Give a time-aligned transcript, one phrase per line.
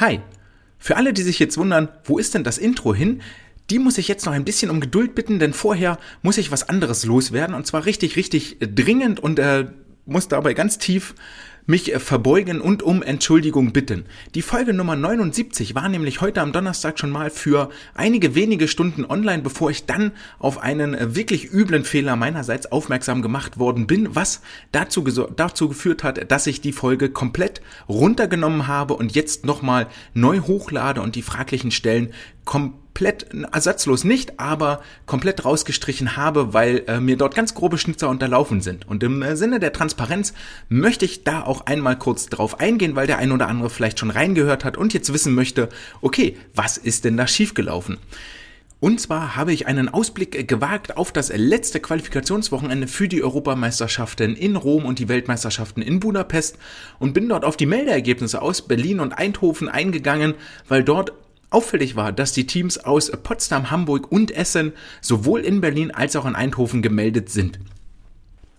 [0.00, 0.20] Hi!
[0.78, 3.20] Für alle, die sich jetzt wundern, wo ist denn das Intro hin?
[3.68, 6.70] Die muss ich jetzt noch ein bisschen um Geduld bitten, denn vorher muss ich was
[6.70, 9.66] anderes loswerden und zwar richtig, richtig dringend und äh,
[10.06, 11.14] muss dabei ganz tief
[11.66, 14.04] mich äh, verbeugen und um Entschuldigung bitten.
[14.34, 19.04] Die Folge Nummer 79 war nämlich heute am Donnerstag schon mal für einige wenige Stunden
[19.04, 24.14] online, bevor ich dann auf einen äh, wirklich üblen Fehler meinerseits aufmerksam gemacht worden bin,
[24.14, 24.42] was
[24.72, 30.40] dazu, dazu geführt hat, dass ich die Folge komplett runtergenommen habe und jetzt nochmal neu
[30.40, 32.12] hochlade und die fraglichen Stellen
[32.44, 32.79] komplett
[33.52, 38.86] ersatzlos nicht, aber komplett rausgestrichen habe, weil äh, mir dort ganz grobe Schnitzer unterlaufen sind.
[38.86, 40.34] Und im äh, Sinne der Transparenz
[40.68, 44.10] möchte ich da auch einmal kurz drauf eingehen, weil der ein oder andere vielleicht schon
[44.10, 45.68] reingehört hat und jetzt wissen möchte,
[46.02, 47.98] okay, was ist denn da schiefgelaufen?
[48.80, 54.56] Und zwar habe ich einen Ausblick gewagt auf das letzte Qualifikationswochenende für die Europameisterschaften in
[54.56, 56.56] Rom und die Weltmeisterschaften in Budapest
[56.98, 60.34] und bin dort auf die Meldeergebnisse aus Berlin und Eindhoven eingegangen,
[60.66, 61.12] weil dort
[61.50, 66.24] Auffällig war, dass die Teams aus Potsdam, Hamburg und Essen sowohl in Berlin als auch
[66.24, 67.58] in Eindhoven gemeldet sind.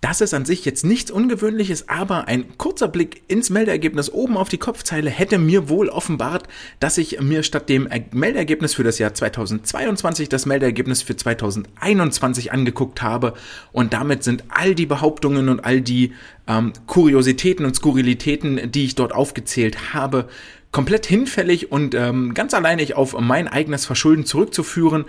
[0.01, 4.49] Das ist an sich jetzt nichts Ungewöhnliches, aber ein kurzer Blick ins Meldeergebnis oben auf
[4.49, 6.47] die Kopfzeile hätte mir wohl offenbart,
[6.79, 13.03] dass ich mir statt dem Meldeergebnis für das Jahr 2022 das Meldeergebnis für 2021 angeguckt
[13.03, 13.35] habe
[13.71, 16.13] und damit sind all die Behauptungen und all die
[16.47, 20.27] ähm, Kuriositäten und Skurrilitäten, die ich dort aufgezählt habe,
[20.71, 25.05] komplett hinfällig und ähm, ganz alleinig auf mein eigenes Verschulden zurückzuführen.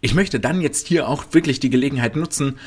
[0.00, 2.58] Ich möchte dann jetzt hier auch wirklich die Gelegenheit nutzen,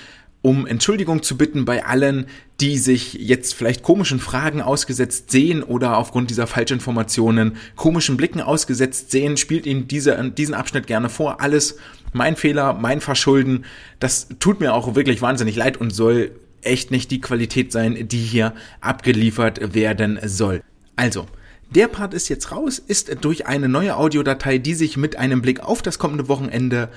[0.41, 2.27] um Entschuldigung zu bitten bei allen,
[2.61, 9.11] die sich jetzt vielleicht komischen Fragen ausgesetzt sehen oder aufgrund dieser Falschinformationen komischen Blicken ausgesetzt
[9.11, 11.41] sehen, spielt Ihnen diese, diesen Abschnitt gerne vor.
[11.41, 11.77] Alles
[12.13, 13.65] mein Fehler, mein Verschulden.
[13.99, 16.31] Das tut mir auch wirklich wahnsinnig leid und soll
[16.61, 20.63] echt nicht die Qualität sein, die hier abgeliefert werden soll.
[20.95, 21.27] Also,
[21.69, 25.59] der Part ist jetzt raus, ist durch eine neue Audiodatei, die sich mit einem Blick
[25.59, 26.89] auf das kommende Wochenende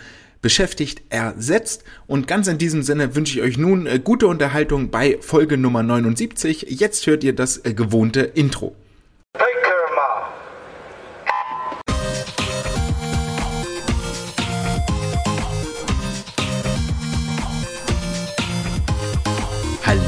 [0.43, 1.85] beschäftigt, ersetzt.
[2.07, 5.83] Und ganz in diesem Sinne wünsche ich euch nun äh, gute Unterhaltung bei Folge Nummer
[5.83, 6.67] 79.
[6.69, 8.75] Jetzt hört ihr das äh, gewohnte Intro.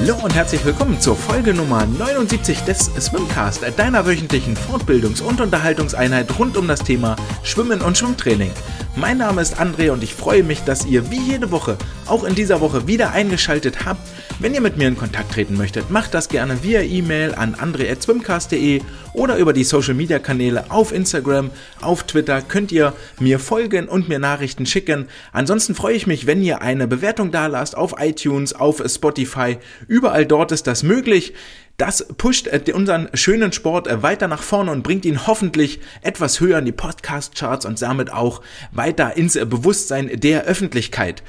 [0.04, 6.40] Hallo und herzlich willkommen zur Folge Nummer 79 des Swimcast, deiner wöchentlichen Fortbildungs- und Unterhaltungseinheit
[6.40, 7.14] rund um das Thema
[7.44, 8.50] Schwimmen und Schwimmtraining.
[8.96, 12.34] Mein Name ist André und ich freue mich, dass ihr wie jede Woche auch in
[12.34, 14.00] dieser Woche wieder eingeschaltet habt.
[14.42, 18.80] Wenn ihr mit mir in Kontakt treten möchtet, macht das gerne via E-Mail an andre.swimcast.de
[19.12, 24.08] oder über die Social Media Kanäle auf Instagram, auf Twitter könnt ihr mir folgen und
[24.08, 25.06] mir Nachrichten schicken.
[25.30, 29.58] Ansonsten freue ich mich, wenn ihr eine Bewertung da lasst auf iTunes, auf Spotify.
[29.86, 31.34] Überall dort ist das möglich.
[31.76, 36.40] Das pusht äh, unseren schönen Sport äh, weiter nach vorne und bringt ihn hoffentlich etwas
[36.40, 38.42] höher in die Podcast-Charts und damit auch
[38.72, 41.22] weiter ins Bewusstsein der Öffentlichkeit.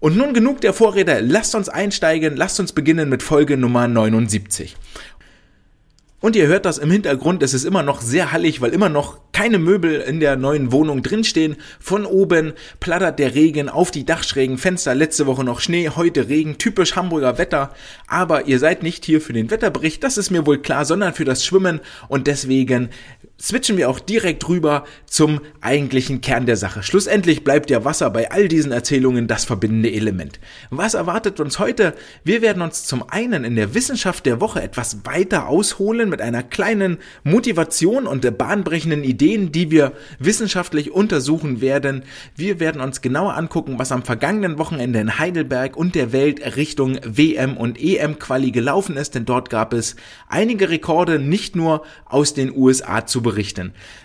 [0.00, 4.74] Und nun genug der Vorrede, lasst uns einsteigen, lasst uns beginnen mit Folge Nummer 79.
[6.22, 9.18] Und ihr hört das im Hintergrund, es ist immer noch sehr hallig, weil immer noch
[9.32, 11.56] keine Möbel in der neuen Wohnung drinstehen.
[11.78, 14.94] Von oben plattert der Regen auf die Dachschrägen Fenster.
[14.94, 17.74] Letzte Woche noch Schnee, heute Regen, typisch Hamburger Wetter.
[18.06, 21.24] Aber ihr seid nicht hier für den Wetterbericht, das ist mir wohl klar, sondern für
[21.24, 21.80] das Schwimmen.
[22.08, 22.90] Und deswegen
[23.40, 26.82] switchen wir auch direkt rüber zum eigentlichen Kern der Sache.
[26.82, 30.38] Schlussendlich bleibt ja Wasser bei all diesen Erzählungen das verbindende Element.
[30.68, 31.94] Was erwartet uns heute?
[32.22, 36.42] Wir werden uns zum einen in der Wissenschaft der Woche etwas weiter ausholen mit einer
[36.42, 42.04] kleinen Motivation und der bahnbrechenden Ideen, die wir wissenschaftlich untersuchen werden.
[42.36, 46.98] Wir werden uns genauer angucken, was am vergangenen Wochenende in Heidelberg und der Welt Richtung
[47.04, 49.96] WM und EM Quali gelaufen ist, denn dort gab es
[50.28, 53.29] einige Rekorde nicht nur aus den USA zu berichten.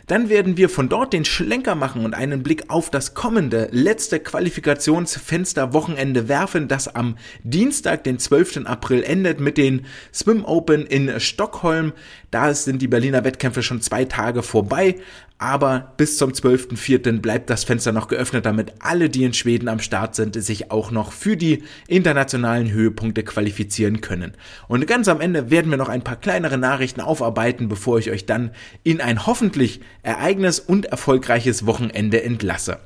[0.07, 4.19] Dann werden wir von dort den Schlenker machen und einen Blick auf das kommende letzte
[4.19, 8.65] Qualifikationsfenster Wochenende werfen, das am Dienstag, den 12.
[8.65, 11.93] April endet mit den Swim Open in Stockholm.
[12.35, 14.97] Da sind die Berliner Wettkämpfe schon zwei Tage vorbei
[15.38, 17.20] aber bis zum 12.04.
[17.20, 20.91] bleibt das Fenster noch geöffnet, damit alle, die in Schweden am Start sind, sich auch
[20.91, 24.34] noch für die internationalen Höhepunkte qualifizieren können.
[24.70, 28.26] Und ganz am Ende werden wir noch ein paar kleinere Nachrichten aufarbeiten, bevor ich euch
[28.26, 28.52] dann
[28.84, 32.79] in ein hoffentlich ereignis- und erfolgreiches Wochenende entlasse.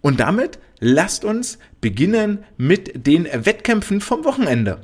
[0.00, 4.78] Und damit lasst uns beginnen mit den Wettkämpfen vom Wochenende.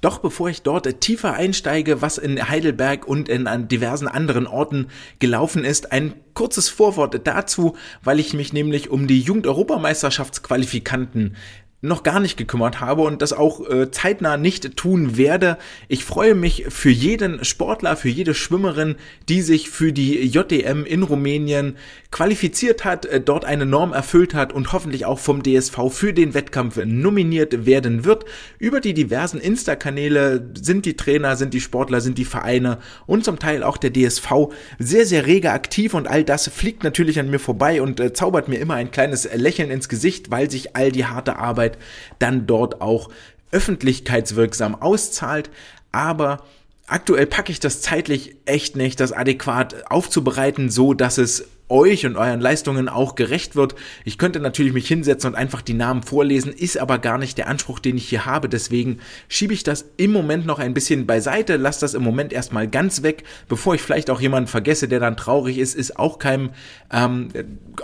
[0.00, 4.86] Doch bevor ich dort tiefer einsteige, was in Heidelberg und in diversen anderen Orten
[5.18, 11.34] gelaufen ist, ein kurzes Vorwort dazu, weil ich mich nämlich um die Jugendeuropameisterschaftsqualifikanten
[11.80, 15.58] noch gar nicht gekümmert habe und das auch äh, zeitnah nicht tun werde.
[15.86, 18.96] Ich freue mich für jeden Sportler, für jede Schwimmerin,
[19.28, 21.76] die sich für die JDM in Rumänien
[22.10, 26.34] qualifiziert hat, äh, dort eine Norm erfüllt hat und hoffentlich auch vom DSV für den
[26.34, 28.24] Wettkampf nominiert werden wird.
[28.58, 33.38] Über die diversen Insta-Kanäle sind die Trainer, sind die Sportler, sind die Vereine und zum
[33.38, 34.48] Teil auch der DSV
[34.80, 38.48] sehr, sehr rege aktiv und all das fliegt natürlich an mir vorbei und äh, zaubert
[38.48, 41.78] mir immer ein kleines Lächeln ins Gesicht, weil sich all die harte Arbeit Arbeit
[42.18, 43.10] dann dort auch
[43.50, 45.50] öffentlichkeitswirksam auszahlt.
[45.92, 46.42] Aber
[46.86, 52.16] aktuell packe ich das zeitlich echt nicht, das adäquat aufzubereiten, so dass es euch und
[52.16, 53.74] euren Leistungen auch gerecht wird.
[54.06, 57.46] Ich könnte natürlich mich hinsetzen und einfach die Namen vorlesen, ist aber gar nicht der
[57.46, 58.48] Anspruch, den ich hier habe.
[58.48, 62.68] Deswegen schiebe ich das im Moment noch ein bisschen beiseite, lasse das im Moment erstmal
[62.68, 66.50] ganz weg, bevor ich vielleicht auch jemanden vergesse, der dann traurig ist, ist auch keinem,
[66.90, 67.28] ähm,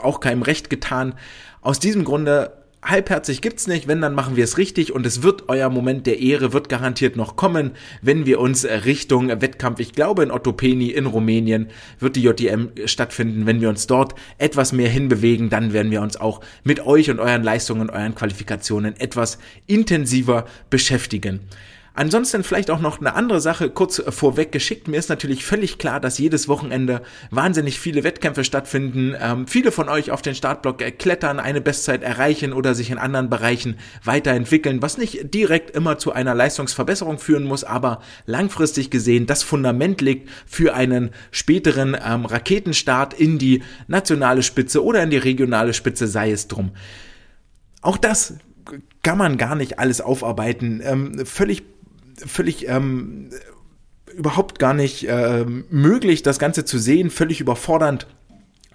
[0.00, 1.14] auch keinem Recht getan.
[1.60, 4.92] Aus diesem Grunde halbherzig gibt's nicht, wenn, dann machen wir es richtig.
[4.92, 7.72] Und es wird euer Moment der Ehre, wird garantiert noch kommen,
[8.02, 13.46] wenn wir uns Richtung Wettkampf, ich glaube in Ottopeni in Rumänien wird die JDM stattfinden,
[13.46, 17.18] wenn wir uns dort etwas mehr hinbewegen, dann werden wir uns auch mit euch und
[17.18, 21.40] euren Leistungen, euren Qualifikationen etwas intensiver beschäftigen.
[21.96, 24.88] Ansonsten vielleicht auch noch eine andere Sache kurz vorweg geschickt.
[24.88, 29.14] Mir ist natürlich völlig klar, dass jedes Wochenende wahnsinnig viele Wettkämpfe stattfinden.
[29.20, 33.30] Ähm, viele von euch auf den Startblock klettern, eine Bestzeit erreichen oder sich in anderen
[33.30, 39.44] Bereichen weiterentwickeln, was nicht direkt immer zu einer Leistungsverbesserung führen muss, aber langfristig gesehen das
[39.44, 45.72] Fundament liegt für einen späteren ähm, Raketenstart in die nationale Spitze oder in die regionale
[45.72, 46.72] Spitze, sei es drum.
[47.82, 48.34] Auch das
[49.02, 50.80] kann man gar nicht alles aufarbeiten.
[50.82, 51.73] Ähm, völlig
[52.16, 53.30] völlig ähm,
[54.16, 58.06] überhaupt gar nicht äh, möglich, das Ganze zu sehen, völlig überfordernd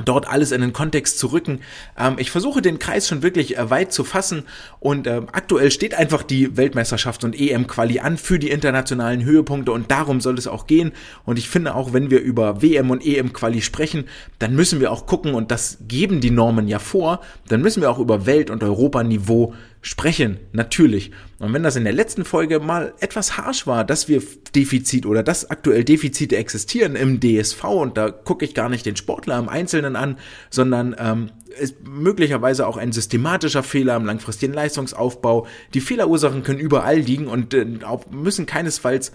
[0.06, 1.60] dort alles in den Kontext zu rücken.
[1.98, 4.44] Ähm, ich versuche den Kreis schon wirklich äh, weit zu fassen
[4.80, 9.92] und äh, aktuell steht einfach die Weltmeisterschaft und EM-Quali an für die internationalen Höhepunkte und
[9.92, 10.92] darum soll es auch gehen.
[11.26, 14.06] Und ich finde auch, wenn wir über WM und EM-Quali sprechen,
[14.40, 17.92] dann müssen wir auch gucken und das geben die Normen ja vor, dann müssen wir
[17.92, 21.12] auch über Welt- und Europaniveau sprechen, natürlich.
[21.40, 24.22] Und wenn das in der letzten Folge mal etwas harsh war, dass wir
[24.54, 28.98] Defizit oder dass aktuell Defizite existieren im DSV und da gucke ich gar nicht den
[28.98, 30.18] Sportler im Einzelnen an,
[30.50, 35.48] sondern ähm, ist möglicherweise auch ein systematischer Fehler im langfristigen Leistungsaufbau.
[35.74, 37.66] Die Fehlerursachen können überall liegen und äh,
[38.12, 39.12] müssen keinesfalls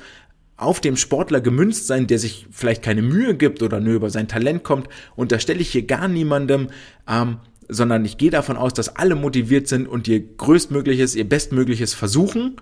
[0.57, 4.29] auf dem Sportler gemünzt sein, der sich vielleicht keine Mühe gibt oder nur über sein
[4.29, 4.89] Talent kommt.
[5.17, 6.69] Und da stelle ich hier gar niemandem.
[7.09, 7.39] Ähm,
[7.69, 12.57] sondern ich gehe davon aus, dass alle motiviert sind und ihr größtmögliches, ihr bestmögliches versuchen.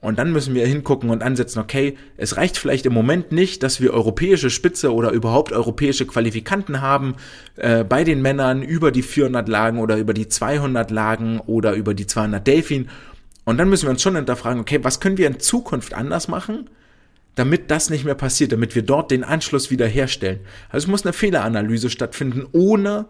[0.00, 3.80] Und dann müssen wir hingucken und ansetzen, okay, es reicht vielleicht im Moment nicht, dass
[3.80, 7.16] wir europäische Spitze oder überhaupt europäische Qualifikanten haben
[7.56, 11.94] äh, bei den Männern über die 400 Lagen oder über die 200 Lagen oder über
[11.94, 12.88] die 200 Delfin.
[13.44, 16.70] Und dann müssen wir uns schon hinterfragen, okay, was können wir in Zukunft anders machen,
[17.34, 20.40] damit das nicht mehr passiert, damit wir dort den Anschluss wieder herstellen.
[20.68, 23.06] Also es muss eine Fehleranalyse stattfinden, ohne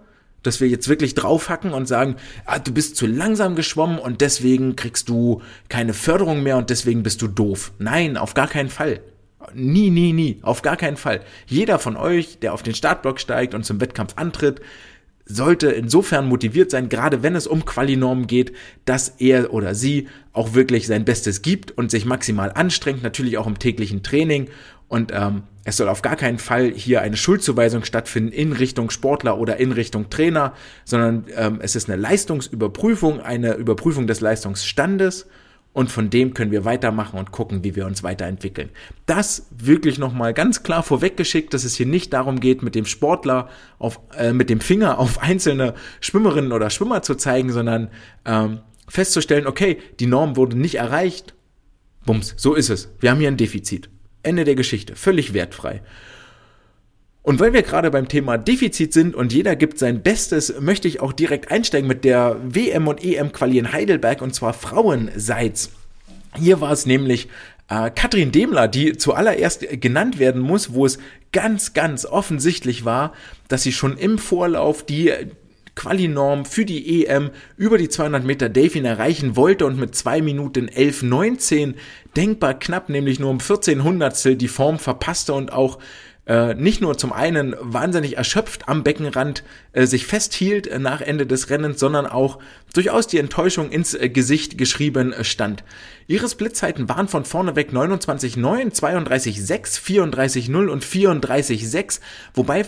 [0.49, 2.17] dass wir jetzt wirklich draufhacken und sagen,
[2.47, 7.03] ah, du bist zu langsam geschwommen und deswegen kriegst du keine Förderung mehr und deswegen
[7.03, 7.73] bist du doof.
[7.79, 9.01] Nein, auf gar keinen Fall.
[9.55, 11.21] Nie, nie, nie, auf gar keinen Fall.
[11.47, 14.61] Jeder von euch, der auf den Startblock steigt und zum Wettkampf antritt,
[15.27, 18.53] sollte insofern motiviert sein, gerade wenn es um Qualinormen geht,
[18.87, 23.47] dass er oder sie auch wirklich sein Bestes gibt und sich maximal anstrengt, natürlich auch
[23.47, 24.49] im täglichen Training
[24.89, 29.39] und ähm, es soll auf gar keinen Fall hier eine Schuldzuweisung stattfinden in Richtung Sportler
[29.39, 30.55] oder in Richtung Trainer,
[30.87, 35.27] sondern ähm, es ist eine Leistungsüberprüfung, eine Überprüfung des Leistungsstandes
[35.75, 38.71] und von dem können wir weitermachen und gucken, wie wir uns weiterentwickeln.
[39.05, 43.51] Das wirklich nochmal ganz klar vorweggeschickt, dass es hier nicht darum geht, mit dem Sportler
[43.79, 47.91] auf, äh, mit dem Finger auf einzelne Schwimmerinnen oder Schwimmer zu zeigen, sondern
[48.25, 51.35] ähm, festzustellen, okay, die Norm wurde nicht erreicht.
[52.07, 52.89] Bums, so ist es.
[53.01, 53.91] Wir haben hier ein Defizit.
[54.23, 54.97] Ende der Geschichte.
[54.97, 55.83] Völlig wertfrei.
[57.23, 61.01] Und weil wir gerade beim Thema Defizit sind und jeder gibt sein Bestes, möchte ich
[61.01, 65.73] auch direkt einsteigen mit der WM und EM Quali in Heidelberg und zwar Frauenseits.
[66.37, 67.29] Hier war es nämlich
[67.69, 70.99] äh, Katrin Demler, die zuallererst genannt werden muss, wo es
[71.33, 73.13] ganz, ganz offensichtlich war,
[73.49, 75.13] dass sie schon im Vorlauf die
[75.79, 80.69] Quali-Norm für die EM über die 200 Meter Delfin erreichen wollte und mit 2 Minuten
[80.69, 81.75] 11,19
[82.17, 85.79] denkbar knapp, nämlich nur um 14 Hundertstel die Form verpasste und auch
[86.27, 91.27] äh, nicht nur zum einen wahnsinnig erschöpft am Beckenrand äh, sich festhielt äh, nach Ende
[91.27, 92.41] des Rennens, sondern auch
[92.75, 95.63] durchaus die Enttäuschung ins äh, Gesicht geschrieben äh, stand.
[96.09, 102.01] Ihre Splitzeiten waren von vorne weg 29,9, 32,6, 34,0 und 34,6,
[102.35, 102.67] wobei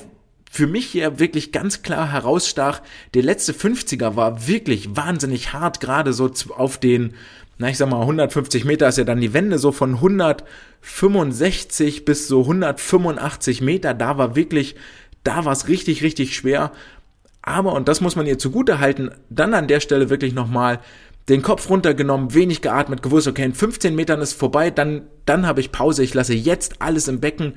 [0.52, 2.82] für mich hier wirklich ganz klar herausstach,
[3.14, 7.14] der letzte 50er war wirklich wahnsinnig hart, gerade so auf den,
[7.58, 12.26] na ich sag mal 150 Meter ist ja dann die Wende, so von 165 bis
[12.26, 14.74] so 185 Meter, da war wirklich,
[15.22, 16.72] da war es richtig, richtig schwer.
[17.42, 20.80] Aber, und das muss man ihr zugute halten, dann an der Stelle wirklich nochmal
[21.28, 25.60] den Kopf runtergenommen, wenig geatmet, gewusst, okay, in 15 Metern ist vorbei, dann, dann habe
[25.60, 27.54] ich Pause, ich lasse jetzt alles im Becken,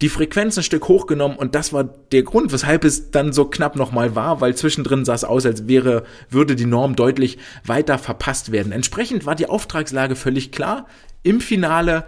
[0.00, 3.76] die Frequenz ein Stück hochgenommen und das war der Grund, weshalb es dann so knapp
[3.76, 8.50] nochmal war, weil zwischendrin sah es aus, als wäre, würde die Norm deutlich weiter verpasst
[8.50, 8.72] werden.
[8.72, 10.86] Entsprechend war die Auftragslage völlig klar.
[11.22, 12.06] Im Finale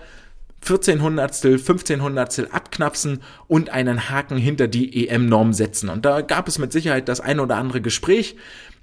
[0.62, 5.88] 14 Hundertstel, 15 Hundertstel abknapsen und einen Haken hinter die EM-Norm setzen.
[5.88, 8.36] Und da gab es mit Sicherheit das ein oder andere Gespräch,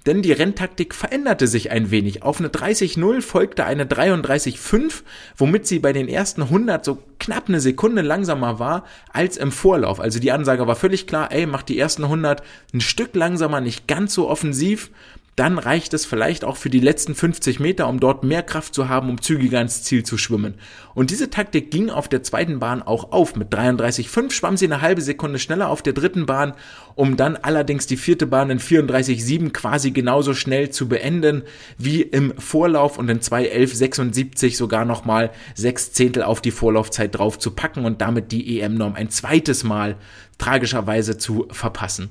[0.06, 2.22] denn die Renntaktik veränderte sich ein wenig.
[2.22, 5.02] Auf eine 30-0 folgte eine 33-5,
[5.36, 10.00] womit sie bei den ersten 100 so knapp eine Sekunde langsamer war als im Vorlauf.
[10.00, 12.42] Also die Ansage war völlig klar, ey, macht die ersten 100
[12.72, 14.90] ein Stück langsamer, nicht ganz so offensiv
[15.36, 18.88] dann reicht es vielleicht auch für die letzten 50 Meter, um dort mehr Kraft zu
[18.88, 20.54] haben, um zügiger ins Ziel zu schwimmen.
[20.94, 23.34] Und diese Taktik ging auf der zweiten Bahn auch auf.
[23.34, 26.54] Mit 33,5 schwamm sie eine halbe Sekunde schneller auf der dritten Bahn,
[26.94, 31.42] um dann allerdings die vierte Bahn in 34,7 quasi genauso schnell zu beenden
[31.78, 37.50] wie im Vorlauf und in 2,11,76 sogar nochmal sechs Zehntel auf die Vorlaufzeit drauf zu
[37.50, 39.96] packen und damit die EM-Norm ein zweites Mal
[40.38, 42.10] tragischerweise zu verpassen.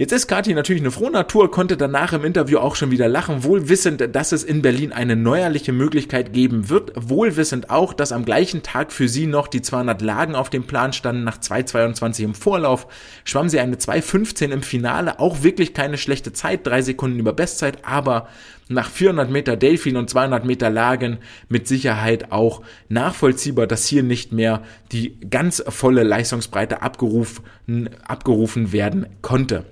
[0.00, 3.42] Jetzt ist Kathi natürlich eine frohe Natur, konnte danach im Interview auch schon wieder lachen,
[3.42, 8.12] wohl wissend, dass es in Berlin eine neuerliche Möglichkeit geben wird, wohl wissend auch, dass
[8.12, 12.22] am gleichen Tag für sie noch die 200 Lagen auf dem Plan standen, nach 2,22
[12.22, 12.86] im Vorlauf,
[13.24, 17.84] schwamm sie eine 2,15 im Finale, auch wirklich keine schlechte Zeit, drei Sekunden über Bestzeit,
[17.84, 18.28] aber
[18.68, 24.30] nach 400 Meter Delfin und 200 Meter Lagen mit Sicherheit auch nachvollziehbar, dass hier nicht
[24.30, 24.62] mehr
[24.92, 29.64] die ganz volle Leistungsbreite abgerufen, abgerufen werden konnte.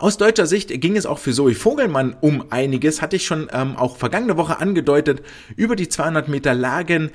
[0.00, 3.76] Aus deutscher Sicht ging es auch für Zoe Vogelmann um einiges, hatte ich schon ähm,
[3.76, 5.20] auch vergangene Woche angedeutet.
[5.56, 7.10] Über die 200 Meter Lagen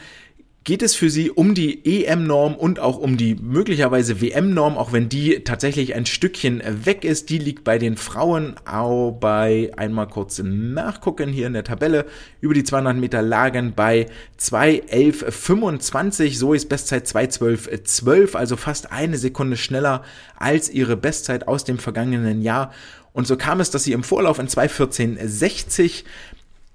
[0.65, 5.09] geht es für sie um die EM-Norm und auch um die möglicherweise WM-Norm, auch wenn
[5.09, 7.29] die tatsächlich ein Stückchen weg ist.
[7.29, 12.07] Die liegt bei den Frauen auch bei, einmal kurz nachgucken hier in der Tabelle,
[12.41, 14.07] über die 200 Meter Lagen bei
[14.39, 16.35] 2.11.25.
[16.35, 20.01] So ist Bestzeit 2.12.12, also fast eine Sekunde schneller
[20.35, 22.73] als ihre Bestzeit aus dem vergangenen Jahr.
[23.13, 26.05] Und so kam es, dass sie im Vorlauf in 2.14.60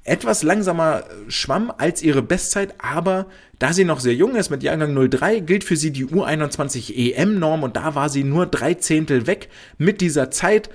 [0.04, 3.26] etwas langsamer schwamm als ihre Bestzeit, aber
[3.61, 7.62] da sie noch sehr jung ist mit Jahrgang 03, gilt für sie die U21 EM-Norm
[7.62, 10.71] und da war sie nur drei Zehntel weg mit dieser Zeit.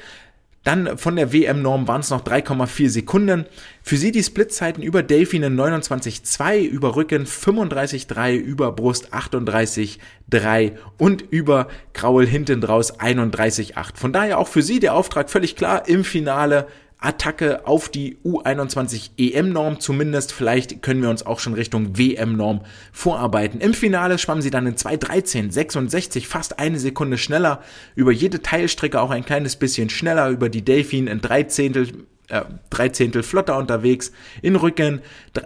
[0.64, 3.46] Dann von der WM-Norm waren es noch 3,4 Sekunden.
[3.82, 11.68] Für sie die Splitzeiten über Delfine 29,2, über Rücken 35,3, über Brust 38,3 und über
[11.94, 13.96] Kraul hinten draus 31,8.
[13.96, 19.12] Von daher auch für sie der Auftrag völlig klar im Finale Attacke auf die U21
[19.18, 20.32] EM-Norm zumindest.
[20.32, 22.62] Vielleicht können wir uns auch schon Richtung WM-Norm
[22.92, 23.62] vorarbeiten.
[23.62, 27.62] Im Finale schwamm sie dann in 2.13.66, fast eine Sekunde schneller,
[27.96, 32.90] über jede Teilstrecke auch ein kleines bisschen schneller, über die Delfin in 13 äh, drei
[32.90, 34.12] Zehntel flotter unterwegs,
[34.42, 35.02] in Rücken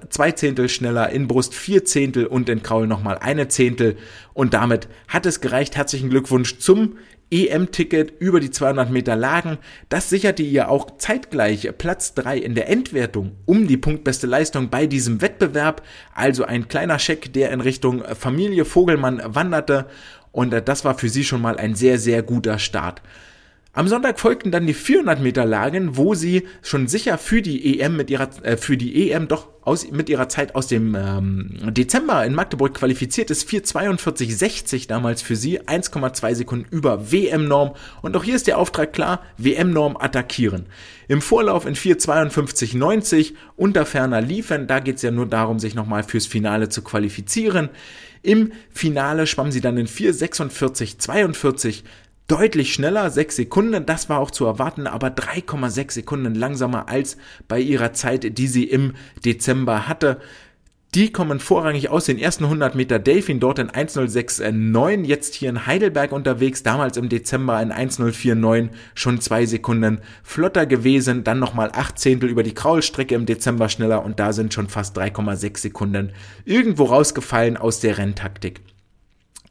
[0.09, 3.97] zwei Zehntel schneller, in Brust vier Zehntel und in Kraul nochmal eine Zehntel.
[4.39, 5.75] Und damit hat es gereicht.
[5.75, 6.95] Herzlichen Glückwunsch zum
[7.29, 9.57] EM-Ticket über die 200 Meter Lagen.
[9.89, 14.87] Das sicherte ihr auch zeitgleich Platz 3 in der Endwertung um die punktbeste Leistung bei
[14.87, 15.81] diesem Wettbewerb.
[16.15, 19.87] Also ein kleiner Scheck, der in Richtung Familie Vogelmann wanderte.
[20.31, 23.01] Und das war für sie schon mal ein sehr, sehr guter Start.
[23.79, 27.95] Am Sonntag folgten dann die 400 Meter Lagen, wo sie schon sicher für die EM
[27.95, 32.25] mit ihrer äh, für die EM doch aus mit ihrer Zeit aus dem ähm, Dezember
[32.25, 37.71] in Magdeburg qualifiziert ist 4:42:60 damals für sie 1,2 Sekunden über WM-Norm
[38.01, 40.65] und auch hier ist der Auftrag klar WM-Norm attackieren.
[41.07, 46.25] Im Vorlauf in 4:52:90 unter ferner liefern, da geht's ja nur darum sich nochmal fürs
[46.25, 47.69] Finale zu qualifizieren.
[48.23, 51.83] Im Finale schwamm sie dann in 4:46:42
[52.29, 57.17] deutlich schneller, 6 Sekunden, das war auch zu erwarten, aber 3,6 Sekunden langsamer als
[57.47, 58.93] bei ihrer Zeit, die sie im
[59.25, 60.19] Dezember hatte.
[60.95, 65.67] Die kommen vorrangig aus den ersten 100 Meter Delfin, dort in 1.06.9, jetzt hier in
[65.67, 71.99] Heidelberg unterwegs, damals im Dezember in 1.04.9, schon zwei Sekunden flotter gewesen, dann nochmal 8
[71.99, 76.11] Zehntel über die Kraulstrecke im Dezember schneller und da sind schon fast 3,6 Sekunden
[76.45, 78.61] irgendwo rausgefallen aus der Renntaktik.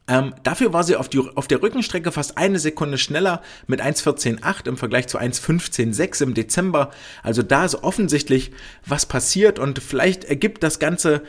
[0.09, 4.67] Ähm, dafür war sie auf, die, auf der Rückenstrecke fast eine Sekunde schneller mit 1.14.8
[4.67, 6.89] im Vergleich zu 1.15.6 im Dezember.
[7.21, 8.51] Also da ist offensichtlich
[8.85, 11.21] was passiert und vielleicht ergibt das Ganze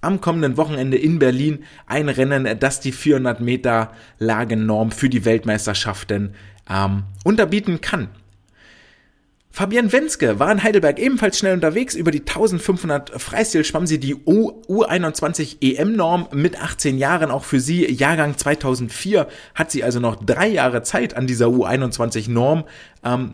[0.00, 6.34] am kommenden Wochenende in Berlin ein Rennen, das die 400 Meter Lagennorm für die Weltmeisterschaften
[6.70, 8.08] ähm, unterbieten kann.
[9.56, 11.94] Fabian Wenske war in Heidelberg ebenfalls schnell unterwegs.
[11.94, 17.30] Über die 1500 Freistil schwamm sie die U21 EM-Norm mit 18 Jahren.
[17.30, 22.64] Auch für sie, Jahrgang 2004, hat sie also noch drei Jahre Zeit an dieser U21-Norm.
[23.02, 23.32] Ähm,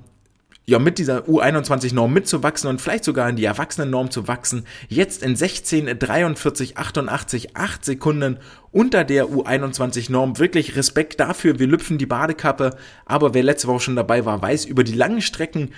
[0.64, 4.64] ja, mit dieser U21-Norm mitzuwachsen und vielleicht sogar in die Erwachsenen-Norm zu wachsen.
[4.88, 8.38] Jetzt in 16, 43, 88, 8 Sekunden
[8.70, 10.38] unter der U21-Norm.
[10.38, 11.58] Wirklich Respekt dafür.
[11.58, 12.76] Wir lüpfen die Badekappe.
[13.06, 15.70] Aber wer letzte Woche schon dabei war, weiß, über die langen Strecken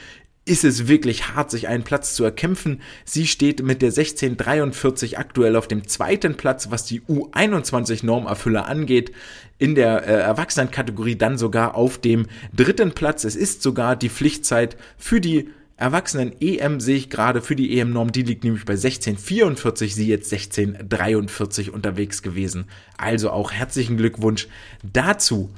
[0.46, 2.82] ist es wirklich hart, sich einen Platz zu erkämpfen.
[3.04, 9.12] Sie steht mit der 1643 aktuell auf dem zweiten Platz, was die U21-Normerfüller angeht.
[9.58, 13.24] In der äh, Erwachsenenkategorie dann sogar auf dem dritten Platz.
[13.24, 18.12] Es ist sogar die Pflichtzeit für die Erwachsenen EM sehe ich gerade für die EM-Norm,
[18.12, 22.66] die liegt nämlich bei 1644, sie jetzt 1643 unterwegs gewesen.
[22.96, 24.46] Also auch herzlichen Glückwunsch
[24.84, 25.50] dazu.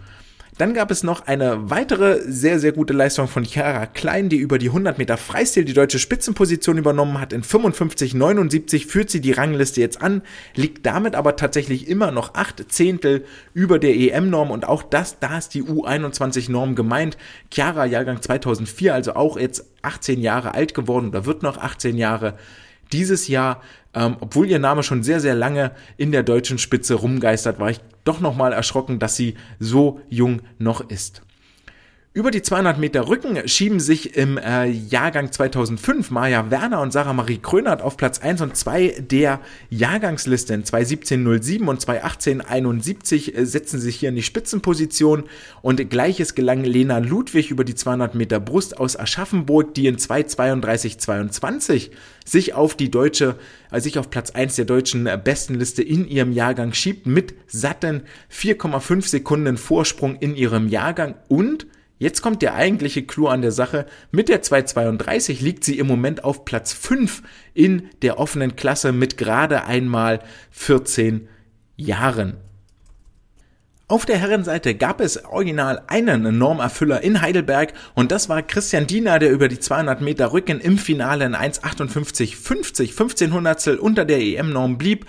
[0.59, 4.57] Dann gab es noch eine weitere sehr, sehr gute Leistung von Chiara Klein, die über
[4.57, 7.35] die 100 Meter Freistil die deutsche Spitzenposition übernommen hat.
[7.35, 10.23] In 55,79 führt sie die Rangliste jetzt an,
[10.55, 15.37] liegt damit aber tatsächlich immer noch acht Zehntel über der EM-Norm und auch das, da
[15.37, 17.19] ist die U21-Norm gemeint.
[17.53, 22.39] Chiara, Jahrgang 2004, also auch jetzt 18 Jahre alt geworden oder wird noch 18 Jahre
[22.93, 23.61] dieses Jahr,
[23.93, 27.81] ähm, obwohl ihr Name schon sehr, sehr lange in der deutschen Spitze rumgeistert, war ich
[28.07, 31.23] doch nochmal erschrocken, dass sie so jung noch ist.
[32.17, 37.13] Über die 200 Meter Rücken schieben sich im äh, Jahrgang 2005 Maja Werner und Sarah
[37.13, 40.65] Marie Krönert auf Platz 1 und 2 der Jahrgangslisten.
[40.65, 45.25] 217.07 und 218.71 äh, setzen sich hier in die Spitzenposition
[45.61, 51.91] und gleiches gelang Lena Ludwig über die 200 Meter Brust aus Aschaffenburg, die in 232.22
[52.25, 53.37] sich auf die deutsche,
[53.69, 59.07] also sich auf Platz 1 der deutschen Bestenliste in ihrem Jahrgang schiebt mit satten 4,5
[59.07, 61.67] Sekunden Vorsprung in ihrem Jahrgang und
[61.99, 63.87] Jetzt kommt der eigentliche Clou an der Sache.
[64.11, 67.23] Mit der 232 liegt sie im Moment auf Platz 5
[67.55, 71.29] in der offenen Klasse mit gerade einmal 14
[71.77, 72.37] Jahren.
[73.89, 79.21] Auf der Herrenseite gab es original einen Normerfüller in Heidelberg und das war Christian Diener,
[79.21, 84.77] der über die 200 Meter Rücken im Finale in 1,58,50, 15 Hundertstel unter der EM-Norm
[84.77, 85.07] blieb.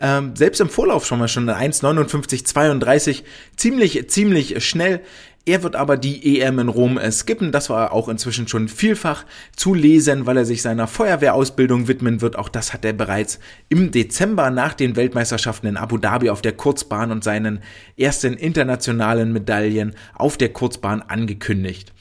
[0.00, 3.22] Ähm, selbst im Vorlauf schon mal schon 1,59,32,
[3.56, 5.02] ziemlich, ziemlich schnell.
[5.48, 7.52] Er wird aber die EM in Rom äh, skippen.
[7.52, 12.36] Das war auch inzwischen schon vielfach zu lesen, weil er sich seiner Feuerwehrausbildung widmen wird.
[12.36, 16.52] Auch das hat er bereits im Dezember nach den Weltmeisterschaften in Abu Dhabi auf der
[16.52, 17.60] Kurzbahn und seinen
[17.96, 21.92] ersten internationalen Medaillen auf der Kurzbahn angekündigt.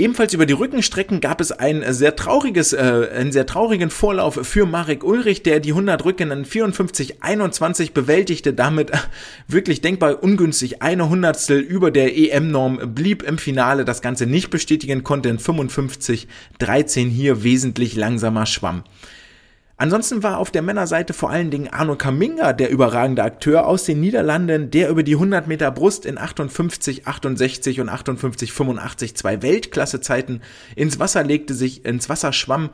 [0.00, 4.64] Ebenfalls über die Rückenstrecken gab es ein sehr trauriges, äh, einen sehr traurigen Vorlauf für
[4.64, 8.92] Marek Ulrich, der die 100 Rücken in 54,21 bewältigte, damit
[9.46, 15.04] wirklich denkbar ungünstig eine Hundertstel über der EM-Norm blieb im Finale, das Ganze nicht bestätigen
[15.04, 18.84] konnte in 55,13 hier wesentlich langsamer schwamm.
[19.80, 23.98] Ansonsten war auf der Männerseite vor allen Dingen Arno Kaminga der überragende Akteur aus den
[23.98, 30.42] Niederlanden, der über die 100 Meter Brust in 58, 68 und 58, 85 zwei Weltklassezeiten
[30.76, 32.68] ins Wasser legte, sich ins Wasser schwamm,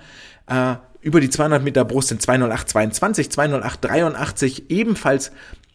[0.49, 5.31] äh, über die 200 Meter Brust in 208, 22, 208, 83 ebenfalls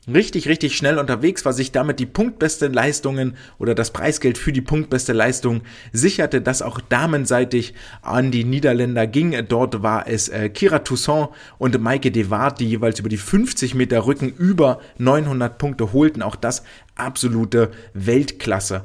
[0.08, 4.62] richtig, richtig schnell unterwegs war, sich damit die punktbeste Leistungen oder das Preisgeld für die
[4.62, 5.62] punktbeste Leistung
[5.92, 9.36] sicherte, das auch damenseitig an die Niederländer ging.
[9.48, 13.76] Dort war es äh, Kira Toussaint und Maike de Waard, die jeweils über die 50
[13.76, 16.22] Meter Rücken über 900 Punkte holten.
[16.22, 16.64] Auch das
[16.96, 18.84] absolute Weltklasse.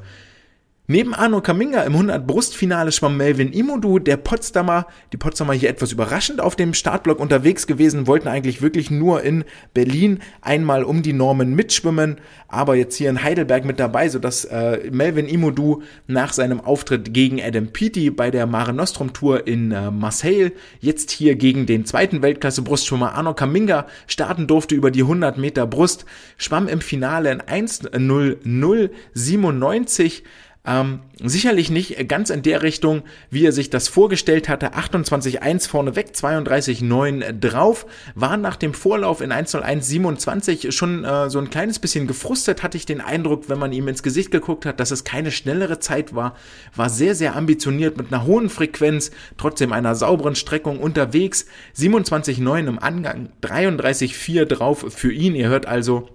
[0.89, 6.39] Neben Arno Kaminga im 100-Brustfinale schwamm Melvin Imodu, der Potsdamer, die Potsdamer hier etwas überraschend
[6.39, 11.53] auf dem Startblock unterwegs gewesen, wollten eigentlich wirklich nur in Berlin einmal um die Normen
[11.53, 17.13] mitschwimmen, aber jetzt hier in Heidelberg mit dabei, sodass äh, Melvin Imodu nach seinem Auftritt
[17.13, 21.83] gegen Adam Peaty bei der Mare Nostrum Tour in äh, Marseille jetzt hier gegen den
[21.83, 26.05] zweiten Weltklasse-Brustschwimmer Arno Kaminga starten durfte über die 100 Meter Brust,
[26.37, 30.21] schwamm im Finale in 1.0097
[30.67, 34.73] ähm, sicherlich nicht ganz in der Richtung, wie er sich das vorgestellt hatte.
[34.73, 37.85] 28-1 vorneweg, 32-9 drauf.
[38.15, 42.85] War nach dem Vorlauf in 1-0-1-27 schon äh, so ein kleines bisschen gefrustet, hatte ich
[42.85, 46.35] den Eindruck, wenn man ihm ins Gesicht geguckt hat, dass es keine schnellere Zeit war.
[46.75, 51.45] War sehr, sehr ambitioniert mit einer hohen Frequenz, trotzdem einer sauberen Streckung unterwegs.
[51.77, 55.33] 27-9 im Angang, 33-4 drauf für ihn.
[55.33, 56.09] Ihr hört also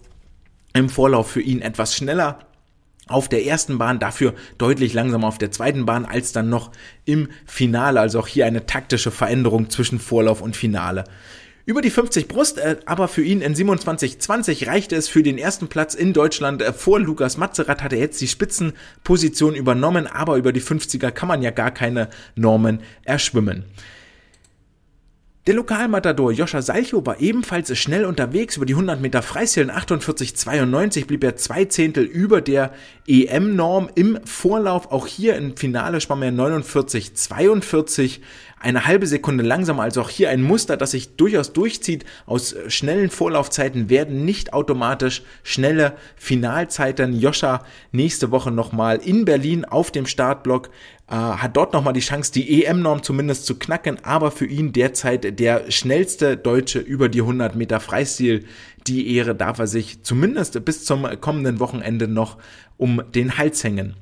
[0.75, 2.38] im Vorlauf für ihn etwas schneller
[3.12, 6.72] auf der ersten Bahn, dafür deutlich langsamer auf der zweiten Bahn als dann noch
[7.05, 8.01] im Finale.
[8.01, 11.05] Also auch hier eine taktische Veränderung zwischen Vorlauf und Finale.
[11.64, 15.68] Über die 50 Brust, äh, aber für ihn in 27,20 reichte es für den ersten
[15.68, 16.61] Platz in Deutschland.
[16.61, 21.29] Äh, vor Lukas Matzerath hat er jetzt die Spitzenposition übernommen, aber über die 50er kann
[21.29, 23.64] man ja gar keine Normen erschwimmen.
[25.45, 31.25] Der Lokalmatador Joscha Salcho war ebenfalls schnell unterwegs über die 100 Meter Freistil 48,92 blieb
[31.25, 32.73] er zwei Zehntel über der
[33.09, 34.93] EM-Norm im Vorlauf.
[34.93, 38.21] Auch hier im Finale schwamm er 49,42
[38.61, 39.83] eine halbe Sekunde langsamer.
[39.83, 42.05] Also auch hier ein Muster, das sich durchaus durchzieht.
[42.25, 47.19] Aus schnellen Vorlaufzeiten werden nicht automatisch schnelle Finalzeiten.
[47.19, 50.71] Joscha nächste Woche nochmal in Berlin auf dem Startblock.
[51.12, 55.38] Äh, hat dort nochmal die Chance, die EM-Norm zumindest zu knacken, aber für ihn derzeit
[55.38, 58.46] der schnellste Deutsche über die 100 Meter Freistil.
[58.87, 62.38] Die Ehre darf er sich zumindest bis zum kommenden Wochenende noch
[62.79, 63.94] um den Hals hängen.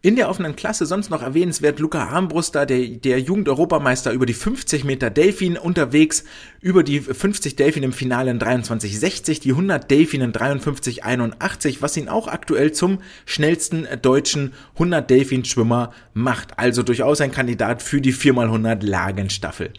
[0.00, 4.84] In der offenen Klasse sonst noch erwähnenswert Luca Armbruster, der, der Jugend-Europameister über die 50
[4.84, 6.22] Meter Delfin unterwegs,
[6.60, 12.08] über die 50 Delfin im Finale in 23,60, die 100 Delfin in 53,81, was ihn
[12.08, 16.60] auch aktuell zum schnellsten deutschen 100 Delfin Schwimmer macht.
[16.60, 19.72] Also durchaus ein Kandidat für die 4x100 Lagenstaffel.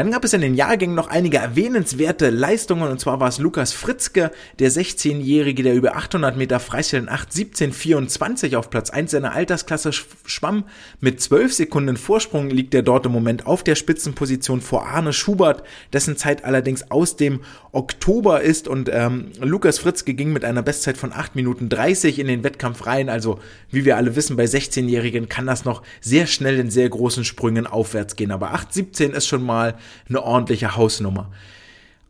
[0.00, 3.74] Dann gab es in den Jahrgängen noch einige erwähnenswerte Leistungen und zwar war es Lukas
[3.74, 9.92] Fritzke, der 16-Jährige, der über 800 Meter Freistil in 8,17,24 auf Platz 1 seiner Altersklasse
[10.24, 10.64] schwamm.
[11.02, 15.64] Mit 12 Sekunden Vorsprung liegt er dort im Moment auf der Spitzenposition vor Arne Schubert,
[15.92, 17.40] dessen Zeit allerdings aus dem
[17.72, 22.26] Oktober ist und ähm, Lukas Fritzke ging mit einer Bestzeit von 8 Minuten 30 in
[22.26, 23.10] den Wettkampf rein.
[23.10, 23.38] Also
[23.70, 27.66] wie wir alle wissen, bei 16-Jährigen kann das noch sehr schnell in sehr großen Sprüngen
[27.66, 28.32] aufwärts gehen.
[28.32, 29.74] Aber 8,17 ist schon mal
[30.08, 31.30] eine ordentliche Hausnummer.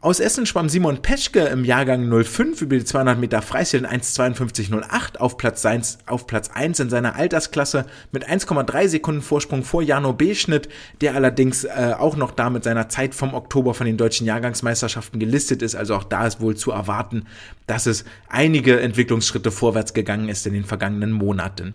[0.02, 5.18] Aus Essen schwamm Simon Peschke im Jahrgang 05 über die 200 Meter Freistil in 1,52,08
[5.18, 10.14] auf Platz 1, auf Platz 1 in seiner Altersklasse mit 1,3 Sekunden Vorsprung vor Jano
[10.14, 10.70] B-Schnitt,
[11.02, 15.20] der allerdings äh, auch noch da mit seiner Zeit vom Oktober von den deutschen Jahrgangsmeisterschaften
[15.20, 15.74] gelistet ist.
[15.74, 17.26] Also auch da ist wohl zu erwarten,
[17.66, 21.74] dass es einige Entwicklungsschritte vorwärts gegangen ist in den vergangenen Monaten.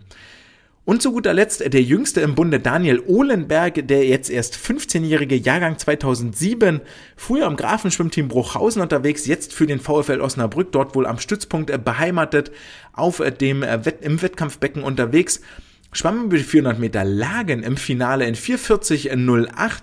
[0.86, 5.80] Und zu guter Letzt der jüngste im Bunde Daniel Ohlenberg, der jetzt erst 15-jährige Jahrgang
[5.80, 6.80] 2007,
[7.18, 11.80] früher im Grafenschwimmteam Bruchhausen unterwegs, jetzt für den VfL Osnabrück dort wohl am Stützpunkt äh,
[11.80, 12.52] beheimatet,
[12.94, 15.42] auf äh, dem äh, im Wettkampfbecken unterwegs,
[15.92, 19.80] schwamm über die 400 Meter Lagen im Finale in 440,08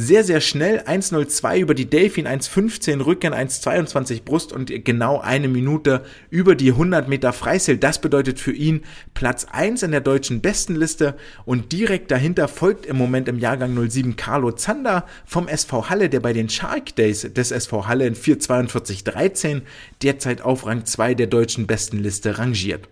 [0.00, 0.80] sehr, sehr schnell.
[0.80, 7.08] 1,02 über die Delfin, 1,15 Rücken, 1,22 Brust und genau eine Minute über die 100
[7.08, 7.76] Meter Freistil.
[7.76, 8.82] Das bedeutet für ihn
[9.14, 14.16] Platz 1 in der deutschen Bestenliste und direkt dahinter folgt im Moment im Jahrgang 07
[14.16, 19.62] Carlo Zander vom SV Halle, der bei den Shark Days des SV Halle in 4,42,13
[20.02, 22.88] derzeit auf Rang 2 der deutschen Bestenliste rangiert.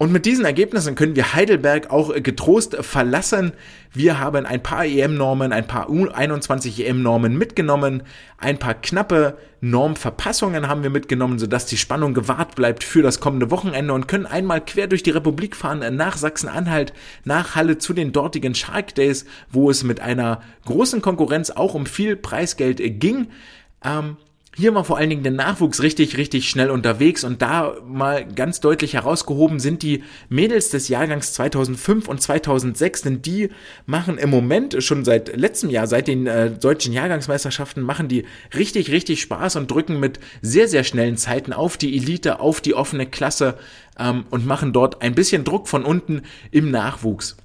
[0.00, 3.52] Und mit diesen Ergebnissen können wir Heidelberg auch äh, getrost verlassen.
[3.92, 8.04] Wir haben ein paar EM-Normen, ein paar U21 EM-Normen mitgenommen,
[8.38, 13.50] ein paar knappe Normverpassungen haben wir mitgenommen, sodass die Spannung gewahrt bleibt für das kommende
[13.50, 17.92] Wochenende und können einmal quer durch die Republik fahren, äh, nach Sachsen-Anhalt, nach Halle zu
[17.92, 22.88] den dortigen Shark Days, wo es mit einer großen Konkurrenz auch um viel Preisgeld äh,
[22.88, 23.26] ging.
[23.84, 24.16] Ähm,
[24.56, 28.58] hier war vor allen Dingen der Nachwuchs richtig, richtig schnell unterwegs und da mal ganz
[28.58, 33.50] deutlich herausgehoben sind die Mädels des Jahrgangs 2005 und 2006, denn die
[33.86, 38.90] machen im Moment schon seit letztem Jahr, seit den äh, deutschen Jahrgangsmeisterschaften, machen die richtig,
[38.90, 43.06] richtig Spaß und drücken mit sehr, sehr schnellen Zeiten auf die Elite, auf die offene
[43.06, 43.56] Klasse
[44.00, 47.36] ähm, und machen dort ein bisschen Druck von unten im Nachwuchs.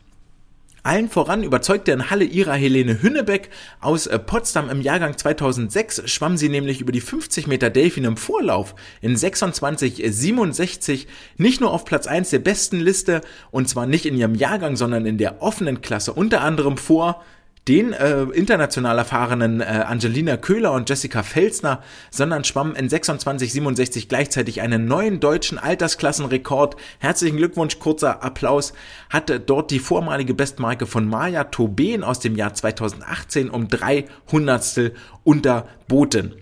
[0.86, 3.50] Allen voran überzeugte in Halle ihrer Helene Hünnebeck.
[3.82, 8.18] Aus äh, Potsdam im Jahrgang 2006 schwamm sie nämlich über die 50 Meter Delfin im
[8.18, 14.16] Vorlauf in 26,67 nicht nur auf Platz 1 der besten Liste und zwar nicht in
[14.16, 17.24] ihrem Jahrgang, sondern in der offenen Klasse unter anderem vor
[17.68, 24.62] den äh, international erfahrenen äh, Angelina Köhler und Jessica Felsner, sondern schwamm in 26,67 gleichzeitig
[24.62, 26.76] einen neuen deutschen Altersklassenrekord.
[27.00, 28.74] Herzlichen Glückwunsch, kurzer Applaus.
[29.10, 34.94] Hatte dort die vormalige Bestmarke von Maja Tobin aus dem Jahr 2018 um drei Hundertstel
[35.24, 36.36] unterboten.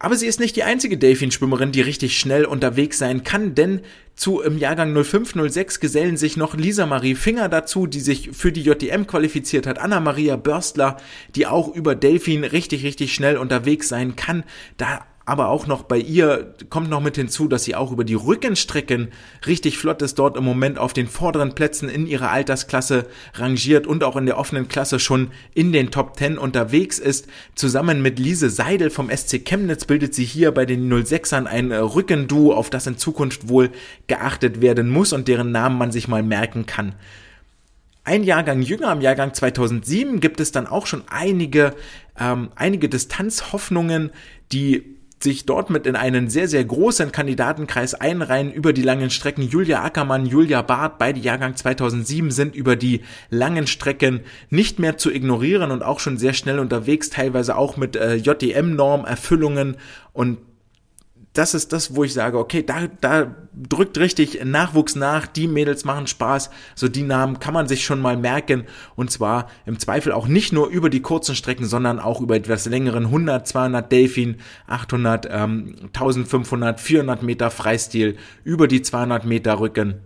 [0.00, 3.80] Aber sie ist nicht die einzige Delfinschwimmerin, die richtig schnell unterwegs sein kann, denn
[4.14, 8.62] zu im Jahrgang 0506 gesellen sich noch Lisa Marie Finger dazu, die sich für die
[8.62, 10.98] JDM qualifiziert hat, Anna Maria Börstler,
[11.34, 14.44] die auch über Delfin richtig, richtig schnell unterwegs sein kann.
[14.76, 18.14] Da aber auch noch bei ihr kommt noch mit hinzu, dass sie auch über die
[18.14, 19.08] Rückenstrecken
[19.46, 24.04] richtig flott ist, dort im Moment auf den vorderen Plätzen in ihrer Altersklasse rangiert und
[24.04, 27.26] auch in der offenen Klasse schon in den Top 10 unterwegs ist.
[27.54, 32.54] Zusammen mit Lise Seidel vom SC Chemnitz bildet sie hier bei den 06ern ein Rückenduo,
[32.54, 33.68] auf das in Zukunft wohl
[34.06, 36.94] geachtet werden muss und deren Namen man sich mal merken kann.
[38.04, 41.74] Ein Jahrgang jünger, im Jahrgang 2007, gibt es dann auch schon einige,
[42.18, 44.10] ähm, einige Distanzhoffnungen,
[44.52, 49.42] die sich dort mit in einen sehr, sehr großen Kandidatenkreis einreihen über die langen Strecken.
[49.42, 55.10] Julia Ackermann, Julia Barth, beide Jahrgang 2007 sind über die langen Strecken nicht mehr zu
[55.10, 59.76] ignorieren und auch schon sehr schnell unterwegs, teilweise auch mit äh, JDM-Norm-Erfüllungen
[60.12, 60.38] und
[61.38, 65.84] das ist das, wo ich sage, okay, da, da drückt richtig Nachwuchs nach, die Mädels
[65.84, 68.64] machen Spaß, so die Namen kann man sich schon mal merken
[68.96, 72.66] und zwar im Zweifel auch nicht nur über die kurzen Strecken, sondern auch über etwas
[72.66, 80.00] längeren 100, 200 Delfin, 800, ähm, 1500, 400 Meter Freistil, über die 200 Meter Rücken.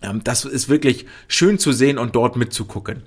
[0.00, 3.02] Ähm, das ist wirklich schön zu sehen und dort mitzugucken.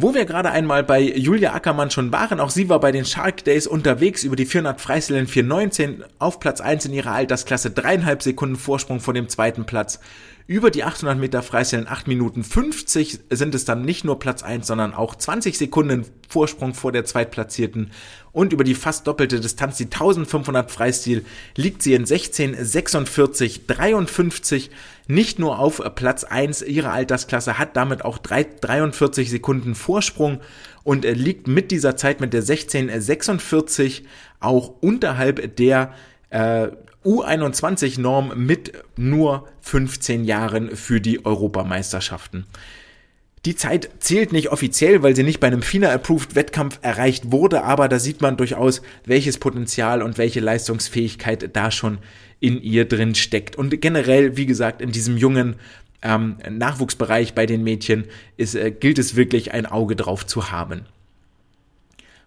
[0.00, 3.42] Wo wir gerade einmal bei Julia Ackermann schon waren, auch sie war bei den Shark
[3.42, 8.22] Days unterwegs über die 400 Freistil in 419 auf Platz 1 in ihrer Altersklasse, dreieinhalb
[8.22, 9.98] Sekunden Vorsprung vor dem zweiten Platz.
[10.46, 14.44] Über die 800 Meter Freistil in 8 Minuten 50 sind es dann nicht nur Platz
[14.44, 17.90] 1, sondern auch 20 Sekunden Vorsprung vor der Zweitplatzierten.
[18.30, 21.24] Und über die fast doppelte Distanz, die 1500 Freistil,
[21.56, 24.70] liegt sie in 16, 46, 53
[25.08, 30.40] nicht nur auf Platz 1 ihrer Altersklasse, hat damit auch 3, 43 Sekunden Vorsprung
[30.84, 34.04] und liegt mit dieser Zeit mit der 1646
[34.38, 35.94] auch unterhalb der
[36.30, 36.68] äh,
[37.04, 42.46] U21-Norm mit nur 15 Jahren für die Europameisterschaften.
[43.44, 47.98] Die Zeit zählt nicht offiziell, weil sie nicht bei einem FINA-Approved-Wettkampf erreicht wurde, aber da
[47.98, 51.98] sieht man durchaus, welches Potenzial und welche Leistungsfähigkeit da schon
[52.40, 53.56] in ihr drin steckt.
[53.56, 55.56] Und generell, wie gesagt, in diesem jungen
[56.02, 58.04] ähm, Nachwuchsbereich bei den Mädchen
[58.36, 60.84] ist, äh, gilt es wirklich ein Auge drauf zu haben.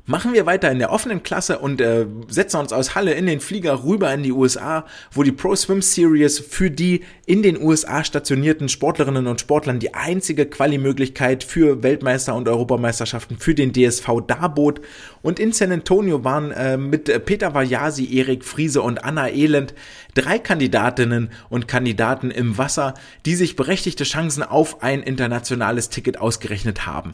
[0.07, 3.39] Machen wir weiter in der offenen Klasse und äh, setzen uns aus Halle in den
[3.39, 8.03] Flieger rüber in die USA, wo die Pro Swim Series für die in den USA
[8.03, 14.81] stationierten Sportlerinnen und Sportlern die einzige Quali-Möglichkeit für Weltmeister- und Europameisterschaften für den DSV darbot.
[15.21, 19.75] Und in San Antonio waren äh, mit Peter Vajasi, Erik Friese und Anna Elend
[20.15, 26.87] drei Kandidatinnen und Kandidaten im Wasser, die sich berechtigte Chancen auf ein internationales Ticket ausgerechnet
[26.87, 27.13] haben.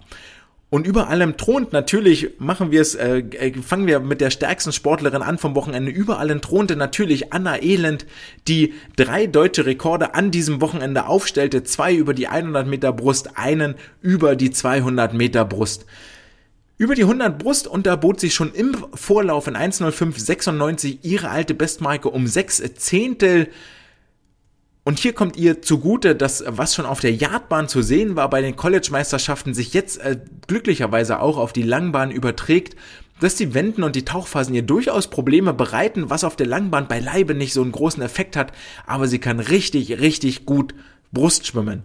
[0.69, 4.73] Und über allem thront natürlich, machen wir es, äh, äh, fangen wir mit der stärksten
[4.73, 5.91] Sportlerin an vom Wochenende.
[5.91, 8.05] Über allem thronte natürlich Anna Elend,
[8.49, 11.63] die drei deutsche Rekorde an diesem Wochenende aufstellte.
[11.63, 15.85] Zwei über die 100 Meter Brust, einen über die 200 Meter Brust.
[16.77, 22.27] Über die 100 Brust unterbot sie schon im Vorlauf in 1.05.96 ihre alte Bestmarke um
[22.27, 23.47] sechs Zehntel.
[24.87, 28.41] Und hier kommt ihr zugute, dass was schon auf der Yardbahn zu sehen war bei
[28.41, 32.77] den College-Meisterschaften sich jetzt äh, glücklicherweise auch auf die Langbahn überträgt,
[33.19, 37.35] dass die Wenden und die Tauchphasen ihr durchaus Probleme bereiten, was auf der Langbahn beileibe
[37.35, 38.53] nicht so einen großen Effekt hat,
[38.85, 40.73] aber sie kann richtig, richtig gut
[41.11, 41.83] Brust schwimmen.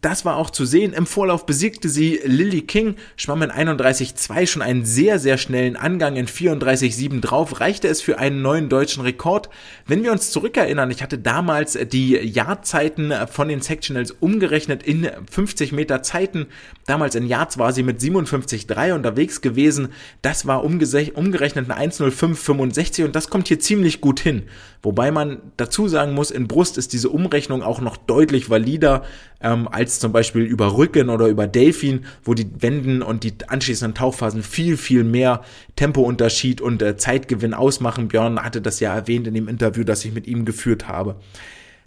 [0.00, 0.92] Das war auch zu sehen.
[0.92, 6.14] Im Vorlauf besiegte sie Lily King, schwamm in 31,2 schon einen sehr, sehr schnellen Angang
[6.14, 9.50] in 34,7 drauf, reichte es für einen neuen deutschen Rekord.
[9.86, 15.72] Wenn wir uns zurückerinnern, ich hatte damals die Jahrzeiten von den Sectionals umgerechnet in 50
[15.72, 16.46] Meter Zeiten.
[16.86, 19.88] Damals in Yards war sie mit 57,3 unterwegs gewesen.
[20.22, 24.44] Das war umgerechnet eine 1,0565 und das kommt hier ziemlich gut hin.
[24.82, 29.02] Wobei man dazu sagen muss, in Brust ist diese Umrechnung auch noch deutlich valider
[29.40, 33.94] ähm, als zum Beispiel über Rücken oder über Delfin, wo die Wenden und die anschließenden
[33.94, 35.42] Tauchphasen viel, viel mehr
[35.76, 38.08] Tempounterschied und äh, Zeitgewinn ausmachen.
[38.08, 41.16] Björn hatte das ja erwähnt in dem Interview, das ich mit ihm geführt habe.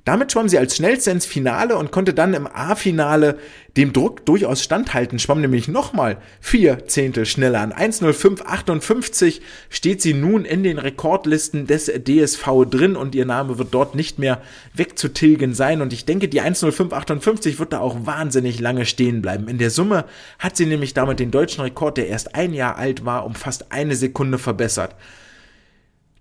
[0.04, 3.38] Damit schwamm sie als schnellste ins Finale und konnte dann im A-Finale
[3.78, 7.62] dem Druck durchaus standhalten, schwamm nämlich nochmal vier Zehntel schneller.
[7.62, 13.76] An 1.05.58 steht sie nun in den Rekordlisten des DSV drin und ihr Name wird
[13.76, 14.42] dort nicht mehr
[14.74, 15.84] wegzutilgen sein.
[15.84, 19.48] Und ich denke, die 1.05.58 wird da auch wahnsinnig lange stehen bleiben.
[19.48, 20.06] In der Summe
[20.40, 23.72] hat sie nämlich damit den deutschen Rekord, der erst ein Jahr alt war, um fast
[23.72, 24.96] eine Sekunde verbessert.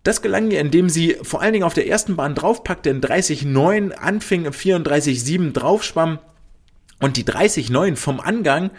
[0.02, 3.92] Das gelang ihr, indem sie vor allen Dingen auf der ersten Bahn draufpackte, in 30,9
[3.92, 6.18] anfing, 34,7 draufschwamm.
[7.00, 8.70] Und die 30,9 vom Angang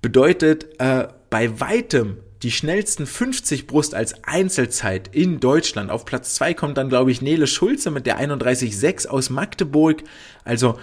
[0.00, 5.90] bedeutet äh, bei weitem die schnellsten 50 Brust als Einzelzeit in Deutschland.
[5.90, 10.02] Auf Platz 2 kommt dann, glaube ich, Nele Schulze mit der 31,6 aus Magdeburg.
[10.44, 10.78] Also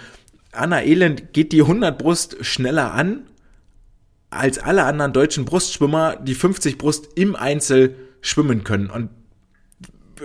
[0.52, 3.26] Anna Elend geht die 100 Brust schneller an
[4.30, 8.90] als alle anderen deutschen Brustschwimmer, die 50 Brust im Einzel schwimmen können.
[8.90, 9.10] Und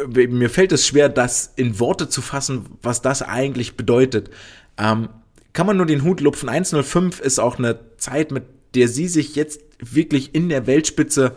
[0.07, 4.29] mir fällt es schwer, das in Worte zu fassen, was das eigentlich bedeutet.
[4.77, 5.09] Ähm,
[5.53, 6.49] kann man nur den Hut lupfen.
[6.49, 8.43] 1.05 ist auch eine Zeit, mit
[8.75, 11.35] der sie sich jetzt wirklich in der Weltspitze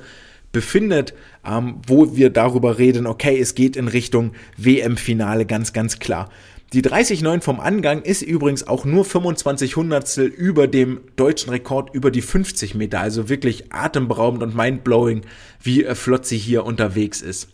[0.53, 1.13] befindet,
[1.45, 6.31] ähm, wo wir darüber reden, okay, es geht in Richtung WM-Finale, ganz, ganz klar.
[6.73, 12.11] Die 30,9 vom Angang ist übrigens auch nur 25 Hundertstel über dem deutschen Rekord über
[12.11, 13.01] die 50 Meter.
[13.01, 15.23] Also wirklich atemberaubend und mindblowing,
[15.63, 17.49] wie äh, flott sie hier unterwegs ist.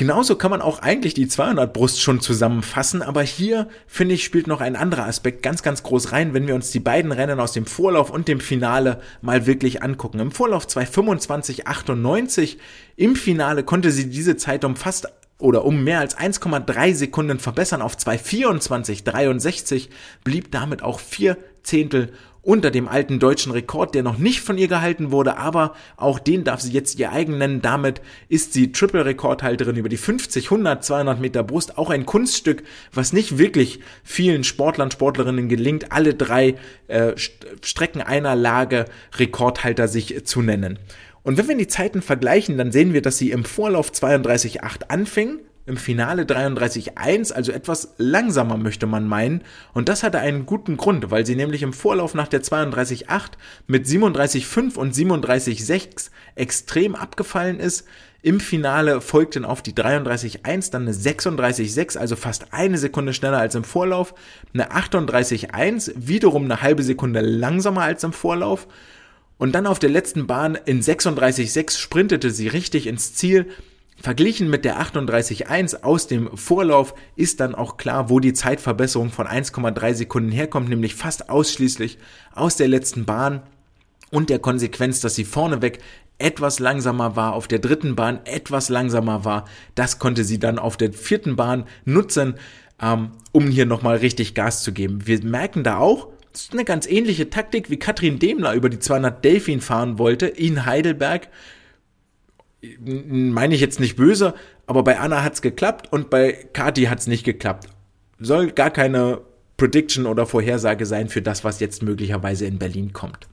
[0.00, 4.46] Genauso kann man auch eigentlich die 200 Brust schon zusammenfassen, aber hier finde ich spielt
[4.46, 7.52] noch ein anderer Aspekt ganz, ganz groß rein, wenn wir uns die beiden Rennen aus
[7.52, 10.18] dem Vorlauf und dem Finale mal wirklich angucken.
[10.18, 12.56] Im Vorlauf 225,98,
[12.96, 17.82] im Finale konnte sie diese Zeit um fast oder um mehr als 1,3 Sekunden verbessern
[17.82, 19.90] auf 2,24,63,
[20.24, 24.68] blieb damit auch vier Zehntel unter dem alten deutschen Rekord, der noch nicht von ihr
[24.68, 27.62] gehalten wurde, aber auch den darf sie jetzt ihr eigen nennen.
[27.62, 31.76] Damit ist sie Triple-Rekordhalterin über die 50, 100, 200 Meter Brust.
[31.76, 36.56] Auch ein Kunststück, was nicht wirklich vielen Sportlern, Sportlerinnen gelingt, alle drei
[36.88, 37.12] äh,
[37.62, 40.78] Strecken einer Lage Rekordhalter sich zu nennen.
[41.22, 45.40] Und wenn wir die Zeiten vergleichen, dann sehen wir, dass sie im Vorlauf 32,8 anfing,
[45.70, 49.42] im Finale 33,1, also etwas langsamer möchte man meinen.
[49.72, 53.30] Und das hatte einen guten Grund, weil sie nämlich im Vorlauf nach der 32,8
[53.66, 57.86] mit 37,5 und 37,6 extrem abgefallen ist.
[58.22, 63.54] Im Finale folgten auf die 33,1 dann eine 36,6, also fast eine Sekunde schneller als
[63.54, 64.12] im Vorlauf,
[64.52, 68.66] eine 38,1, wiederum eine halbe Sekunde langsamer als im Vorlauf
[69.40, 73.46] und dann auf der letzten Bahn in 36,6 sprintete sie richtig ins Ziel.
[74.00, 79.26] Verglichen mit der 38,1 aus dem Vorlauf ist dann auch klar, wo die Zeitverbesserung von
[79.26, 81.98] 1,3 Sekunden herkommt, nämlich fast ausschließlich
[82.34, 83.42] aus der letzten Bahn
[84.10, 85.80] und der Konsequenz, dass sie vorneweg
[86.16, 89.46] etwas langsamer war, auf der dritten Bahn etwas langsamer war.
[89.74, 92.34] Das konnte sie dann auf der vierten Bahn nutzen,
[92.80, 95.06] ähm, um hier nochmal richtig Gas zu geben.
[95.06, 98.78] Wir merken da auch, das ist eine ganz ähnliche Taktik, wie Katrin Demler über die
[98.78, 101.28] 200 Delfin fahren wollte in Heidelberg.
[102.78, 104.34] Meine ich jetzt nicht böse,
[104.66, 107.68] aber bei Anna hat's geklappt und bei Kati hat's nicht geklappt.
[108.18, 109.22] Soll gar keine
[109.56, 113.28] Prediction oder Vorhersage sein für das, was jetzt möglicherweise in Berlin kommt.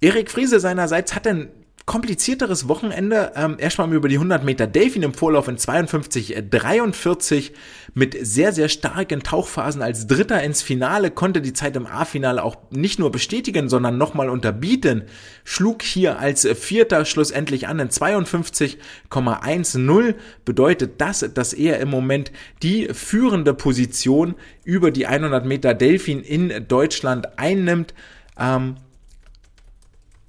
[0.00, 1.50] Erik Friese seinerseits hat ein
[1.90, 3.32] komplizierteres Wochenende.
[3.34, 7.50] Ähm, erstmal über die 100 Meter Delfin im Vorlauf in 52,43
[7.94, 12.58] mit sehr, sehr starken Tauchphasen als Dritter ins Finale, konnte die Zeit im A-Finale auch
[12.70, 15.02] nicht nur bestätigen, sondern nochmal unterbieten.
[15.42, 20.14] Schlug hier als Vierter schlussendlich an in 52,10.
[20.44, 22.30] Bedeutet das, dass er im Moment
[22.62, 27.94] die führende Position über die 100 Meter Delfin in Deutschland einnimmt.
[28.38, 28.76] Ähm,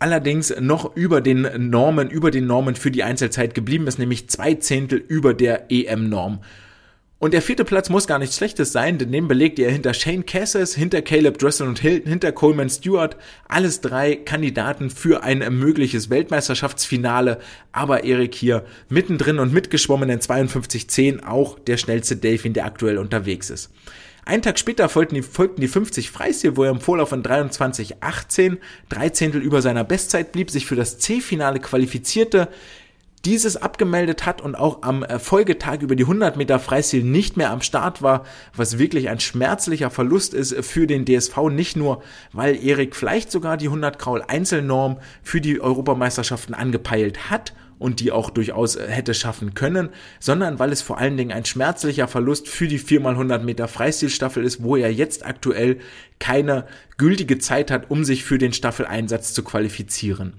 [0.02, 4.56] allerdings noch über den Normen, über den Normen für die Einzelzeit geblieben ist, nämlich zwei
[4.56, 6.40] Zehntel über der EM-Norm.
[7.20, 10.26] Und der vierte Platz muss gar nichts Schlechtes sein, denn den belegt er hinter Shane
[10.26, 13.16] Cassis, hinter Caleb Dressel und Hilton, hinter Coleman Stewart.
[13.48, 17.38] Alles drei Kandidaten für ein mögliches Weltmeisterschaftsfinale.
[17.72, 23.52] Aber Erik hier mittendrin und mitgeschwommen in 52.10 auch der schnellste Delfin, der aktuell unterwegs
[23.52, 23.70] ist.
[24.23, 28.57] Einen Tag später folgten die, folgten die 50 Freistil, wo er im Vorlauf von 23,18
[28.88, 32.47] drei Zehntel über seiner Bestzeit blieb, sich für das C-Finale qualifizierte,
[33.25, 37.62] dieses abgemeldet hat und auch am Folgetag über die 100 Meter Freistil nicht mehr am
[37.62, 42.95] Start war, was wirklich ein schmerzlicher Verlust ist für den DSV, nicht nur, weil Erik
[42.95, 48.76] vielleicht sogar die 100 Kraul Einzelnorm für die Europameisterschaften angepeilt hat und die auch durchaus
[48.76, 49.89] äh, hätte schaffen können,
[50.20, 54.63] sondern weil es vor allen Dingen ein schmerzlicher Verlust für die 4x100 Meter Freistilstaffel ist,
[54.63, 55.80] wo er jetzt aktuell
[56.20, 56.67] keine
[56.98, 60.34] gültige Zeit hat, um sich für den Staffeleinsatz zu qualifizieren.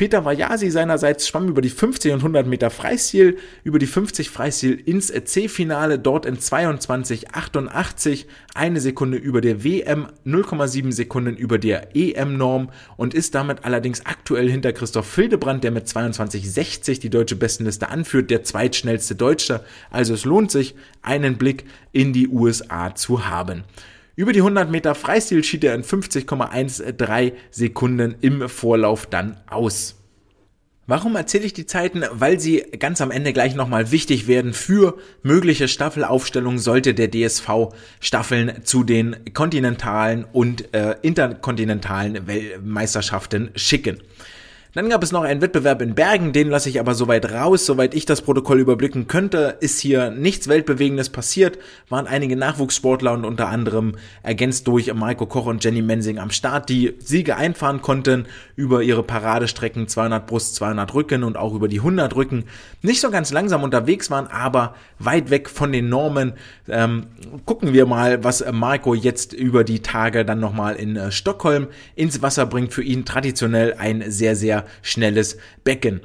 [0.00, 4.72] Peter Vajasi seinerseits schwamm über die 50 und 100 Meter Freistil, über die 50 Freistil
[4.72, 12.70] ins C-Finale, dort in 22,88, eine Sekunde über der WM, 0,7 Sekunden über der EM-Norm
[12.96, 18.30] und ist damit allerdings aktuell hinter Christoph Fildebrand, der mit 22,60 die deutsche Bestenliste anführt,
[18.30, 19.62] der zweitschnellste Deutsche.
[19.90, 23.64] Also es lohnt sich, einen Blick in die USA zu haben.
[24.16, 29.96] Über die 100 Meter Freistil schied er in 50,13 Sekunden im Vorlauf dann aus.
[30.90, 32.02] Warum erzähle ich die Zeiten?
[32.10, 37.68] Weil sie ganz am Ende gleich nochmal wichtig werden für mögliche Staffelaufstellungen, sollte der DSV
[38.00, 42.20] Staffeln zu den kontinentalen und äh, interkontinentalen
[42.64, 43.98] Meisterschaften schicken.
[44.72, 47.92] Dann gab es noch einen Wettbewerb in Bergen, den lasse ich aber soweit raus, soweit
[47.92, 53.48] ich das Protokoll überblicken könnte, ist hier nichts Weltbewegendes passiert, waren einige Nachwuchssportler und unter
[53.48, 58.84] anderem ergänzt durch Maiko Koch und Jenny Mensing am Start, die Siege einfahren konnten über
[58.84, 62.44] ihre Paradestrecken 200 Brust, 200 Rücken und auch über die 100 Rücken.
[62.80, 66.34] Nicht so ganz langsam unterwegs waren, aber weit weg von den Normen.
[66.68, 67.06] Ähm,
[67.44, 71.66] gucken wir mal, was Marco jetzt über die Tage dann nochmal in äh, Stockholm
[71.96, 72.72] ins Wasser bringt.
[72.72, 76.00] Für ihn traditionell ein sehr, sehr schnelles Becken.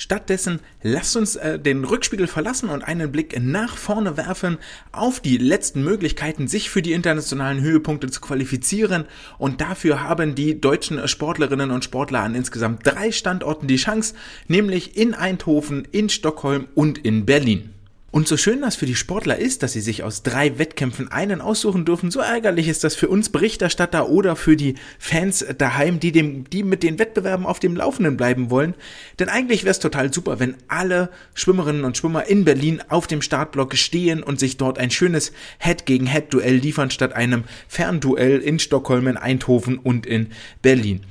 [0.00, 4.56] Stattdessen lasst uns äh, den Rückspiegel verlassen und einen Blick nach vorne werfen
[4.92, 9.04] auf die letzten Möglichkeiten, sich für die internationalen Höhepunkte zu qualifizieren.
[9.36, 14.14] Und dafür haben die deutschen Sportlerinnen und Sportler an insgesamt drei Standorten die Chance,
[14.48, 17.74] nämlich in Eindhoven, in Stockholm und in Berlin.
[18.12, 21.40] Und so schön das für die Sportler ist, dass sie sich aus drei Wettkämpfen einen
[21.40, 26.10] aussuchen dürfen, so ärgerlich ist das für uns Berichterstatter oder für die Fans daheim, die,
[26.10, 28.74] dem, die mit den Wettbewerben auf dem Laufenden bleiben wollen.
[29.20, 33.22] Denn eigentlich wäre es total super, wenn alle Schwimmerinnen und Schwimmer in Berlin auf dem
[33.22, 39.18] Startblock stehen und sich dort ein schönes Head-gegen-Head-Duell liefern, statt einem Fernduell in Stockholm, in
[39.18, 40.30] Eindhoven und in
[40.62, 41.02] Berlin.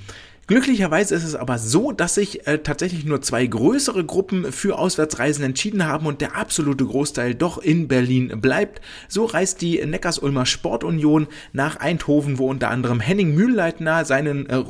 [0.49, 5.45] Glücklicherweise ist es aber so, dass sich äh, tatsächlich nur zwei größere Gruppen für Auswärtsreisen
[5.45, 8.81] entschieden haben und der absolute Großteil doch in Berlin bleibt.
[9.07, 14.63] So reist die Neckars-Ulmer Sportunion nach Eindhoven, wo unter anderem Henning Mühlleitner seinen äh,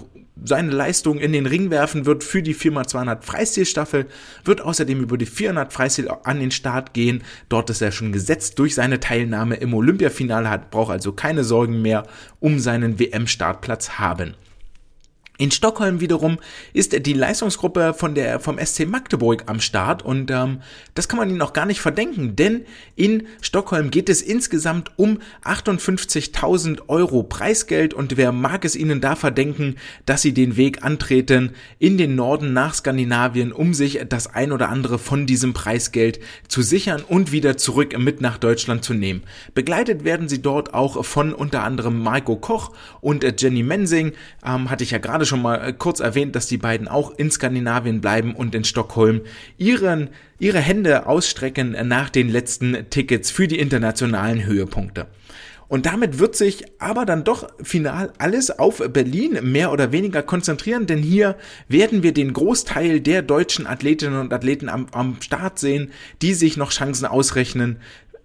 [0.43, 4.07] seine Leistung in den Ring werfen wird für die 4x200 Freistilstaffel,
[4.43, 7.23] wird außerdem über die 400 Freistil an den Start gehen.
[7.47, 11.81] Dort ist er schon gesetzt durch seine Teilnahme im Olympiafinale, hat, braucht also keine Sorgen
[11.81, 12.03] mehr
[12.41, 14.35] um seinen WM-Startplatz haben.
[15.39, 16.37] In Stockholm wiederum
[16.73, 20.59] ist die Leistungsgruppe von der, vom SC Magdeburg am Start und ähm,
[20.95, 22.65] das kann man ihnen auch gar nicht verdenken, denn
[22.97, 29.15] in Stockholm geht es insgesamt um 58.000 Euro Preisgeld und wer mag es ihnen da
[29.15, 34.51] verdenken, dass sie den Weg antreten in den Norden nach Skandinavien, um sich das ein
[34.51, 36.19] oder andere von diesem Preisgeld
[36.49, 39.23] zu sichern und wieder zurück mit nach Deutschland zu nehmen.
[39.53, 44.11] Begleitet werden sie dort auch von unter anderem Marco Koch und Jenny Mensing,
[44.45, 47.31] ähm, hatte ich ja gerade schon mal äh, kurz erwähnt, dass die beiden auch in
[47.31, 49.21] Skandinavien bleiben und in Stockholm
[49.57, 50.09] ihren,
[50.39, 55.07] ihre Hände ausstrecken nach den letzten Tickets für die internationalen Höhepunkte.
[55.69, 60.87] Und damit wird sich aber dann doch final alles auf Berlin mehr oder weniger konzentrieren,
[60.87, 61.35] denn hier
[61.67, 65.91] werden wir den Großteil der deutschen Athletinnen und Athleten am, am Start sehen,
[66.23, 67.77] die sich noch Chancen ausrechnen,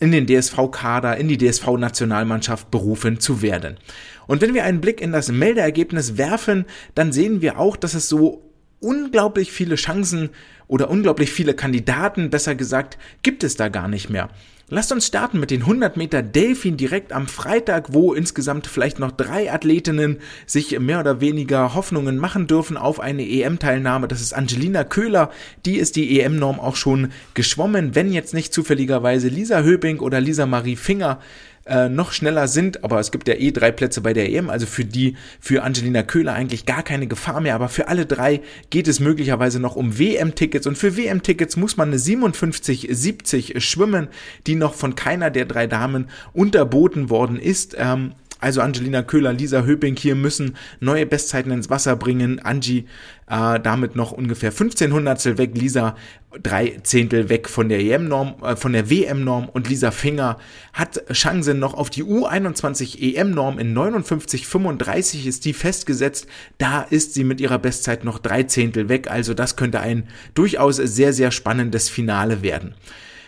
[0.05, 3.79] in den DSV-Kader, in die DSV-Nationalmannschaft berufen zu werden.
[4.27, 8.11] Und wenn wir einen Blick in das Meldeergebnis werfen, dann sehen wir auch, dass es
[8.11, 8.43] so
[8.81, 10.29] unglaublich viele Chancen
[10.67, 14.29] oder unglaublich viele Kandidaten, besser gesagt, gibt es da gar nicht mehr.
[14.71, 19.11] Lasst uns starten mit den 100 Meter Delfin direkt am Freitag, wo insgesamt vielleicht noch
[19.11, 24.09] drei Athletinnen sich mehr oder weniger Hoffnungen machen dürfen auf eine EM-Teilnahme.
[24.09, 25.31] Das ist Angelina Köhler,
[25.67, 30.47] die ist die EM-Norm auch schon geschwommen, wenn jetzt nicht zufälligerweise Lisa Höbing oder Lisa
[30.47, 31.21] Marie Finger
[31.67, 34.67] äh, noch schneller sind, aber es gibt ja eh drei Plätze bei der EM, also
[34.67, 38.41] für die, für Angelina Köhler eigentlich gar keine Gefahr mehr, aber für alle drei
[38.71, 44.09] geht es möglicherweise noch um WM-Tickets und für WM-Tickets muss man eine 57-70 schwimmen,
[44.47, 47.77] die noch von keiner der drei Damen unterboten worden ist.
[47.79, 48.13] Ähm,
[48.45, 52.41] also Angelina Köhler, Lisa Höping hier müssen neue Bestzeiten ins Wasser bringen.
[52.41, 52.85] Angie
[53.27, 55.97] äh, damit noch ungefähr 15 Hundertstel weg, Lisa
[56.43, 60.37] drei Zehntel weg von der EM-Norm, äh, von der WM-Norm und Lisa Finger
[60.75, 66.27] hat Chancen noch auf die U21 EM-Norm in 59,35 ist die festgesetzt.
[66.59, 70.77] Da ist sie mit ihrer Bestzeit noch drei Zehntel weg, also das könnte ein durchaus
[70.77, 72.75] sehr, sehr spannendes Finale werden.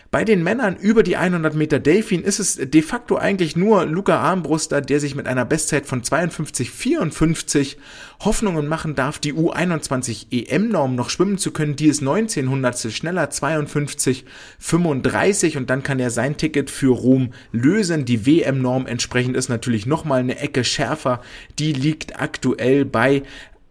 [0.09, 4.19] Bei den Männern über die 100 Meter Delfin ist es de facto eigentlich nur Luca
[4.19, 7.75] Armbruster, der sich mit einer Bestzeit von 52,54
[8.23, 11.75] Hoffnungen machen darf, die U21 EM-Norm noch schwimmen zu können.
[11.75, 18.05] Die ist 19 Hundertstel schneller, 52,35 und dann kann er sein Ticket für Rom lösen.
[18.05, 21.19] Die WM-Norm entsprechend ist natürlich nochmal eine Ecke schärfer.
[21.59, 23.23] Die liegt aktuell bei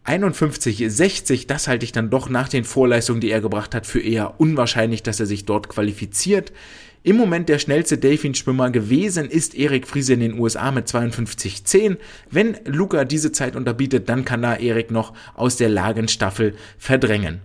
[0.07, 4.01] 51, 60, das halte ich dann doch nach den Vorleistungen, die er gebracht hat, für
[4.01, 6.53] eher unwahrscheinlich, dass er sich dort qualifiziert.
[7.03, 11.97] Im Moment der schnellste Delfin-Schwimmer gewesen ist Erik Friese in den USA mit 52,10.
[12.31, 17.41] Wenn Luca diese Zeit unterbietet, dann kann da Erik noch aus der Lagenstaffel verdrängen.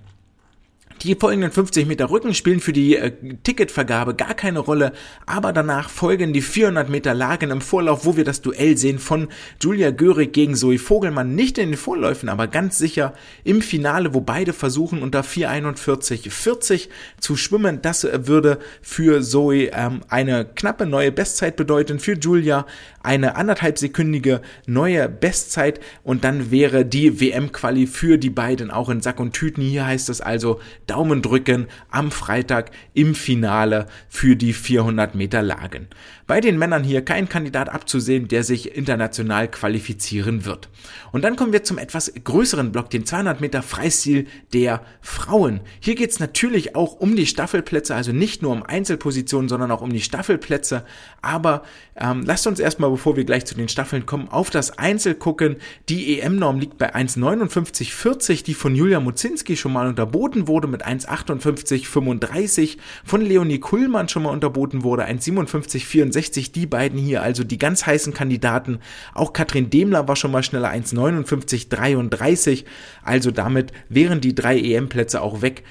[1.04, 4.91] Die folgenden 50 Meter Rücken spielen für die äh, Ticketvergabe gar keine Rolle,
[5.26, 9.30] aber danach folgen die 400 Meter Lagen im Vorlauf, wo wir das Duell sehen von
[9.60, 11.34] Julia Görig gegen Zoe Vogelmann.
[11.34, 16.89] Nicht in den Vorläufen, aber ganz sicher im Finale, wo beide versuchen unter 4,41,40
[17.20, 17.82] zu schwimmen.
[17.82, 22.68] Das würde für Zoe ähm, eine knappe neue Bestzeit bedeuten, für Julia
[23.02, 29.20] eine anderthalbsekündige neue Bestzeit und dann wäre die WM-Quali für die beiden auch in Sack
[29.20, 29.64] und Tüten.
[29.64, 30.60] Hier heißt es also,
[30.92, 35.88] Daumen drücken am Freitag im Finale für die 400 Meter Lagen.
[36.28, 40.70] Bei den Männern hier kein Kandidat abzusehen, der sich international qualifizieren wird.
[41.14, 45.62] Und dann kommen wir zum etwas größeren Block, den 200 Meter Freistil der Frauen.
[45.80, 49.82] Hier geht es natürlich auch um die Staffelplätze, also nicht nur um Einzelpositionen, sondern auch
[49.82, 50.84] um die Staffelplätze.
[51.22, 51.64] Aber
[51.96, 55.56] ähm, lasst uns erstmal, bevor wir gleich zu den Staffeln kommen, auf das Einzel gucken.
[55.88, 60.86] Die EM-Norm liegt bei 1,5940, die von Julia Muzinski schon mal unterboten wurde mit mit
[61.06, 66.21] 1,58,35 von Leonie Kuhlmann schon mal unterboten wurde, 1,57,64.
[66.30, 68.78] Die beiden hier, also die ganz heißen Kandidaten.
[69.16, 72.66] Auch Katrin Demler war schon mal schneller, 1,59,33.
[73.02, 75.64] Also damit wären die drei EM-Plätze auch weg.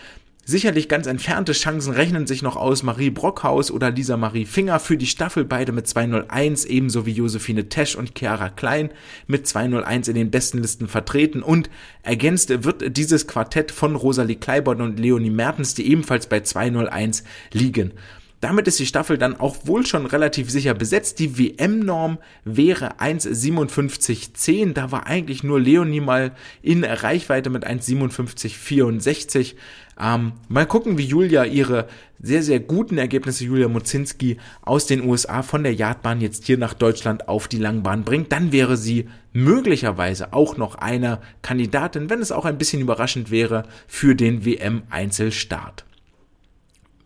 [0.50, 4.96] Sicherlich ganz entfernte Chancen rechnen sich noch aus Marie Brockhaus oder Lisa Marie Finger für
[4.96, 8.90] die Staffel, beide mit 201, ebenso wie Josephine Tesch und Chiara Klein
[9.28, 11.70] mit 201 in den besten Listen vertreten und
[12.02, 17.22] ergänzt wird dieses Quartett von Rosalie Kleiborn und Leonie Mertens, die ebenfalls bei 201
[17.52, 17.92] liegen.
[18.40, 21.18] Damit ist die Staffel dann auch wohl schon relativ sicher besetzt.
[21.18, 24.72] Die WM-Norm wäre 1,57,10.
[24.72, 26.32] Da war eigentlich nur Leonie mal
[26.62, 29.56] in Reichweite mit 1,57,64.
[30.00, 31.86] Ähm, mal gucken, wie Julia ihre
[32.22, 36.72] sehr, sehr guten Ergebnisse, Julia Mozinski, aus den USA von der Yardbahn jetzt hier nach
[36.72, 38.32] Deutschland auf die Langbahn bringt.
[38.32, 43.64] Dann wäre sie möglicherweise auch noch einer Kandidatin, wenn es auch ein bisschen überraschend wäre,
[43.86, 45.84] für den WM-Einzelstart.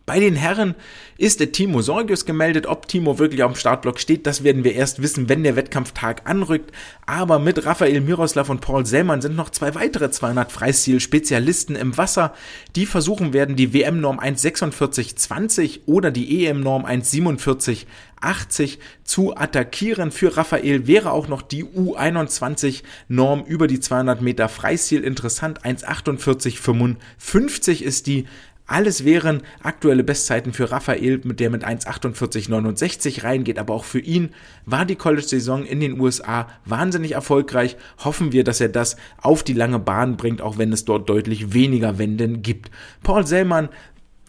[0.05, 0.75] Bei den Herren
[1.17, 2.67] ist der Timo Sorgius gemeldet.
[2.67, 6.29] Ob Timo wirklich auf dem Startblock steht, das werden wir erst wissen, wenn der Wettkampftag
[6.29, 6.71] anrückt.
[7.07, 12.35] Aber mit Raphael Miroslav und Paul Sellmann sind noch zwei weitere 200 Freistil-Spezialisten im Wasser,
[12.75, 20.11] die versuchen werden, die WM-Norm 1,46,20 oder die EM-Norm 1,47,80 zu attackieren.
[20.11, 25.65] Für Raphael wäre auch noch die U21-Norm über die 200 Meter Freistil interessant.
[25.65, 28.27] 1,48,55 ist die
[28.67, 34.29] alles wären aktuelle Bestzeiten für Raphael, mit der mit 1,48,69 reingeht, aber auch für ihn
[34.65, 37.77] war die College-Saison in den USA wahnsinnig erfolgreich.
[38.03, 41.53] Hoffen wir, dass er das auf die lange Bahn bringt, auch wenn es dort deutlich
[41.53, 42.71] weniger Wenden gibt.
[43.03, 43.69] Paul Sellmann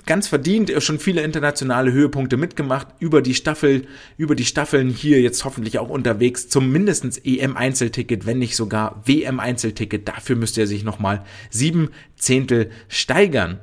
[0.04, 5.44] ganz verdient schon viele internationale Höhepunkte mitgemacht über die Staffel, über die Staffeln hier jetzt
[5.44, 10.06] hoffentlich auch unterwegs zum mindestens EM Einzelticket, wenn nicht sogar WM Einzelticket.
[10.06, 13.60] Dafür müsste er sich nochmal sieben Zehntel steigern.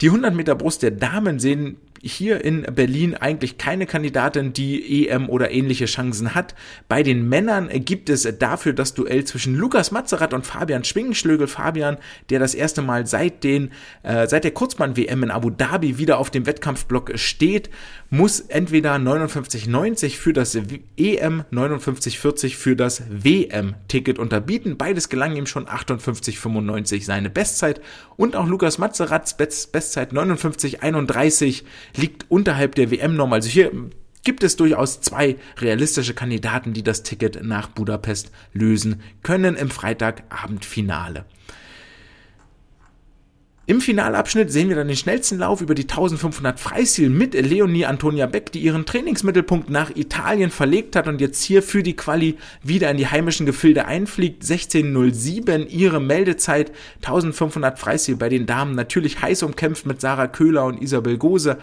[0.00, 1.76] Die 100 Meter Brust der Damen sehen
[2.12, 6.54] hier in Berlin eigentlich keine Kandidatin, die EM oder ähnliche Chancen hat.
[6.88, 11.46] Bei den Männern gibt es dafür das Duell zwischen Lukas Mazerat und Fabian Schwingenschlögel.
[11.46, 11.98] Fabian,
[12.30, 13.70] der das erste Mal seit den,
[14.02, 17.70] äh, seit der Kurzbahn-WM in Abu Dhabi wieder auf dem Wettkampfblock steht,
[18.10, 20.54] muss entweder 59,90 für das
[20.96, 24.76] EM, 59,40 für das WM-Ticket unterbieten.
[24.76, 27.80] Beides gelang ihm schon 58,95 seine Bestzeit
[28.16, 31.64] und auch Lukas Mazerats Bestzeit 59,31
[31.96, 33.32] liegt unterhalb der WM-Norm.
[33.32, 33.72] Also hier
[34.24, 41.26] gibt es durchaus zwei realistische Kandidaten, die das Ticket nach Budapest lösen können im Freitagabendfinale.
[43.68, 48.26] Im Finalabschnitt sehen wir dann den schnellsten Lauf über die 1500 Freistil mit Leonie Antonia
[48.26, 52.88] Beck, die ihren Trainingsmittelpunkt nach Italien verlegt hat und jetzt hier für die Quali wieder
[52.92, 54.44] in die heimischen Gefilde einfliegt.
[54.44, 60.80] 16.07 ihre Meldezeit, 1500 Freistil bei den Damen natürlich heiß umkämpft mit Sarah Köhler und
[60.80, 61.58] Isabel Gose.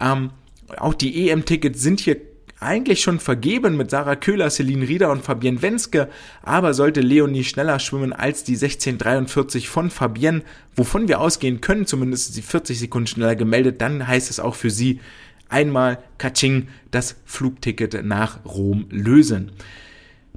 [0.00, 0.30] Ähm,
[0.76, 2.18] auch die EM-Tickets sind hier
[2.60, 6.08] eigentlich schon vergeben mit Sarah Köhler, Celine Rieder und Fabienne Wenske,
[6.42, 10.42] aber sollte Leonie schneller schwimmen als die 1643 von Fabienne,
[10.74, 14.70] wovon wir ausgehen können, zumindest sie 40 Sekunden schneller gemeldet, dann heißt es auch für
[14.70, 15.00] sie
[15.48, 19.52] einmal Kaching das Flugticket nach Rom lösen.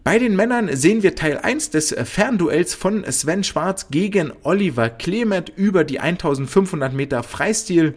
[0.04, 5.50] Bei den Männern sehen wir Teil 1 des Fernduells von Sven Schwarz gegen Oliver Clement
[5.56, 7.94] über die 1500 Meter Freistil.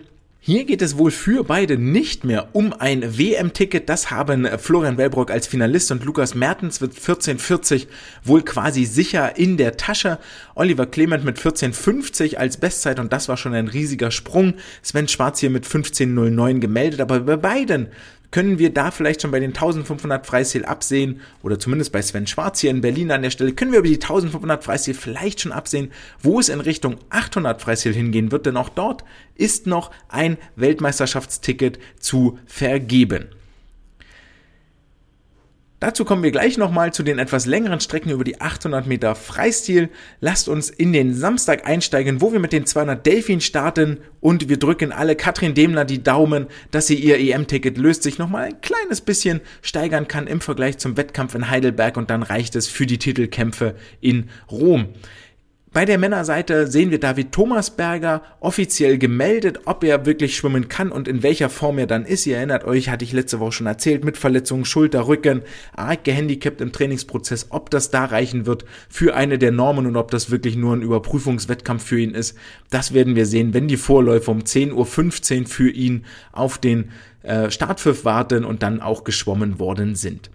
[0.46, 3.88] Hier geht es wohl für beide nicht mehr um ein WM-Ticket.
[3.88, 7.88] Das haben Florian Wellbrock als Finalist und Lukas Mertens mit 1440
[8.24, 10.18] wohl quasi sicher in der Tasche.
[10.54, 14.52] Oliver Clement mit 1450 als Bestzeit und das war schon ein riesiger Sprung.
[14.82, 17.88] Sven Schwarz hier mit 1509 gemeldet, aber bei beiden
[18.34, 21.20] können wir da vielleicht schon bei den 1500 Freistil absehen?
[21.44, 23.94] Oder zumindest bei Sven Schwarz hier in Berlin an der Stelle, können wir über die
[23.94, 28.70] 1500 Freistil vielleicht schon absehen, wo es in Richtung 800 Freistil hingehen wird, denn auch
[28.70, 29.04] dort
[29.36, 33.28] ist noch ein Weltmeisterschaftsticket zu vergeben.
[35.80, 39.90] Dazu kommen wir gleich nochmal zu den etwas längeren Strecken über die 800 Meter Freistil.
[40.20, 44.58] Lasst uns in den Samstag einsteigen, wo wir mit den 200 Delfin starten und wir
[44.58, 49.02] drücken alle Katrin Demler die Daumen, dass sie ihr EM-Ticket löst, sich nochmal ein kleines
[49.02, 52.98] bisschen steigern kann im Vergleich zum Wettkampf in Heidelberg und dann reicht es für die
[52.98, 54.88] Titelkämpfe in Rom.
[55.74, 61.08] Bei der Männerseite sehen wir David Thomasberger offiziell gemeldet, ob er wirklich schwimmen kann und
[61.08, 62.26] in welcher Form er dann ist.
[62.26, 65.42] Ihr erinnert euch, hatte ich letzte Woche schon erzählt, mit Verletzungen, Schulter, Rücken,
[65.74, 70.12] arg gehandicapt im Trainingsprozess, ob das da reichen wird für eine der Normen und ob
[70.12, 72.38] das wirklich nur ein Überprüfungswettkampf für ihn ist.
[72.70, 76.92] Das werden wir sehen, wenn die Vorläufe um 10.15 Uhr für ihn auf den
[77.24, 80.30] äh, Startpfiff warten und dann auch geschwommen worden sind.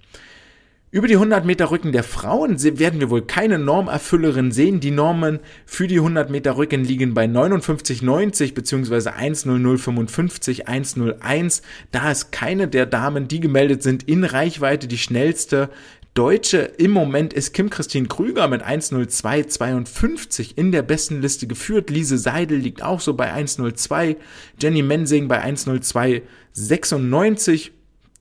[0.92, 4.80] Über die 100 Meter Rücken der Frauen werden wir wohl keine Normerfüllerin sehen.
[4.80, 5.38] Die Normen
[5.68, 9.12] für die 100 Meter Rücken liegen bei 59,90 bzw.
[9.12, 11.62] 1,0055, 1,01.
[11.92, 14.88] Da ist keine der Damen, die gemeldet sind, in Reichweite.
[14.88, 15.70] Die schnellste
[16.16, 21.92] Deutsche im Moment ist Kim Christine Krüger mit 1,0252 in der besten Liste geführt.
[21.92, 24.16] Lise Seidel liegt auch so bei 1,02.
[24.60, 27.74] Jenny Mensing bei 1,0296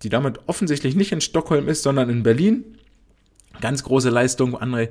[0.02, 2.64] die damit offensichtlich nicht in Stockholm ist, sondern in Berlin.
[3.60, 4.90] Ganz große Leistung, André.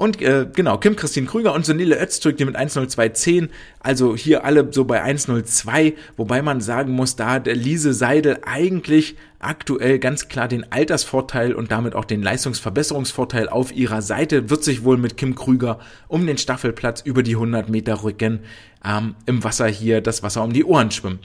[0.00, 4.72] Und äh, genau, Kim Christine Krüger und Sunile Öztürk, die mit 10210, also hier alle
[4.72, 10.48] so bei 102, wobei man sagen muss, da der Lise Seidel eigentlich aktuell ganz klar
[10.48, 15.34] den Altersvorteil und damit auch den Leistungsverbesserungsvorteil auf ihrer Seite, wird sich wohl mit Kim
[15.34, 15.78] Krüger
[16.08, 18.40] um den Staffelplatz über die 100 Meter Rücken
[18.82, 21.18] ähm, im Wasser hier das Wasser um die Ohren schwimmen.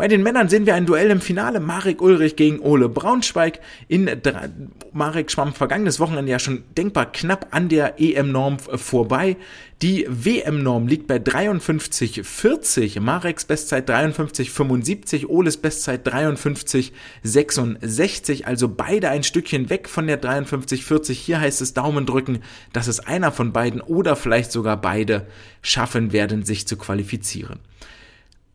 [0.00, 1.60] Bei den Männern sehen wir ein Duell im Finale.
[1.60, 3.60] Marek Ulrich gegen Ole Braunschweig.
[3.86, 4.08] In
[4.94, 9.36] Marek schwamm vergangenes Wochenende ja schon denkbar knapp an der EM-Norm vorbei.
[9.82, 12.98] Die WM-Norm liegt bei 53,40.
[12.98, 15.26] Mareks Bestzeit 53,75.
[15.26, 18.44] Oles Bestzeit 53,66.
[18.44, 21.12] Also beide ein Stückchen weg von der 53,40.
[21.12, 22.38] Hier heißt es Daumen drücken,
[22.72, 25.26] dass es einer von beiden oder vielleicht sogar beide
[25.60, 27.58] schaffen werden, sich zu qualifizieren.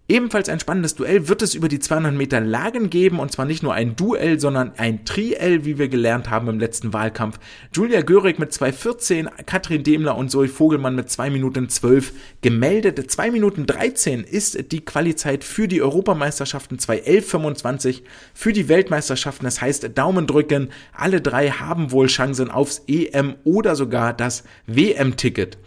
[0.07, 3.63] Ebenfalls ein spannendes Duell wird es über die 200 Meter Lagen geben und zwar nicht
[3.63, 7.39] nur ein Duell, sondern ein Triell, wie wir gelernt haben im letzten Wahlkampf.
[7.73, 13.09] Julia Görig mit 2,14, Katrin Demler und Zoe Vogelmann mit 2 Minuten 12 gemeldet.
[13.09, 18.03] 2 Minuten 13 ist die Qualizeit für die Europameisterschaften 2.11.25
[18.35, 19.45] für die Weltmeisterschaften.
[19.45, 20.69] Das heißt, Daumen drücken.
[20.93, 25.57] Alle drei haben wohl Chancen aufs EM oder sogar das WM-Ticket.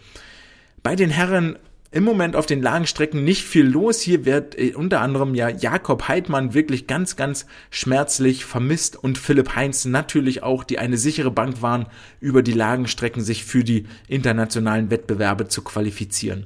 [0.81, 1.57] Bei den Herren
[1.91, 4.01] im Moment auf den langen Strecken nicht viel los.
[4.01, 9.55] Hier wird äh, unter anderem ja Jakob Heidmann wirklich ganz, ganz schmerzlich vermisst und Philipp
[9.55, 11.87] Heinz natürlich auch, die eine sichere Bank waren,
[12.19, 16.45] über die langen Strecken sich für die internationalen Wettbewerbe zu qualifizieren.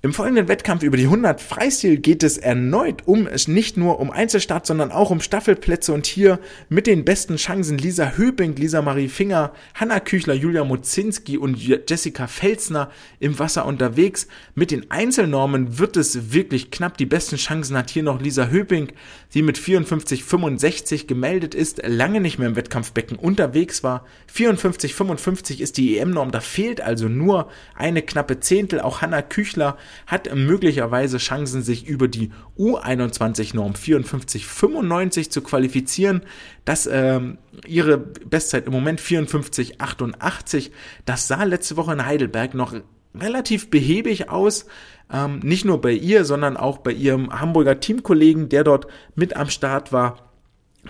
[0.00, 4.12] Im folgenden Wettkampf über die 100 Freistil geht es erneut um es nicht nur um
[4.12, 6.38] Einzelstart, sondern auch um Staffelplätze und hier
[6.68, 12.28] mit den besten Chancen Lisa Höbing, Lisa Marie Finger, Hanna Küchler, Julia Mozinski und Jessica
[12.28, 14.28] Felsner im Wasser unterwegs.
[14.54, 16.96] Mit den Einzelnormen wird es wirklich knapp.
[16.96, 18.92] Die besten Chancen hat hier noch Lisa Höbing,
[19.34, 24.06] die mit 54,65 gemeldet ist, lange nicht mehr im Wettkampfbecken unterwegs war.
[24.32, 28.80] 54,55 ist die EM-Norm, da fehlt also nur eine knappe Zehntel.
[28.80, 29.76] Auch Hanna Küchler
[30.06, 36.22] hat möglicherweise Chancen, sich über die U21-Norm 54,95 zu qualifizieren.
[36.64, 40.70] Das ähm, ihre Bestzeit im Moment 54,88.
[41.04, 42.74] Das sah letzte Woche in Heidelberg noch
[43.14, 44.66] relativ behäbig aus.
[45.10, 49.48] Ähm, nicht nur bei ihr, sondern auch bei ihrem Hamburger Teamkollegen, der dort mit am
[49.48, 50.27] Start war.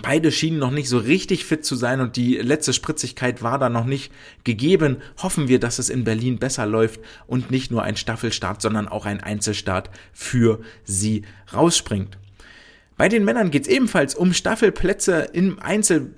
[0.03, 3.69] Beide schienen noch nicht so richtig fit zu sein und die letzte Spritzigkeit war da
[3.69, 4.13] noch nicht
[4.45, 4.99] gegeben.
[5.23, 9.07] Hoffen wir, dass es in Berlin besser läuft und nicht nur ein Staffelstart, sondern auch
[9.07, 11.23] ein Einzelstart für sie
[11.53, 12.19] rausspringt.
[12.99, 16.15] Bei den Männern geht es ebenfalls um Staffelplätze im Einzel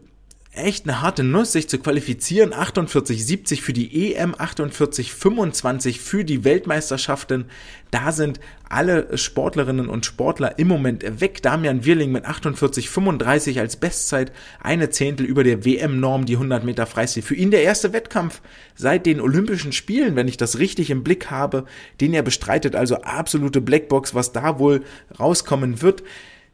[0.53, 2.53] echt eine harte Nuss, sich zu qualifizieren.
[2.53, 7.45] 48,70 für die EM, 48,25 für die Weltmeisterschaften.
[7.93, 11.41] Da sind alle Sportlerinnen und Sportler im Moment weg.
[11.43, 17.23] Damian Wirling mit 48,35 als Bestzeit, eine Zehntel über der WM-Norm, die 100 Meter Freistil.
[17.23, 18.41] Für ihn der erste Wettkampf
[18.75, 21.65] seit den Olympischen Spielen, wenn ich das richtig im Blick habe,
[22.01, 22.75] den er bestreitet.
[22.75, 24.83] Also absolute Blackbox, was da wohl
[25.19, 26.03] rauskommen wird.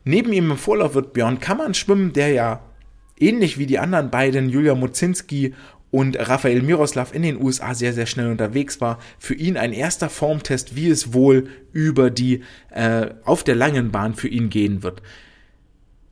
[0.05, 2.63] Neben ihm im Vorlauf wird Björn Kammern schwimmen, der ja
[3.19, 5.55] ähnlich wie die anderen beiden, Julia Mozinski
[5.91, 8.99] und Rafael Miroslav in den USA sehr, sehr schnell unterwegs war.
[9.19, 14.15] Für ihn ein erster Formtest, wie es wohl über die, äh, auf der langen Bahn
[14.15, 15.03] für ihn gehen wird.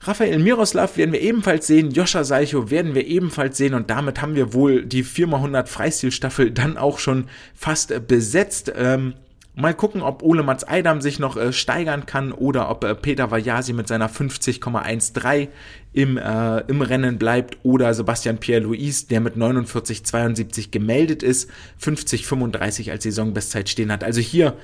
[0.00, 4.34] Rafael Miroslav werden wir ebenfalls sehen, Joscha Seicho werden wir ebenfalls sehen und damit haben
[4.34, 7.24] wir wohl die 4x100 Freistilstaffel dann auch schon
[7.54, 8.72] fast besetzt.
[8.76, 9.14] Ähm,
[9.56, 13.30] Mal gucken, ob Ole Mats Eidam sich noch äh, steigern kann oder ob äh, Peter
[13.30, 15.48] Vajasi mit seiner 50,13
[15.92, 21.48] im, äh, im Rennen bleibt oder Sebastian Pierre-Louis, der mit 49,72 gemeldet ist,
[21.80, 24.02] 50,35 als Saisonbestzeit stehen hat.
[24.02, 24.56] Also hier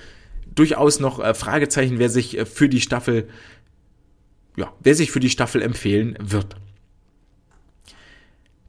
[0.56, 3.28] durchaus noch äh, Fragezeichen, wer sich äh, für die Staffel,
[4.56, 6.56] ja, wer sich für die Staffel empfehlen wird.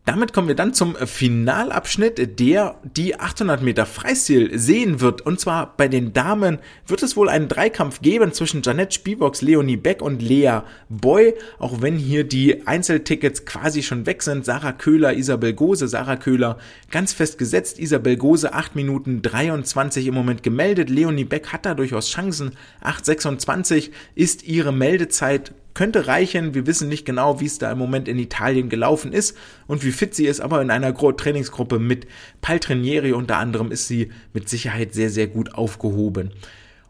[0.04, 5.22] Damit kommen wir dann zum Finalabschnitt, der die 800 Meter Freistil sehen wird.
[5.22, 9.78] Und zwar bei den Damen wird es wohl einen Dreikampf geben zwischen Janette Spiebox, Leonie
[9.78, 11.36] Beck und Lea Boy.
[11.60, 14.43] Auch wenn hier die Einzeltickets quasi schon weg sind.
[14.43, 16.58] Sarah Köhler, Isabel Gose, Sarah Köhler
[16.89, 17.78] ganz fest gesetzt.
[17.78, 20.89] Isabel Gose 8 Minuten 23 im Moment gemeldet.
[20.89, 22.54] Leonie Beck hat da durchaus Chancen.
[22.84, 26.54] 8,26 ist ihre Meldezeit könnte reichen.
[26.54, 29.92] Wir wissen nicht genau, wie es da im Moment in Italien gelaufen ist und wie
[29.92, 32.08] fit sie ist, aber in einer Trainingsgruppe mit
[32.42, 36.32] Paltrinieri unter anderem ist sie mit Sicherheit sehr, sehr gut aufgehoben.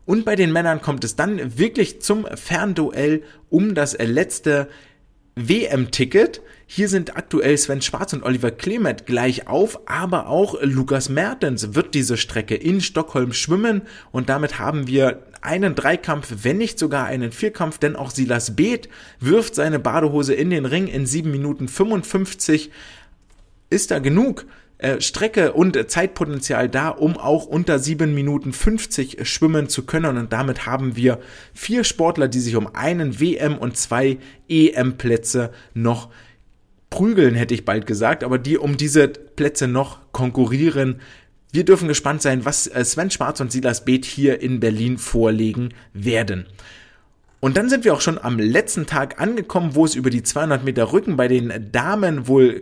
[0.06, 4.68] Und bei den Männern kommt es dann wirklich zum Fernduell um das letzte
[5.36, 6.42] WM-Ticket.
[6.74, 11.94] Hier sind aktuell Sven Schwarz und Oliver Clement gleich auf, aber auch Lukas Mertens wird
[11.94, 13.82] diese Strecke in Stockholm schwimmen
[14.14, 18.88] und damit haben wir einen Dreikampf, wenn nicht sogar einen Vierkampf, denn auch Silas Beeth
[19.20, 22.72] wirft seine Badehose in den Ring in 7 Minuten 55.
[23.70, 24.46] Ist da genug?
[24.78, 30.18] Äh, Strecke und Zeitpotenzial da, um auch unter 7 Minuten 50 schwimmen zu können.
[30.18, 31.20] Und damit haben wir
[31.54, 36.10] vier Sportler, die sich um einen WM und zwei EM-Plätze noch
[36.92, 41.02] prügeln, hätte ich bald gesagt, aber die um diese Plätze noch konkurrieren.
[41.52, 45.74] Wir dürfen gespannt sein, was äh, Sven Schwarz und Silas Beeth hier in Berlin vorlegen
[45.94, 46.46] werden.
[47.40, 50.64] Und dann sind wir auch schon am letzten Tag angekommen, wo es über die 200
[50.64, 52.62] Meter Rücken bei den Damen wohl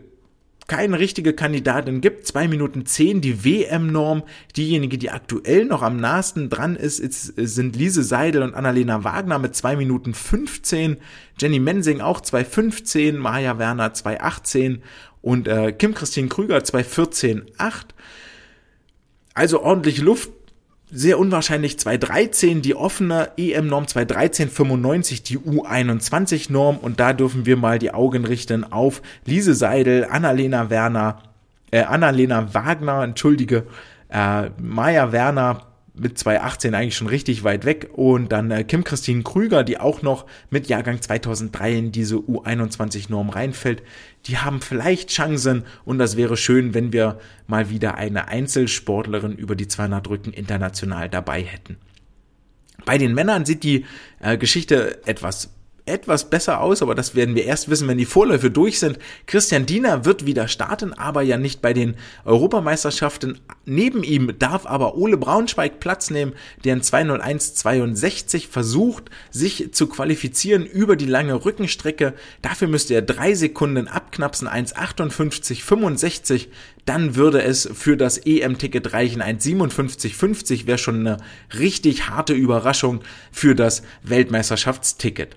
[0.69, 2.25] keine richtige Kandidatin gibt.
[2.25, 4.23] 2 Minuten 10 die WM-Norm.
[4.55, 9.39] Diejenige, die aktuell noch am nahesten dran ist, ist sind Lise Seidel und Annalena Wagner
[9.39, 10.95] mit 2 Minuten 15.
[11.37, 13.17] Jenny Mensing auch 2,15.
[13.17, 14.79] Maja Werner 2,18.
[15.21, 17.87] Und äh, Kim Christine Krüger 2,14,8.
[19.33, 20.29] Also ordentlich Luft
[20.91, 27.93] sehr unwahrscheinlich 213 die offene EM-Norm 21395 die U21-Norm und da dürfen wir mal die
[27.93, 31.21] Augen richten auf Lise Seidel, Annalena Werner,
[31.71, 33.65] äh, Annalena Wagner, entschuldige,
[34.09, 35.68] äh, Maya Werner,
[35.99, 37.89] mit 2018 eigentlich schon richtig weit weg.
[37.93, 43.29] Und dann äh, Kim Christine Krüger, die auch noch mit Jahrgang 2003 in diese U21-Norm
[43.29, 43.83] reinfällt.
[44.25, 49.55] Die haben vielleicht Chancen und das wäre schön, wenn wir mal wieder eine Einzelsportlerin über
[49.55, 51.77] die 200 Rücken international dabei hätten.
[52.85, 53.85] Bei den Männern sieht die
[54.19, 55.49] äh, Geschichte etwas
[55.89, 58.99] etwas besser aus, aber das werden wir erst wissen, wenn die Vorläufe durch sind.
[59.25, 63.39] Christian Diener wird wieder starten, aber ja nicht bei den Europameisterschaften.
[63.65, 66.33] Neben ihm darf aber Ole Braunschweig Platz nehmen,
[66.63, 72.13] der in 201,62 versucht, sich zu qualifizieren über die lange Rückenstrecke.
[72.41, 76.47] Dafür müsste er drei Sekunden abknapsen, 1,58,65.
[76.85, 79.21] Dann würde es für das EM-Ticket reichen.
[79.21, 81.17] 1,57,50 wäre schon eine
[81.57, 85.35] richtig harte Überraschung für das Weltmeisterschaftsticket.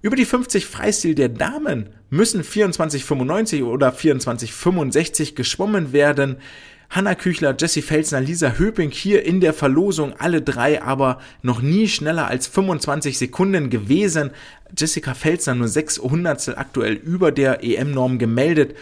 [0.00, 6.36] Über die 50 Freistil der Damen müssen 24,95 oder 24,65 geschwommen werden.
[6.88, 11.88] Hanna Küchler, Jessie Felsner, Lisa Höping hier in der Verlosung, alle drei aber noch nie
[11.88, 14.30] schneller als 25 Sekunden gewesen.
[14.76, 18.76] Jessica Felsner nur 6 Hundertstel aktuell über der EM-Norm gemeldet.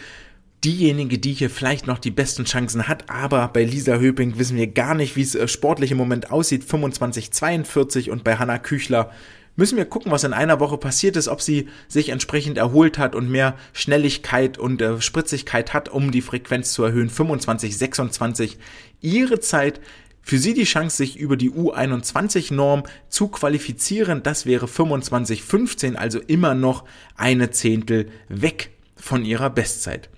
[0.63, 4.67] Diejenige, die hier vielleicht noch die besten Chancen hat, aber bei Lisa Höping wissen wir
[4.67, 6.63] gar nicht, wie es äh, sportlich im Moment aussieht.
[6.63, 9.11] 25,42 und bei Hanna Küchler
[9.57, 13.15] müssen wir gucken, was in einer Woche passiert ist, ob sie sich entsprechend erholt hat
[13.15, 17.09] und mehr Schnelligkeit und äh, Spritzigkeit hat, um die Frequenz zu erhöhen.
[17.09, 18.57] 25, 26.
[19.01, 19.81] Ihre Zeit
[20.21, 26.19] für sie die Chance, sich über die U21-Norm zu qualifizieren, das wäre 25, 15, also
[26.19, 26.83] immer noch
[27.15, 30.09] eine Zehntel weg von ihrer Bestzeit.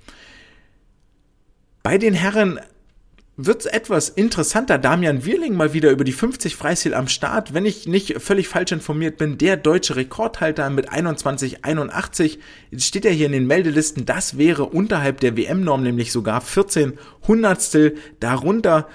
[1.84, 2.60] Bei den Herren
[3.42, 4.78] wird's etwas interessanter.
[4.78, 7.54] Damian Wirling mal wieder über die 50 Freistil am Start.
[7.54, 12.40] Wenn ich nicht völlig falsch informiert bin, der deutsche Rekordhalter mit 21,81
[12.78, 14.06] steht er hier in den Meldelisten.
[14.06, 18.90] Das wäre unterhalb der WM-Norm, nämlich sogar 14 Hundertstel darunter.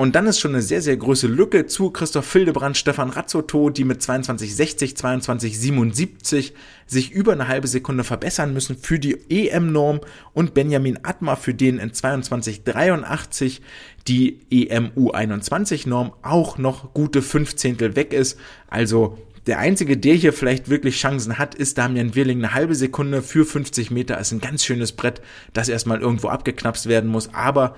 [0.00, 3.82] Und dann ist schon eine sehr, sehr große Lücke zu Christoph Fildebrand, Stefan Razzoto, die
[3.82, 6.52] mit 22,60, 22,77
[6.86, 10.00] sich über eine halbe Sekunde verbessern müssen für die EM-Norm
[10.34, 13.60] und Benjamin Atma, für den in 22,83
[14.06, 18.38] die EMU21-Norm auch noch gute Fünfzehntel weg ist.
[18.68, 19.18] Also
[19.48, 22.38] der einzige, der hier vielleicht wirklich Chancen hat, ist Damian Wirling.
[22.38, 25.22] Eine halbe Sekunde für 50 Meter ist ein ganz schönes Brett,
[25.54, 27.34] das erstmal irgendwo abgeknapst werden muss.
[27.34, 27.74] Aber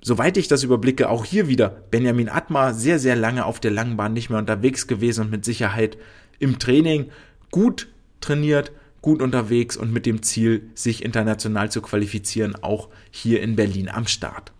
[0.00, 3.96] Soweit ich das überblicke, auch hier wieder Benjamin Atma sehr, sehr lange auf der langen
[3.96, 5.98] Bahn nicht mehr unterwegs gewesen und mit Sicherheit
[6.38, 7.10] im Training
[7.50, 7.88] gut
[8.20, 8.72] trainiert,
[9.02, 14.06] gut unterwegs und mit dem Ziel, sich international zu qualifizieren, auch hier in Berlin am
[14.06, 14.52] Start.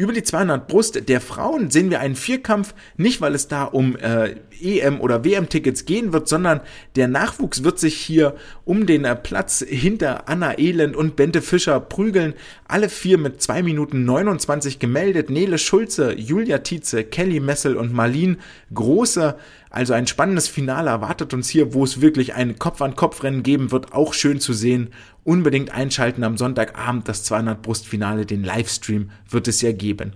[0.00, 3.96] Über die 200 Brust der Frauen sehen wir einen Vierkampf, nicht weil es da um
[3.96, 6.62] äh, EM- oder WM-Tickets gehen wird, sondern
[6.96, 8.34] der Nachwuchs wird sich hier
[8.64, 12.32] um den äh, Platz hinter Anna Elend und Bente Fischer prügeln.
[12.66, 15.28] Alle vier mit 2 Minuten 29 gemeldet.
[15.28, 18.38] Nele Schulze, Julia Tietze, Kelly Messel und Marlene
[18.72, 19.36] Große
[19.72, 24.14] also ein spannendes Finale erwartet uns hier, wo es wirklich ein Kopf-an-Kopf-Rennen geben wird, auch
[24.14, 24.88] schön zu sehen.
[25.24, 30.12] Unbedingt einschalten am Sonntagabend das 200 Brust Finale, den Livestream wird es ja geben.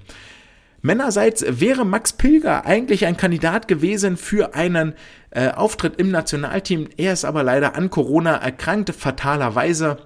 [0.81, 4.93] Männerseits wäre Max Pilger eigentlich ein Kandidat gewesen für einen
[5.31, 6.89] äh, Auftritt im Nationalteam.
[6.99, 9.97] Er ist aber leider an Corona erkrankt, fatalerweise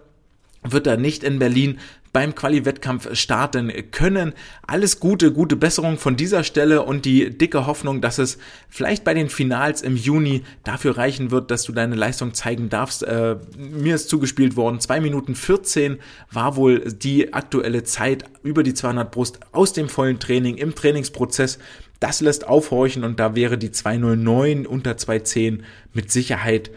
[0.62, 1.78] wird er nicht in Berlin
[2.12, 4.32] beim Quali-Wettkampf starten können.
[4.66, 8.38] Alles Gute, gute Besserung von dieser Stelle und die dicke Hoffnung, dass es
[8.68, 13.02] vielleicht bei den Finals im Juni dafür reichen wird, dass du deine Leistung zeigen darfst.
[13.02, 15.98] Äh, mir ist zugespielt worden, 2 Minuten 14
[16.30, 21.59] war wohl die aktuelle Zeit über die 200 Brust aus dem vollen Training im Trainingsprozess.
[22.00, 26.70] Das lässt aufhorchen und da wäre die 209 unter 210 mit Sicherheit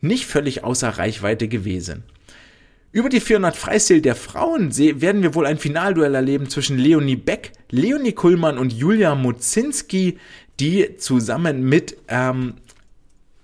[0.00, 2.04] nicht völlig außer Reichweite gewesen.
[2.90, 7.52] Über die 400 Freistil der Frauen werden wir wohl ein Finalduell erleben zwischen Leonie Beck,
[7.70, 10.16] Leonie Kuhlmann und Julia Muzinski,
[10.58, 12.54] die zusammen mit ähm,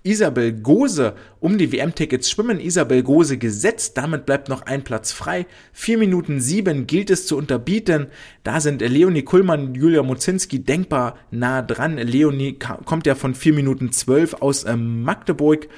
[0.02, 2.58] Isabel Gose um die WM-Tickets schwimmen.
[2.58, 5.46] Isabel Gose gesetzt, damit bleibt noch ein Platz frei.
[5.74, 8.06] 4 Minuten 7 gilt es zu unterbieten.
[8.44, 11.98] Da sind Leonie Kuhlmann und Julia Muzinski denkbar nah dran.
[11.98, 15.68] Leonie kommt ja von 4 Minuten 12 aus ähm, Magdeburg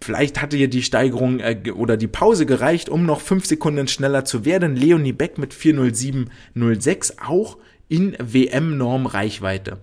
[0.00, 4.24] Vielleicht hatte ihr die Steigerung äh, oder die Pause gereicht, um noch fünf Sekunden schneller
[4.24, 4.76] zu werden.
[4.76, 9.78] Leonie Beck mit 4.07.06 auch in WM-Norm Reichweite.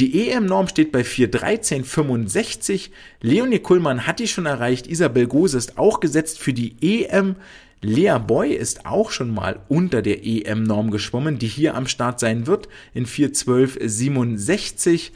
[0.00, 2.90] Die EM-Norm steht bei 4.13.65.
[3.20, 4.88] Leonie Kuhlmann hat die schon erreicht.
[4.88, 7.36] Isabel Gose ist auch gesetzt für die EM.
[7.80, 12.48] Lea Boy ist auch schon mal unter der EM-Norm geschwommen, die hier am Start sein
[12.48, 15.12] wird in 4.12.67.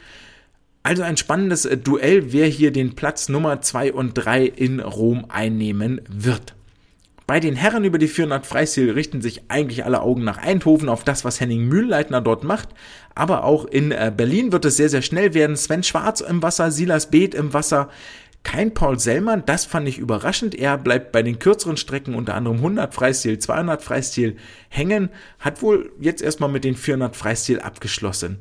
[0.89, 5.27] Also ein spannendes äh, Duell, wer hier den Platz Nummer 2 und 3 in Rom
[5.29, 6.55] einnehmen wird.
[7.27, 11.03] Bei den Herren über die 400 Freistil richten sich eigentlich alle Augen nach Eindhoven auf
[11.03, 12.69] das, was Henning Mühlleitner dort macht.
[13.13, 15.55] Aber auch in äh, Berlin wird es sehr, sehr schnell werden.
[15.57, 17.89] Sven Schwarz im Wasser, Silas Beeth im Wasser.
[18.41, 20.55] Kein Paul Sellmann, das fand ich überraschend.
[20.55, 24.37] Er bleibt bei den kürzeren Strecken unter anderem 100 Freistil, 200 Freistil
[24.69, 28.39] hängen, hat wohl jetzt erstmal mit den 400 Freistil abgeschlossen.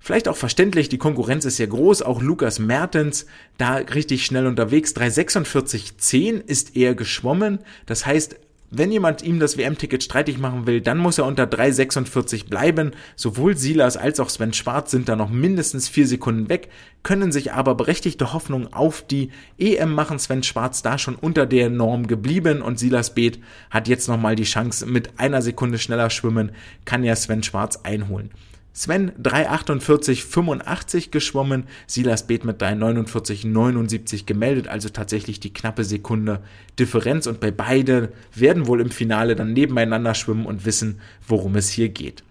[0.00, 3.26] Vielleicht auch verständlich, die Konkurrenz ist sehr groß, auch Lukas Mertens
[3.56, 4.94] da richtig schnell unterwegs.
[4.94, 7.58] 346,10 ist er geschwommen.
[7.86, 8.36] Das heißt,
[8.70, 12.92] wenn jemand ihm das WM-Ticket streitig machen will, dann muss er unter 3,46 bleiben.
[13.16, 16.68] Sowohl Silas als auch Sven Schwarz sind da noch mindestens vier Sekunden weg,
[17.02, 20.18] können sich aber berechtigte Hoffnung auf die EM machen.
[20.18, 23.40] Sven Schwarz da schon unter der Norm geblieben und Silas Beeth
[23.70, 26.52] hat jetzt nochmal die Chance, mit einer Sekunde schneller schwimmen,
[26.84, 28.30] kann ja Sven Schwarz einholen.
[28.78, 36.44] Sven 3,48,85 geschwommen, Silas Beeth mit 3,49,79 gemeldet, also tatsächlich die knappe Sekunde
[36.78, 41.70] Differenz und bei beide werden wohl im Finale dann nebeneinander schwimmen und wissen, worum es
[41.70, 42.22] hier geht.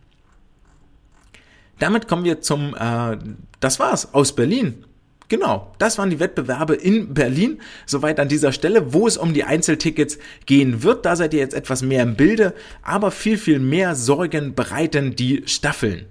[1.79, 3.17] Damit kommen wir zum, äh,
[3.59, 4.85] das war's, aus Berlin.
[5.27, 7.59] Genau, das waren die Wettbewerbe in Berlin.
[7.85, 11.05] Soweit an dieser Stelle, wo es um die Einzeltickets gehen wird.
[11.05, 15.43] Da seid ihr jetzt etwas mehr im Bilde, aber viel, viel mehr Sorgen bereiten die
[15.45, 16.05] Staffeln.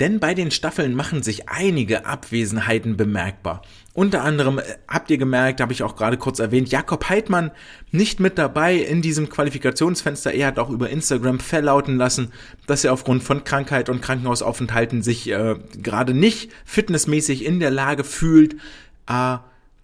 [0.00, 3.62] Denn bei den Staffeln machen sich einige Abwesenheiten bemerkbar.
[3.94, 7.50] Unter anderem äh, habt ihr gemerkt, habe ich auch gerade kurz erwähnt, Jakob Heidmann
[7.90, 10.32] nicht mit dabei in diesem Qualifikationsfenster.
[10.32, 12.32] Er hat auch über Instagram verlauten lassen,
[12.66, 18.04] dass er aufgrund von Krankheit und Krankenhausaufenthalten sich äh, gerade nicht fitnessmäßig in der Lage
[18.04, 18.54] fühlt,
[19.08, 19.38] äh,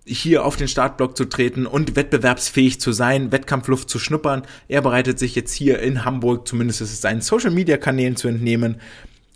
[0.07, 4.43] hier auf den Startblock zu treten und wettbewerbsfähig zu sein, Wettkampfluft zu schnuppern.
[4.69, 8.29] Er bereitet sich jetzt hier in Hamburg, zumindest ist es seinen Social Media Kanälen zu
[8.29, 8.77] entnehmen,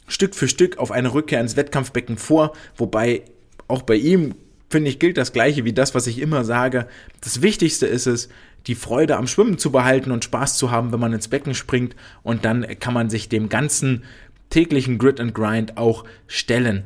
[0.09, 3.23] Stück für Stück auf eine Rückkehr ins Wettkampfbecken vor, wobei
[3.69, 4.35] auch bei ihm,
[4.71, 6.89] finde ich, gilt das Gleiche wie das, was ich immer sage.
[7.21, 8.29] Das Wichtigste ist es,
[8.67, 11.95] die Freude am Schwimmen zu behalten und Spaß zu haben, wenn man ins Becken springt
[12.23, 14.05] und dann kann man sich dem ganzen
[14.51, 16.85] täglichen Grit and Grind auch stellen.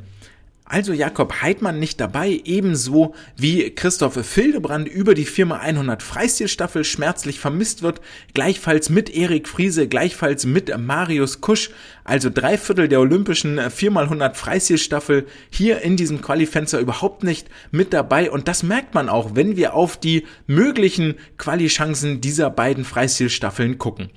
[0.72, 7.40] Also Jakob Heidmann nicht dabei, ebenso wie Christoph Fildebrand über die Firma 100 Freistilstaffel schmerzlich
[7.40, 8.00] vermisst wird,
[8.32, 11.68] gleichfalls mit Erik Friese, gleichfalls mit Marius Kusch,
[12.04, 18.30] also drei Viertel der olympischen 4x100 Freistilstaffel hier in diesem Qualifenster überhaupt nicht mit dabei
[18.30, 24.08] und das merkt man auch, wenn wir auf die möglichen Quali-Chancen dieser beiden Freistilstaffeln gucken.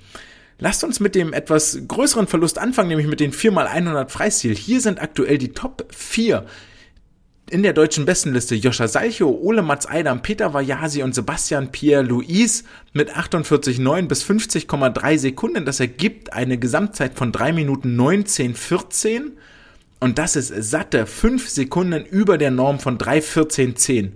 [0.57, 4.55] Lasst uns mit dem etwas größeren Verlust anfangen, nämlich mit den 4x100 Freistil.
[4.55, 6.45] Hier sind aktuell die Top 4
[7.49, 12.63] in der deutschen Bestenliste Joscha Salcho, Ole Mats Eidam, Peter Vajasi und Sebastian Pierre Louis
[12.93, 15.65] mit 48,9 bis 50,3 Sekunden.
[15.65, 19.33] Das ergibt eine Gesamtzeit von 3 Minuten 19,14
[19.99, 24.11] und das ist satte 5 Sekunden über der Norm von 3,14,10.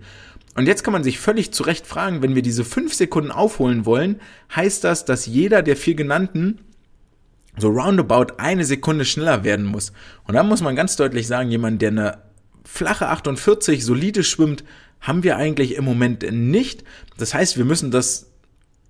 [0.59, 3.85] Und jetzt kann man sich völlig zu Recht fragen, wenn wir diese fünf Sekunden aufholen
[3.85, 4.19] wollen,
[4.53, 6.59] heißt das, dass jeder der vier genannten
[7.55, 9.93] so roundabout eine Sekunde schneller werden muss.
[10.25, 12.17] Und da muss man ganz deutlich sagen, jemand, der eine
[12.65, 14.65] flache 48 solide schwimmt,
[14.99, 16.83] haben wir eigentlich im Moment nicht.
[17.15, 18.29] Das heißt, wir müssen das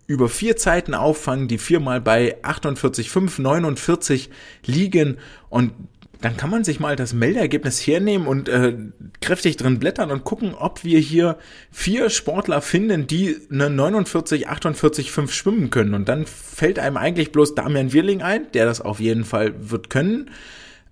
[0.07, 4.31] über vier Zeiten auffangen, die viermal bei 48,5, 49
[4.65, 5.17] liegen
[5.49, 5.73] und
[6.21, 8.75] dann kann man sich mal das Meldeergebnis hernehmen und äh,
[9.21, 11.37] kräftig drin blättern und gucken, ob wir hier
[11.71, 15.93] vier Sportler finden, die eine 49, 48, 5 schwimmen können.
[15.93, 19.89] Und dann fällt einem eigentlich bloß Damian Wirling ein, der das auf jeden Fall wird
[19.89, 20.29] können.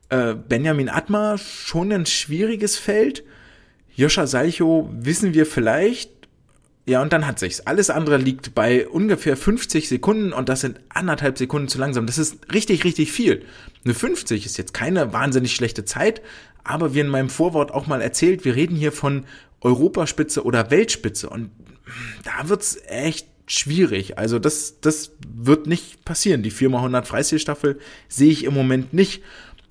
[0.09, 3.23] Äh, Benjamin Atma, schon ein schwieriges Feld.
[3.95, 6.11] Joscha Salcho wissen wir vielleicht,
[6.87, 7.59] ja, und dann hat sich's.
[7.59, 12.05] Alles andere liegt bei ungefähr 50 Sekunden und das sind anderthalb Sekunden zu langsam.
[12.05, 13.43] Das ist richtig, richtig viel.
[13.83, 16.21] Eine 50 ist jetzt keine wahnsinnig schlechte Zeit,
[16.63, 19.25] aber wie in meinem Vorwort auch mal erzählt, wir reden hier von
[19.59, 21.51] Europaspitze oder Weltspitze und
[22.23, 24.17] da wird's echt schwierig.
[24.17, 26.41] Also das, das wird nicht passieren.
[26.41, 29.23] Die 4x100 Freistilstaffel sehe ich im Moment nicht.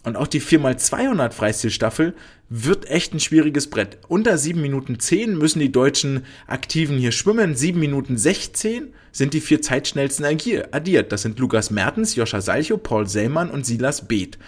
[0.07, 2.14] Und auch die 4x200 Freistilstaffel
[2.48, 3.98] wird echt ein schwieriges Brett.
[4.07, 7.57] Unter 7 Minuten 10 müssen die deutschen Aktiven hier schwimmen.
[7.57, 10.24] 7 Minuten 16 sind die vier zeitschnellsten
[10.70, 11.11] addiert.
[11.11, 14.38] Das sind Lukas Mertens, Joscha Salcho, Paul Sellmann und Silas Beeth.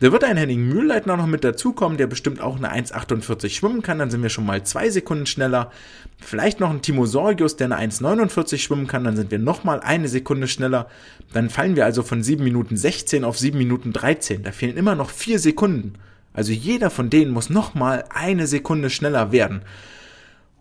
[0.00, 3.98] Da wird ein Henning Mühlleitner noch mit dazukommen, der bestimmt auch eine 1,48 schwimmen kann,
[3.98, 5.72] dann sind wir schon mal zwei Sekunden schneller.
[6.20, 9.80] Vielleicht noch ein Timo Sorgius, der eine 1,49 schwimmen kann, dann sind wir noch mal
[9.80, 10.88] eine Sekunde schneller.
[11.32, 14.42] Dann fallen wir also von 7 Minuten 16 auf 7 Minuten 13.
[14.42, 15.94] Da fehlen immer noch vier Sekunden.
[16.32, 19.62] Also jeder von denen muss noch mal eine Sekunde schneller werden.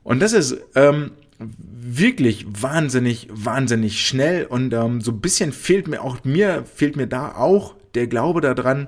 [0.04, 6.02] Und das ist ähm, wirklich wahnsinnig, wahnsinnig schnell und ähm, so ein bisschen fehlt mir
[6.02, 8.88] auch mir fehlt mir da auch der Glaube daran,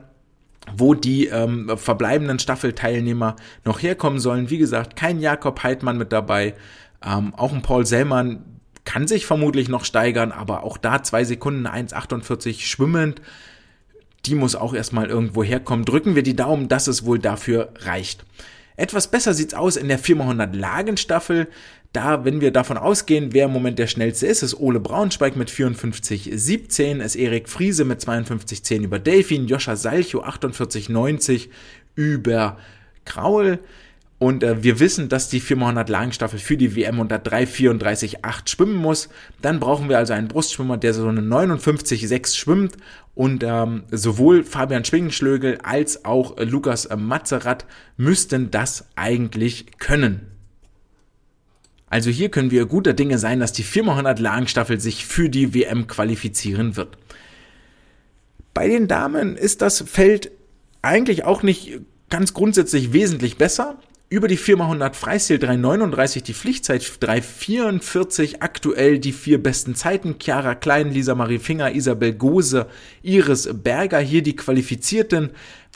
[0.78, 4.50] wo die ähm, verbleibenden Staffelteilnehmer noch herkommen sollen.
[4.50, 6.56] Wie gesagt, kein Jakob Heidmann mit dabei,
[7.06, 8.44] ähm, auch ein Paul Sellmann
[8.86, 13.22] kann sich vermutlich noch steigern, aber auch da zwei Sekunden 1,48 schwimmend,
[14.26, 15.86] die muss auch erstmal irgendwo herkommen.
[15.86, 18.26] Drücken wir die Daumen, dass es wohl dafür reicht.
[18.78, 21.50] Etwas besser sieht's aus in der 4x100 Lagenstaffel.
[21.92, 25.50] Da, wenn wir davon ausgehen, wer im Moment der schnellste ist, ist Ole Braunschweig mit
[25.50, 31.48] 54,17, ist Erik Friese mit 52,10 über Delfin, Joscha Salcho 48,90
[31.96, 32.58] über
[33.06, 33.60] Kraul.
[34.20, 39.10] Und äh, wir wissen, dass die 400 Lagenstaffel für die WM unter 3,34,8 schwimmen muss.
[39.42, 42.78] Dann brauchen wir also einen Brustschwimmer, der so eine 59,6 schwimmt.
[43.16, 47.66] Und ähm, sowohl Fabian Schwingenschlögel als auch äh, Lukas äh, Mazerat
[47.98, 50.29] müssten das eigentlich können.
[51.90, 55.88] Also hier können wir guter Dinge sein, dass die 400 Lagenstaffel sich für die WM
[55.88, 56.98] qualifizieren wird.
[58.54, 60.32] Bei den Damen ist das Feld
[60.82, 61.80] eigentlich auch nicht
[62.10, 63.78] ganz grundsätzlich wesentlich besser.
[64.12, 70.16] Über die 4x100 Freistil 3,39, die Pflichtzeit 3,44, aktuell die vier besten Zeiten.
[70.20, 72.66] Chiara Klein, Lisa Marie Finger, Isabel Gose,
[73.04, 75.30] Iris Berger, hier die Qualifizierten.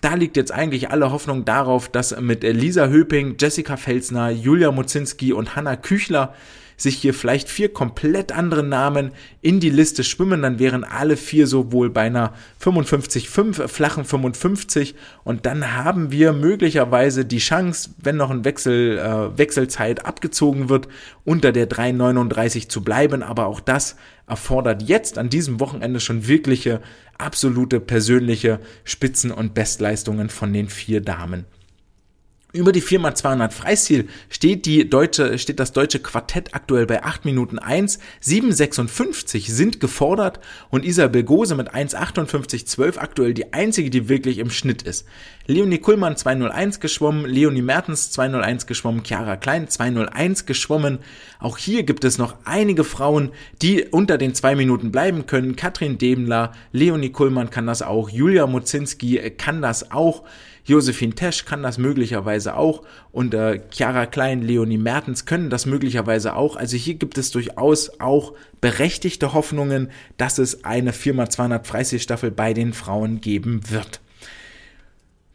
[0.03, 5.31] Da liegt jetzt eigentlich alle Hoffnung darauf, dass mit Lisa Höping, Jessica Felsner, Julia Mozinski
[5.31, 6.33] und Hanna Küchler
[6.75, 11.47] sich hier vielleicht vier komplett andere Namen in die Liste schwimmen, dann wären alle vier
[11.47, 18.29] sowohl bei einer 55,5, flachen 55 und dann haben wir möglicherweise die Chance, wenn noch
[18.29, 20.89] ein Wechsel, äh, Wechselzeit abgezogen wird,
[21.23, 23.95] unter der 3,39 zu bleiben, aber auch das
[24.27, 26.81] erfordert jetzt an diesem Wochenende schon wirkliche,
[27.17, 31.45] absolute persönliche Spitzen- und Bestleistungen von den vier Damen.
[32.55, 37.57] Über die 4x200 Freistil steht die deutsche, steht das deutsche Quartett aktuell bei 8 Minuten
[37.57, 37.97] 1.
[38.23, 40.39] 7,56 sind gefordert
[40.69, 45.07] und Isabel Gose mit 1,58,12 aktuell die einzige, die wirklich im Schnitt ist.
[45.47, 50.99] Leonie Kuhlmann 2,01 geschwommen, Leonie Mertens 2,01 geschwommen, Chiara Klein 2,01 geschwommen.
[51.39, 53.31] Auch hier gibt es noch einige Frauen,
[53.63, 55.55] die unter den zwei Minuten bleiben können.
[55.55, 60.23] Katrin Demler, Leonie Kuhlmann kann das auch, Julia Mozinski kann das auch.
[60.65, 66.35] Josephine Tesch kann das möglicherweise auch und äh, Chiara Klein, Leonie Mertens können das möglicherweise
[66.35, 66.55] auch.
[66.55, 72.53] Also hier gibt es durchaus auch berechtigte Hoffnungen, dass es eine Firma 200 Freistilstaffel bei
[72.53, 73.99] den Frauen geben wird.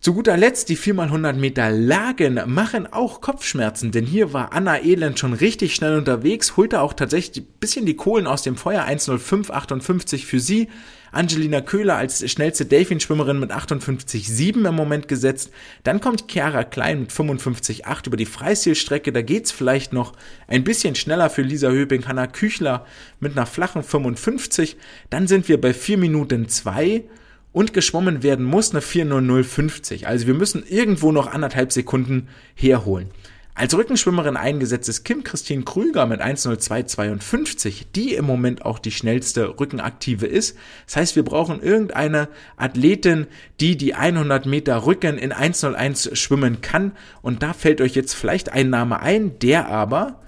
[0.01, 5.19] Zu guter Letzt, die 4x100 Meter Lagen machen auch Kopfschmerzen, denn hier war Anna Elend
[5.19, 10.25] schon richtig schnell unterwegs, holte auch tatsächlich ein bisschen die Kohlen aus dem Feuer, 1.05.58
[10.25, 10.69] für sie.
[11.13, 15.51] Angelina Köhler als schnellste Delfinschwimmerin mit 58,7 im Moment gesetzt.
[15.85, 19.13] Dann kommt Chiara Klein mit 55,8 über die Freistilstrecke.
[19.13, 20.13] Da geht's vielleicht noch
[20.47, 22.87] ein bisschen schneller für Lisa Höping, Hanna Küchler
[23.21, 24.77] mit einer flachen 55.
[25.11, 27.05] Dann sind wir bei 4 Minuten 2
[27.53, 30.05] und geschwommen werden muss eine 4.0050.
[30.05, 33.11] Also wir müssen irgendwo noch anderthalb Sekunden herholen.
[33.59, 39.59] Als Rückenschwimmerin eingesetzt ist Kim Christine Krüger mit 1.02.52, die im Moment auch die schnellste
[39.59, 40.57] Rückenaktive ist.
[40.87, 43.27] Das heißt, wir brauchen irgendeine Athletin,
[43.59, 46.93] die die 100 Meter Rücken in 1.01 schwimmen kann.
[47.21, 50.21] Und da fällt euch jetzt vielleicht ein Name ein, der aber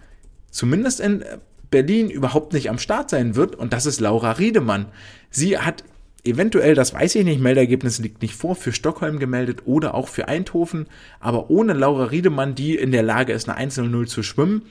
[0.50, 1.24] zumindest in
[1.70, 4.86] Berlin überhaupt nicht am Start sein wird und das ist Laura Riedemann.
[5.30, 5.84] Sie hat
[6.24, 10.28] eventuell, das weiß ich nicht, Meldergebnis liegt nicht vor, für Stockholm gemeldet oder auch für
[10.28, 10.86] Eindhoven,
[11.18, 14.62] aber ohne Laura Riedemann, die in der Lage ist, eine 1-0 zu schwimmen,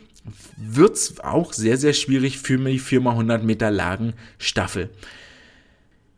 [0.58, 4.90] wird's auch sehr, sehr schwierig für die 4x100 Meter Lagen Staffel.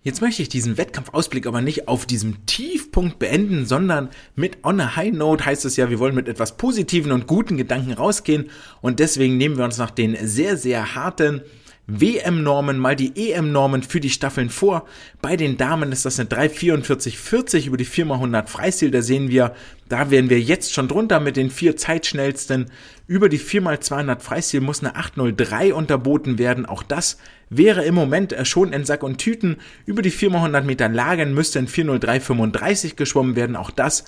[0.03, 4.95] Jetzt möchte ich diesen Wettkampfausblick aber nicht auf diesem Tiefpunkt beenden, sondern mit on a
[4.95, 8.49] high note heißt es ja, wir wollen mit etwas positiven und guten Gedanken rausgehen
[8.81, 11.41] und deswegen nehmen wir uns nach den sehr, sehr harten
[11.87, 14.85] WM-Normen mal die EM-Normen für die Staffeln vor.
[15.21, 18.91] Bei den Damen ist das eine 3,44,40 über die 4x100 Freistil.
[18.91, 19.53] Da sehen wir,
[19.89, 22.71] da wären wir jetzt schon drunter mit den vier Zeitschnellsten.
[23.07, 26.65] Über die 4x200 Freistil muss eine 8,03 unterboten werden.
[26.65, 27.17] Auch das
[27.49, 29.57] wäre im Moment schon in Sack und Tüten.
[29.85, 33.55] Über die 4x100 Meter Lagen müsste ein 4,03,35 geschwommen werden.
[33.55, 34.05] Auch das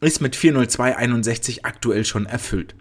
[0.00, 2.74] ist mit 4,02,61 aktuell schon erfüllt.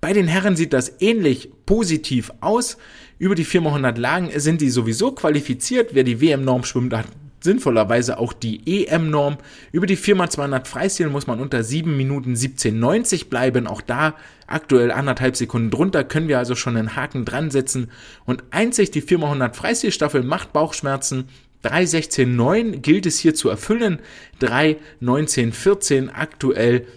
[0.00, 2.76] Bei den Herren sieht das ähnlich positiv aus.
[3.22, 5.90] Über die 4x100 Lagen sind die sowieso qualifiziert.
[5.94, 7.06] Wer die WM-Norm schwimmt, hat
[7.40, 9.36] sinnvollerweise auch die EM-Norm.
[9.70, 13.68] Über die 4x200 Freistil muss man unter 7 Minuten 17,90 bleiben.
[13.68, 14.16] Auch da
[14.48, 17.92] aktuell anderthalb Sekunden drunter können wir also schon einen Haken dran setzen.
[18.24, 21.28] Und einzig die 4x100 Freistilstaffel macht Bauchschmerzen.
[21.62, 24.00] 3.16.9 gilt es hier zu erfüllen.
[24.40, 26.88] 3.19.14 aktuell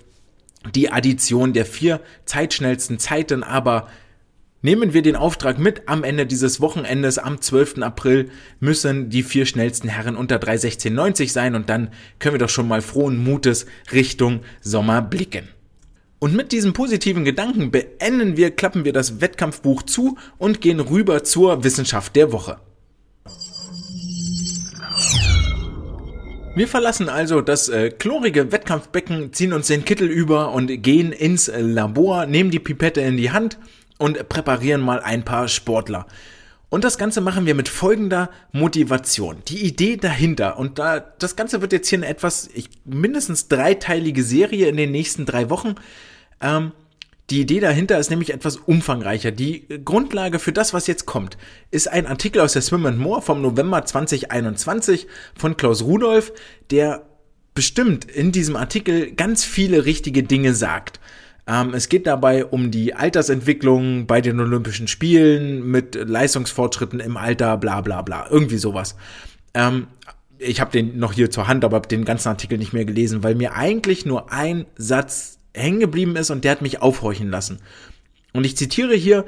[0.74, 3.90] die Addition der vier zeitschnellsten Zeiten, aber
[4.66, 7.84] nehmen wir den Auftrag mit, am Ende dieses Wochenendes, am 12.
[7.84, 12.68] April, müssen die vier schnellsten Herren unter 3.16.90 sein und dann können wir doch schon
[12.68, 15.48] mal frohen Mutes Richtung Sommer blicken.
[16.18, 21.24] Und mit diesem positiven Gedanken beenden wir, klappen wir das Wettkampfbuch zu und gehen rüber
[21.24, 22.58] zur Wissenschaft der Woche.
[26.56, 31.52] Wir verlassen also das äh, chlorige Wettkampfbecken, ziehen uns den Kittel über und gehen ins
[31.56, 33.60] Labor, nehmen die Pipette in die Hand
[33.98, 36.06] und präparieren mal ein paar Sportler.
[36.70, 39.38] Und das Ganze machen wir mit folgender Motivation.
[39.48, 44.24] Die Idee dahinter, und da, das Ganze wird jetzt hier eine etwas, ich, mindestens dreiteilige
[44.24, 45.76] Serie in den nächsten drei Wochen.
[46.42, 46.74] Ähm,
[47.30, 49.32] die Idee dahinter ist nämlich etwas umfangreicher.
[49.32, 51.38] Die Grundlage für das, was jetzt kommt,
[51.72, 56.34] ist ein Artikel aus der Swim and More vom November 2021 von Klaus Rudolph,
[56.72, 57.04] der
[57.56, 61.00] bestimmt in diesem Artikel ganz viele richtige Dinge sagt.
[61.48, 67.58] Ähm, es geht dabei um die Altersentwicklung bei den Olympischen Spielen mit Leistungsfortschritten im Alter,
[67.58, 68.96] bla bla bla, irgendwie sowas.
[69.54, 69.88] Ähm,
[70.38, 73.24] ich habe den noch hier zur Hand, aber habe den ganzen Artikel nicht mehr gelesen,
[73.24, 77.60] weil mir eigentlich nur ein Satz hängen geblieben ist und der hat mich aufhorchen lassen.
[78.34, 79.26] Und ich zitiere hier,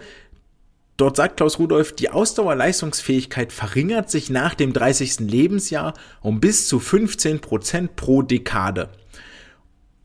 [0.97, 5.19] dort sagt Klaus Rudolph, die Ausdauerleistungsfähigkeit verringert sich nach dem 30.
[5.21, 8.89] Lebensjahr um bis zu 15 Prozent pro Dekade.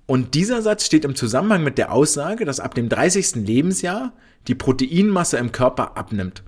[0.06, 3.46] Und dieser Satz steht im Zusammenhang mit der Aussage, dass ab dem 30.
[3.46, 4.12] Lebensjahr
[4.48, 6.42] die Proteinmasse im Körper abnimmt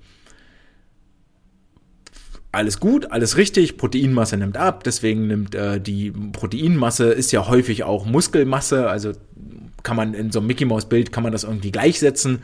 [2.54, 7.84] alles gut, alles richtig, Proteinmasse nimmt ab, deswegen nimmt äh, die Proteinmasse ist ja häufig
[7.84, 9.12] auch Muskelmasse, also
[9.82, 12.42] kann man in so einem Mickey Mouse Bild kann man das irgendwie gleichsetzen.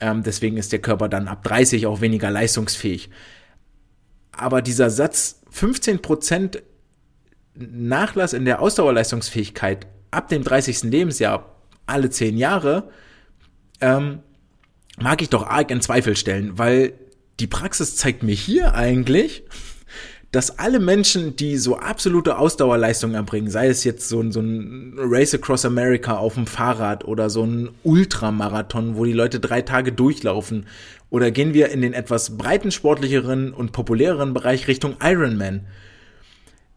[0.00, 3.10] Ähm, deswegen ist der Körper dann ab 30 auch weniger leistungsfähig.
[4.32, 6.62] Aber dieser Satz 15%
[7.54, 10.84] Nachlass in der Ausdauerleistungsfähigkeit ab dem 30.
[10.84, 11.56] Lebensjahr
[11.86, 12.90] alle 10 Jahre,
[13.80, 14.20] ähm,
[14.98, 16.92] mag ich doch arg in Zweifel stellen, weil
[17.40, 19.44] die Praxis zeigt mir hier eigentlich,
[20.30, 25.34] dass alle Menschen, die so absolute Ausdauerleistung erbringen, sei es jetzt so, so ein Race
[25.34, 30.66] Across America auf dem Fahrrad oder so ein Ultramarathon, wo die Leute drei Tage durchlaufen,
[31.08, 35.66] oder gehen wir in den etwas breitensportlicheren und populäreren Bereich Richtung Ironman,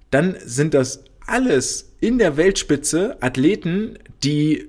[0.10, 4.68] dann sind das alles in der Weltspitze Athleten, die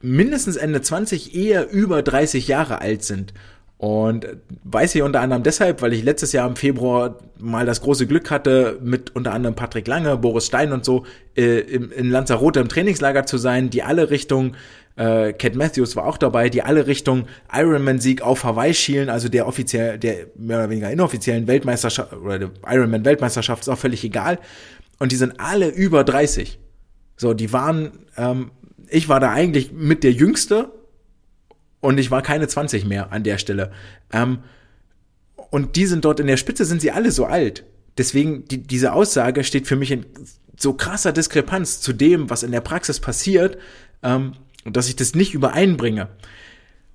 [0.00, 3.32] mindestens Ende 20 eher über 30 Jahre alt sind.
[3.78, 4.28] Und
[4.62, 8.30] weiß ich unter anderem deshalb, weil ich letztes Jahr im Februar mal das große Glück
[8.30, 11.04] hatte, mit unter anderem Patrick Lange, Boris Stein und so
[11.36, 14.54] äh, im, in Lanzarote im Trainingslager zu sein, die alle Richtung,
[14.94, 19.48] äh, Cat Matthews war auch dabei, die alle Richtung Ironman-Sieg auf Hawaii schielen, also der
[19.48, 24.38] offiziell, der mehr oder weniger inoffiziellen Weltmeisterschaft oder der Ironman-Weltmeisterschaft ist auch völlig egal.
[25.02, 26.60] Und die sind alle über 30.
[27.16, 28.52] So, die waren, ähm,
[28.86, 30.70] ich war da eigentlich mit der Jüngste
[31.80, 33.72] und ich war keine 20 mehr an der Stelle.
[34.12, 34.44] Ähm,
[35.50, 37.64] und die sind dort in der Spitze, sind sie alle so alt.
[37.98, 40.06] Deswegen, die, diese Aussage steht für mich in
[40.56, 43.58] so krasser Diskrepanz zu dem, was in der Praxis passiert,
[44.04, 44.34] ähm,
[44.64, 46.10] dass ich das nicht übereinbringe.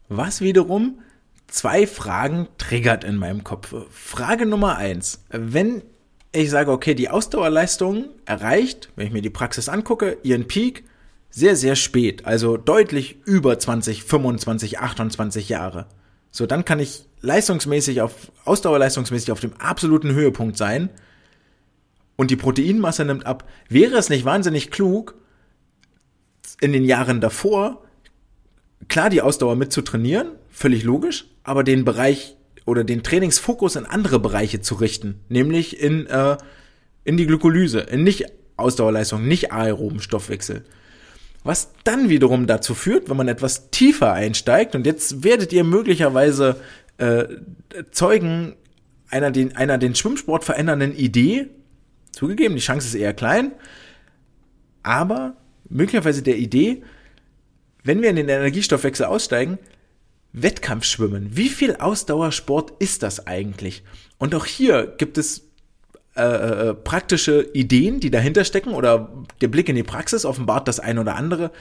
[0.08, 1.02] Was wiederum
[1.48, 3.76] zwei Fragen triggert in meinem Kopf.
[3.90, 5.26] Frage Nummer eins.
[5.30, 5.82] Wenn
[6.42, 10.84] ich sage, okay, die Ausdauerleistung erreicht, wenn ich mir die Praxis angucke, ihren Peak
[11.30, 15.88] sehr, sehr spät, also deutlich über 20, 25, 28 Jahre.
[16.32, 20.90] So, dann kann ich leistungsmäßig auf, ausdauerleistungsmäßig auf dem absoluten Höhepunkt sein
[22.16, 25.16] und die Proteinmasse nimmt ab, wäre es nicht wahnsinnig klug,
[26.62, 27.84] in den Jahren davor
[28.88, 32.37] klar die Ausdauer mit zu trainieren, völlig logisch, aber den Bereich
[32.68, 36.38] oder den Trainingsfokus in andere Bereiche zu richten, nämlich in, äh,
[37.06, 38.26] in die Glykolyse, in nicht
[38.58, 40.66] Ausdauerleistung, nicht aeroben Stoffwechsel.
[41.46, 46.58] Was dann wiederum dazu führt, wenn man etwas tiefer einsteigt, und jetzt werdet ihr möglicherweise
[46.98, 47.26] äh,
[47.92, 48.58] Zeugen
[49.10, 51.48] einer den, einer den Schwimmsport verändernden Idee,
[52.12, 53.54] zugegeben, die Chance ist eher klein,
[54.84, 55.38] aber
[55.70, 56.84] möglicherweise der Idee,
[57.86, 59.58] wenn wir in den Energiestoffwechsel aussteigen,
[60.34, 61.36] Wettkampfschwimmen.
[61.36, 63.84] Wie viel Ausdauersport ist das eigentlich?
[64.18, 65.48] Und auch hier gibt es
[66.16, 70.80] äh, äh, praktische Ideen, die dahinter stecken oder der Blick in die Praxis offenbart das
[70.80, 71.52] ein oder andere.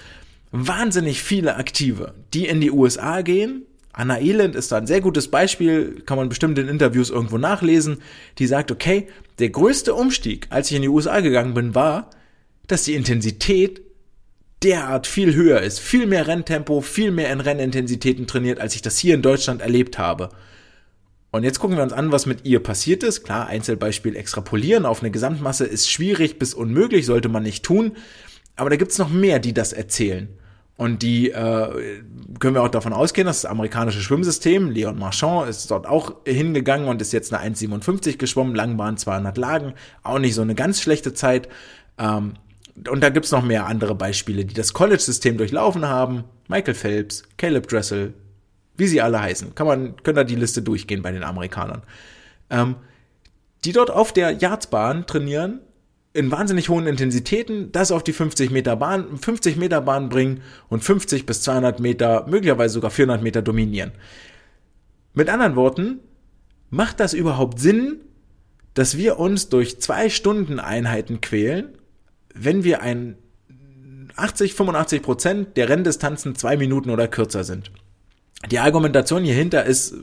[0.50, 3.66] Wahnsinnig viele Aktive, die in die USA gehen.
[3.92, 7.98] Anna Elend ist da ein sehr gutes Beispiel, kann man bestimmt in Interviews irgendwo nachlesen,
[8.38, 12.10] die sagt, okay, der größte Umstieg, als ich in die USA gegangen bin, war,
[12.66, 13.82] dass die Intensität
[14.66, 18.98] derart viel höher ist, viel mehr Renntempo, viel mehr in Rennintensitäten trainiert, als ich das
[18.98, 20.30] hier in Deutschland erlebt habe.
[21.30, 23.22] Und jetzt gucken wir uns an, was mit ihr passiert ist.
[23.22, 27.92] Klar, Einzelbeispiel extrapolieren auf eine Gesamtmasse ist schwierig bis unmöglich, sollte man nicht tun.
[28.56, 30.28] Aber da gibt's noch mehr, die das erzählen.
[30.76, 32.02] Und die äh,
[32.40, 36.88] können wir auch davon ausgehen, dass das amerikanische Schwimmsystem, Leon Marchand ist dort auch hingegangen
[36.88, 41.14] und ist jetzt eine 1,57 geschwommen, Langbahn 200 Lagen, auch nicht so eine ganz schlechte
[41.14, 41.48] Zeit.
[41.98, 42.34] Ähm,
[42.88, 46.24] und da gibt's noch mehr andere Beispiele, die das College-System durchlaufen haben.
[46.48, 48.14] Michael Phelps, Caleb Dressel,
[48.76, 49.54] wie sie alle heißen.
[49.54, 51.82] Kann man, können da die Liste durchgehen bei den Amerikanern.
[52.50, 52.76] Ähm,
[53.64, 55.60] die dort auf der Yardsbahn trainieren,
[56.12, 60.82] in wahnsinnig hohen Intensitäten, das auf die 50 Meter Bahn, 50 Meter Bahn bringen und
[60.82, 63.92] 50 bis 200 Meter, möglicherweise sogar 400 Meter dominieren.
[65.12, 66.00] Mit anderen Worten,
[66.70, 68.00] macht das überhaupt Sinn,
[68.74, 71.75] dass wir uns durch zwei Stunden Einheiten quälen
[72.38, 73.16] wenn wir ein
[74.16, 77.70] 80, 85 Prozent der Renndistanzen zwei Minuten oder kürzer sind.
[78.50, 79.94] Die Argumentation hierhinter ist,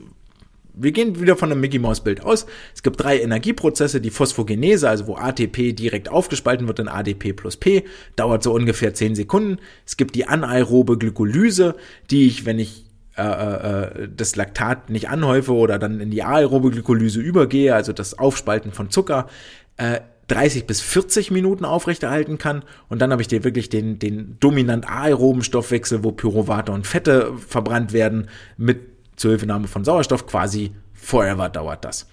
[0.76, 2.46] wir gehen wieder von einem Mickey Mouse Bild aus.
[2.74, 7.56] Es gibt drei Energieprozesse, die Phosphogenese, also wo ATP direkt aufgespalten wird in ADP plus
[7.56, 7.84] P,
[8.16, 9.58] dauert so ungefähr 10 Sekunden.
[9.86, 11.76] Es gibt die anaerobe Glykolyse,
[12.10, 12.86] die ich, wenn ich
[13.16, 18.18] äh, äh, das Laktat nicht anhäufe oder dann in die aerobe Glykolyse übergehe, also das
[18.18, 19.28] Aufspalten von Zucker,
[19.76, 22.64] äh, 30 bis 40 Minuten aufrechterhalten kann.
[22.88, 27.32] Und dann habe ich dir wirklich den, den dominant aeroben Stoffwechsel, wo Pyruvate und Fette
[27.36, 28.80] verbrannt werden, mit
[29.16, 30.26] Zuhilfenahme von Sauerstoff.
[30.26, 32.06] Quasi forever dauert das.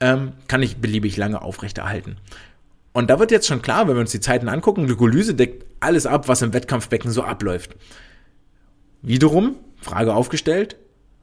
[0.00, 2.16] Ähm, kann ich beliebig lange aufrechterhalten.
[2.92, 6.06] Und da wird jetzt schon klar, wenn wir uns die Zeiten angucken, Glykolyse deckt alles
[6.06, 7.74] ab, was im Wettkampfbecken so abläuft.
[9.00, 10.76] Wiederum, Frage aufgestellt,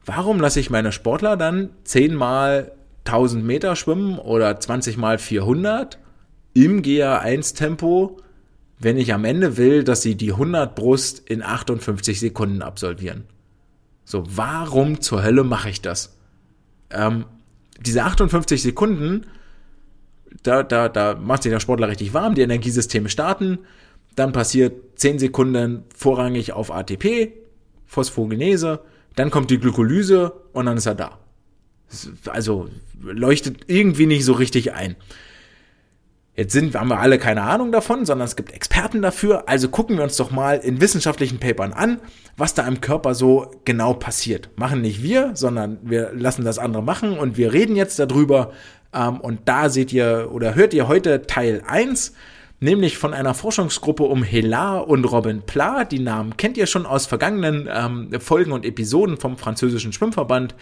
[0.04, 2.72] warum lasse ich meine Sportler dann zehnmal
[3.04, 5.98] 1000 Meter schwimmen oder 20 mal 400
[6.54, 8.18] im GA1-Tempo,
[8.78, 13.24] wenn ich am Ende will, dass sie die 100 Brust in 58 Sekunden absolvieren.
[14.04, 16.16] So, warum zur Hölle mache ich das?
[16.90, 17.26] Ähm,
[17.78, 19.26] diese 58 Sekunden,
[20.42, 23.58] da, da, da macht sich der Sportler richtig warm, die Energiesysteme starten,
[24.16, 27.32] dann passiert 10 Sekunden vorrangig auf ATP,
[27.86, 28.80] Phosphogenese,
[29.16, 31.18] dann kommt die Glykolyse und dann ist er da.
[32.26, 32.68] Also
[33.02, 34.96] leuchtet irgendwie nicht so richtig ein.
[36.36, 39.48] Jetzt sind, haben wir alle keine Ahnung davon, sondern es gibt Experten dafür.
[39.48, 42.00] Also gucken wir uns doch mal in wissenschaftlichen Papern an,
[42.36, 44.48] was da im Körper so genau passiert.
[44.56, 48.52] Machen nicht wir, sondern wir lassen das andere machen und wir reden jetzt darüber.
[48.94, 52.14] Ähm, und da seht ihr oder hört ihr heute Teil 1
[52.60, 55.84] nämlich von einer Forschungsgruppe um Helar und Robin Pla.
[55.84, 60.54] Die Namen kennt ihr schon aus vergangenen ähm, Folgen und Episoden vom französischen Schwimmverband.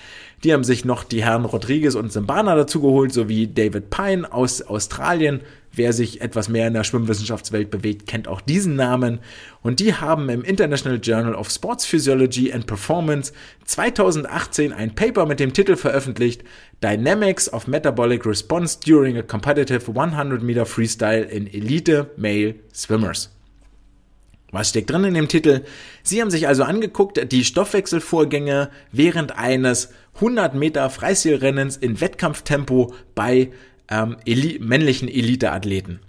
[0.44, 5.40] Die haben sich noch die Herren Rodriguez und Simbana dazugeholt, sowie David Pine aus Australien.
[5.78, 9.20] Wer sich etwas mehr in der Schwimmwissenschaftswelt bewegt, kennt auch diesen Namen.
[9.62, 13.32] Und die haben im International Journal of Sports Physiology and Performance
[13.64, 16.42] 2018 ein Paper mit dem Titel veröffentlicht
[16.82, 23.30] Dynamics of Metabolic Response During a Competitive 100 Meter Freestyle in Elite Male Swimmers.
[24.50, 25.62] Was steckt drin in dem Titel?
[26.02, 33.52] Sie haben sich also angeguckt, die Stoffwechselvorgänge während eines 100 Meter Freistilrennens in Wettkampftempo bei
[33.90, 36.00] ähm, Eli männlichen Eliteathleten.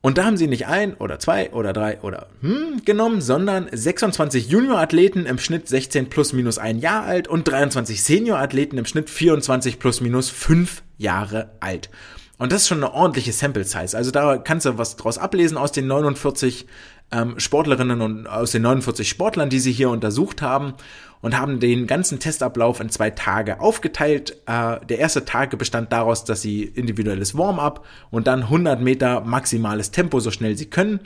[0.00, 4.48] Und da haben sie nicht ein oder zwei oder drei oder hm genommen, sondern 26
[4.48, 9.78] Juniorathleten im Schnitt 16 plus minus ein Jahr alt und 23 Seniorathleten im Schnitt 24
[9.78, 11.90] plus minus fünf Jahre alt.
[12.38, 13.96] Und das ist schon eine ordentliche Sample Size.
[13.96, 16.66] Also da kannst du was draus ablesen aus den 49
[17.10, 20.74] ähm, Sportlerinnen und aus den 49 Sportlern, die sie hier untersucht haben
[21.20, 24.36] und haben den ganzen Testablauf in zwei Tage aufgeteilt.
[24.46, 29.90] Äh, der erste Tag bestand daraus, dass sie individuelles Warm-up und dann 100 Meter maximales
[29.90, 31.00] Tempo, so schnell sie können.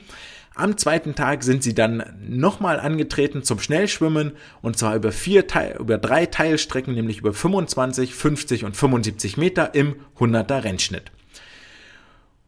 [0.54, 5.76] Am zweiten Tag sind sie dann nochmal angetreten zum Schnellschwimmen und zwar über vier Teil,
[5.80, 11.10] über drei Teilstrecken, nämlich über 25, 50 und 75 Meter im 100er Rennschnitt.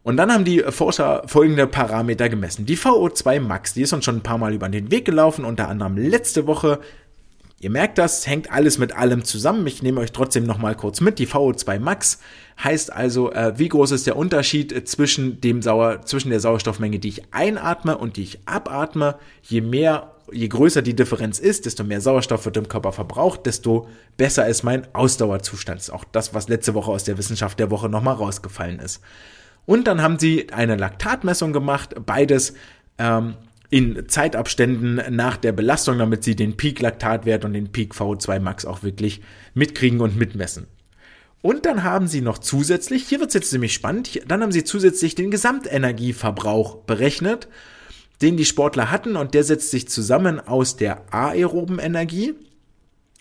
[0.05, 2.67] Und dann haben die Forscher folgende Parameter gemessen.
[2.67, 5.67] Die VO2 Max, die ist uns schon ein paar Mal über den Weg gelaufen, unter
[5.67, 6.79] anderem letzte Woche
[7.61, 9.65] Ihr merkt das, hängt alles mit allem zusammen.
[9.65, 11.17] Ich nehme euch trotzdem noch mal kurz mit.
[11.17, 12.19] Die VO2 Max
[12.63, 17.07] heißt also, äh, wie groß ist der Unterschied zwischen dem Sauer, zwischen der Sauerstoffmenge, die
[17.07, 19.15] ich einatme und die ich abatme.
[19.41, 23.87] Je mehr, je größer die Differenz ist, desto mehr Sauerstoff wird im Körper verbraucht, desto
[24.17, 25.79] besser ist mein Ausdauerzustand.
[25.79, 29.01] Das ist auch das, was letzte Woche aus der Wissenschaft der Woche nochmal rausgefallen ist.
[29.65, 32.53] Und dann haben sie eine Laktatmessung gemacht, beides
[32.97, 33.35] ähm,
[33.69, 38.83] in Zeitabständen nach der Belastung, damit sie den Peak-Laktatwert und den Peak VO2 Max auch
[38.83, 39.21] wirklich
[39.53, 40.67] mitkriegen und mitmessen.
[41.41, 44.63] Und dann haben sie noch zusätzlich, hier wird es jetzt ziemlich spannend, dann haben sie
[44.63, 47.47] zusätzlich den Gesamtenergieverbrauch berechnet,
[48.21, 52.33] den die Sportler hatten und der setzt sich zusammen aus der aeroben Energie,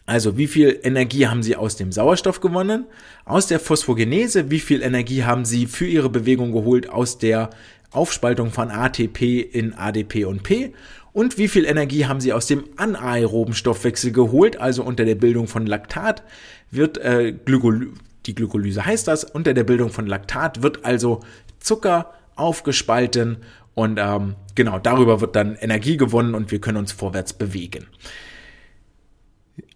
[0.07, 2.87] also wie viel Energie haben sie aus dem Sauerstoff gewonnen,
[3.25, 6.91] aus der Phosphogenese, wie viel Energie haben sie für ihre Bewegung geholt?
[6.91, 7.51] Aus der
[7.91, 10.73] Aufspaltung von ATP in ADP und P.
[11.13, 15.47] Und wie viel Energie haben sie aus dem anaeroben Stoffwechsel geholt, also unter der Bildung
[15.47, 16.23] von Laktat
[16.71, 17.93] wird äh, Glykol
[18.27, 21.21] die Glykolyse heißt das, unter der Bildung von Laktat wird also
[21.59, 23.39] Zucker aufgespalten.
[23.75, 27.87] Und ähm, genau darüber wird dann Energie gewonnen und wir können uns vorwärts bewegen.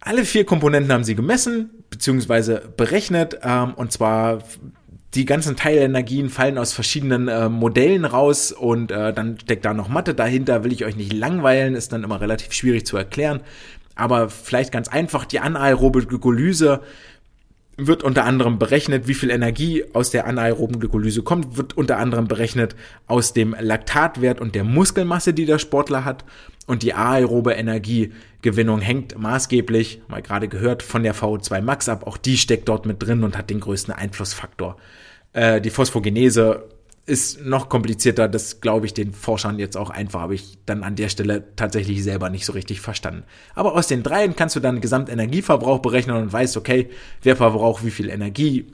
[0.01, 2.61] Alle vier Komponenten haben sie gemessen bzw.
[2.77, 4.43] berechnet ähm, und zwar
[5.15, 9.89] die ganzen Teilenergien fallen aus verschiedenen äh, Modellen raus und äh, dann steckt da noch
[9.89, 13.41] Mathe dahinter, will ich euch nicht langweilen, ist dann immer relativ schwierig zu erklären.
[13.95, 16.83] Aber vielleicht ganz einfach, die anaerobe Glykolyse
[17.79, 22.27] wird unter anderem berechnet, wie viel Energie aus der anaeroben Glykolyse kommt, wird unter anderem
[22.27, 22.75] berechnet
[23.07, 26.25] aus dem Laktatwert und der Muskelmasse, die der Sportler hat.
[26.67, 32.07] Und die aerobe Energiegewinnung hängt maßgeblich, mal gerade gehört, von der VO2 Max ab.
[32.07, 34.77] Auch die steckt dort mit drin und hat den größten Einflussfaktor.
[35.33, 36.65] Äh, die Phosphogenese
[37.09, 40.95] ist noch komplizierter, das glaube ich den Forschern jetzt auch einfach, habe ich dann an
[40.95, 43.25] der Stelle tatsächlich selber nicht so richtig verstanden.
[43.55, 46.91] Aber aus den dreien kannst du dann Gesamtenergieverbrauch berechnen und weißt, okay,
[47.23, 48.67] wer verbraucht wie viel Energie,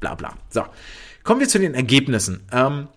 [0.00, 0.34] bla bla.
[0.48, 0.64] So,
[1.22, 2.42] kommen wir zu den Ergebnissen.
[2.52, 2.88] Ähm,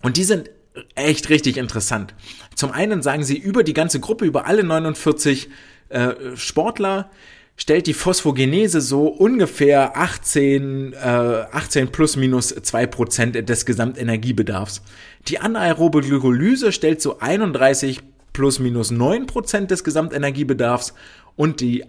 [0.00, 0.50] und die sind
[0.94, 2.14] echt richtig interessant.
[2.54, 5.50] Zum einen sagen sie über die ganze Gruppe, über alle 49
[5.90, 7.10] äh, Sportler,
[7.56, 14.82] stellt die Phosphogenese so ungefähr 18, äh, 18 plus minus 2 Prozent des Gesamtenergiebedarfs.
[15.28, 18.00] Die anaerobe Glykolyse stellt so 31
[18.32, 20.94] plus minus 9 Prozent des Gesamtenergiebedarfs
[21.36, 21.84] und die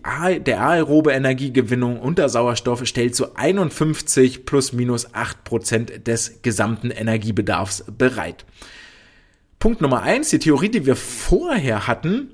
[0.45, 7.85] der aerobe Energiegewinnung unter Sauerstoff stellt so 51 plus minus 8 Prozent des gesamten Energiebedarfs
[7.98, 8.45] bereit.
[9.60, 12.31] Punkt Nummer eins, die Theorie, die wir vorher hatten,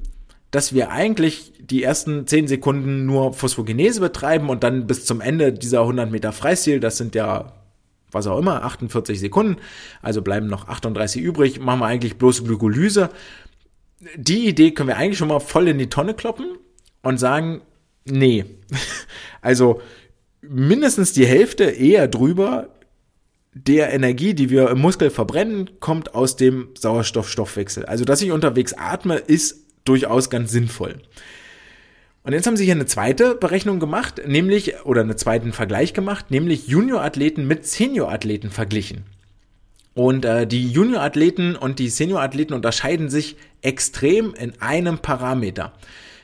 [0.51, 5.53] dass wir eigentlich die ersten 10 Sekunden nur Phosphogenese betreiben und dann bis zum Ende
[5.53, 7.53] dieser 100 Meter Freistil, das sind ja
[8.11, 9.57] was auch immer, 48 Sekunden,
[10.01, 13.09] also bleiben noch 38 übrig, machen wir eigentlich bloß Glykolyse.
[14.15, 16.57] Die Idee können wir eigentlich schon mal voll in die Tonne kloppen
[17.03, 17.61] und sagen,
[18.05, 18.45] nee,
[19.41, 19.81] also
[20.41, 22.69] mindestens die Hälfte, eher drüber,
[23.53, 27.85] der Energie, die wir im Muskel verbrennen, kommt aus dem Sauerstoffstoffwechsel.
[27.85, 31.01] Also, dass ich unterwegs atme, ist durchaus ganz sinnvoll.
[32.23, 36.31] Und jetzt haben sie hier eine zweite Berechnung gemacht, nämlich, oder einen zweiten Vergleich gemacht,
[36.31, 39.03] nämlich Juniorathleten mit Seniorathleten verglichen.
[39.95, 45.73] Und äh, die Juniorathleten und die Seniorathleten unterscheiden sich extrem in einem Parameter.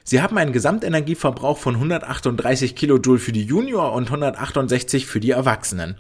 [0.04, 5.96] Sie haben einen Gesamtenergieverbrauch von 138 Kilojoule für die Junior und 168 für die Erwachsenen.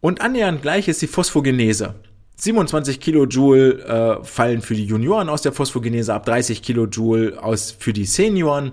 [0.00, 1.94] Und annähernd gleich ist die Phosphogenese.
[2.36, 7.92] 27 Kilojoule äh, fallen für die Junioren aus der Phosphogenese ab, 30 Kilojoule aus für
[7.92, 8.72] die Senioren.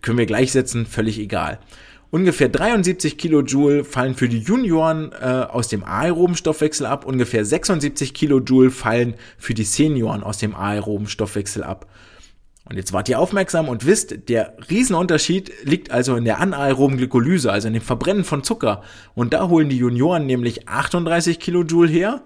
[0.00, 1.58] Können wir gleichsetzen, völlig egal.
[2.10, 8.14] Ungefähr 73 Kilojoule fallen für die Junioren äh, aus dem aeroben Stoffwechsel ab, ungefähr 76
[8.14, 11.86] Kilojoule fallen für die Senioren aus dem aeroben Stoffwechsel ab.
[12.68, 17.52] Und jetzt wart ihr aufmerksam und wisst, der Riesenunterschied liegt also in der anaeroben Glykolyse,
[17.52, 18.82] also in dem Verbrennen von Zucker.
[19.14, 22.22] Und da holen die Junioren nämlich 38 Kilojoule her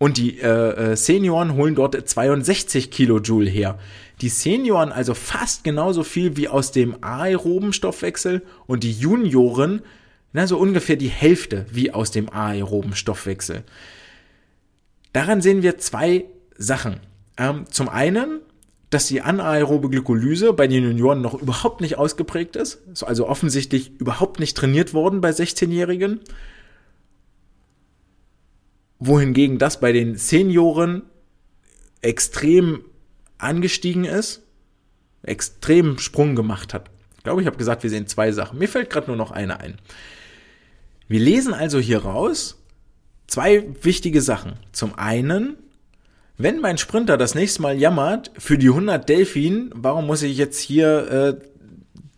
[0.00, 3.78] und die äh, äh, Senioren holen dort 62 Kilojoule her.
[4.22, 9.82] Die Senioren also fast genauso viel wie aus dem aeroben Stoffwechsel und die Junioren
[10.32, 13.62] na, so ungefähr die Hälfte wie aus dem aeroben Stoffwechsel.
[15.12, 16.24] Daran sehen wir zwei
[16.56, 17.00] Sachen.
[17.36, 18.40] Ähm, zum einen,
[18.88, 24.40] dass die anaerobe Glykolyse bei den Junioren noch überhaupt nicht ausgeprägt ist, also offensichtlich überhaupt
[24.40, 26.20] nicht trainiert worden bei 16-Jährigen.
[29.00, 31.02] Wohingegen das bei den Senioren
[32.02, 32.84] extrem
[33.38, 34.42] angestiegen ist,
[35.22, 36.90] extrem Sprung gemacht hat.
[37.16, 38.58] Ich glaube, ich habe gesagt, wir sehen zwei Sachen.
[38.58, 39.76] Mir fällt gerade nur noch eine ein.
[41.08, 42.60] Wir lesen also hier raus
[43.26, 44.54] zwei wichtige Sachen.
[44.72, 45.56] Zum einen,
[46.36, 50.60] wenn mein Sprinter das nächste Mal jammert, für die 100 Delfin, warum muss ich jetzt
[50.60, 51.44] hier äh,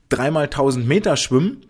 [0.09, 1.65] dreimal 1000 Meter schwimmen?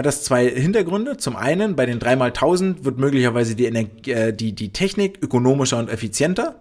[0.00, 1.18] Hat das zwei Hintergründe.
[1.18, 5.76] Zum einen, bei den dreimal 1000 wird möglicherweise die, Energie, äh, die, die Technik ökonomischer
[5.76, 6.58] und effizienter.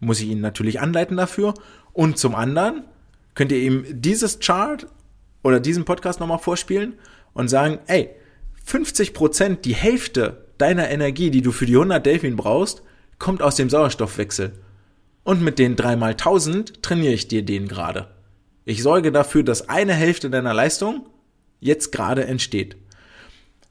[0.00, 1.54] Muss ich ihn natürlich anleiten dafür.
[1.92, 2.82] Und zum anderen
[3.36, 4.88] könnt ihr ihm dieses Chart
[5.44, 6.94] oder diesen Podcast nochmal vorspielen
[7.34, 8.10] und sagen, ey,
[8.64, 12.82] 50 Prozent, die Hälfte deiner Energie, die du für die 100 Delfin brauchst,
[13.20, 14.54] kommt aus dem Sauerstoffwechsel.
[15.22, 18.08] Und mit den 3x1000 trainiere ich dir den gerade.
[18.64, 21.06] Ich sorge dafür, dass eine Hälfte deiner Leistung
[21.62, 22.76] jetzt gerade entsteht.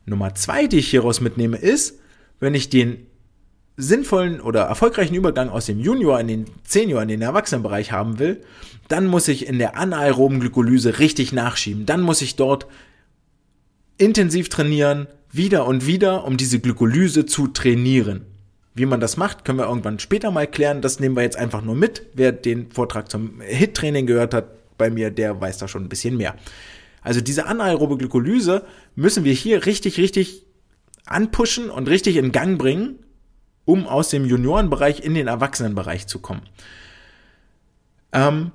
[0.06, 2.00] Nummer zwei, die ich hieraus mitnehme, ist,
[2.40, 3.06] wenn ich den
[3.78, 8.42] sinnvollen oder erfolgreichen Übergang aus dem Junior in den Senior, in den Erwachsenenbereich haben will,
[8.88, 11.86] dann muss ich in der anaeroben Glykolyse richtig nachschieben.
[11.86, 12.68] Dann muss ich dort
[13.98, 18.26] intensiv trainieren, wieder und wieder, um diese Glykolyse zu trainieren.
[18.74, 20.82] Wie man das macht, können wir irgendwann später mal klären.
[20.82, 22.04] Das nehmen wir jetzt einfach nur mit.
[22.14, 26.18] Wer den Vortrag zum HIT-Training gehört hat bei mir, der weiß da schon ein bisschen
[26.18, 26.36] mehr.
[27.02, 28.64] Also diese anaerobe Glykolyse
[28.96, 30.46] müssen wir hier richtig, richtig
[31.06, 33.00] anpushen und richtig in Gang bringen,
[33.66, 36.44] um aus dem Juniorenbereich in den Erwachsenenbereich zu kommen.
[38.12, 38.52] Ähm,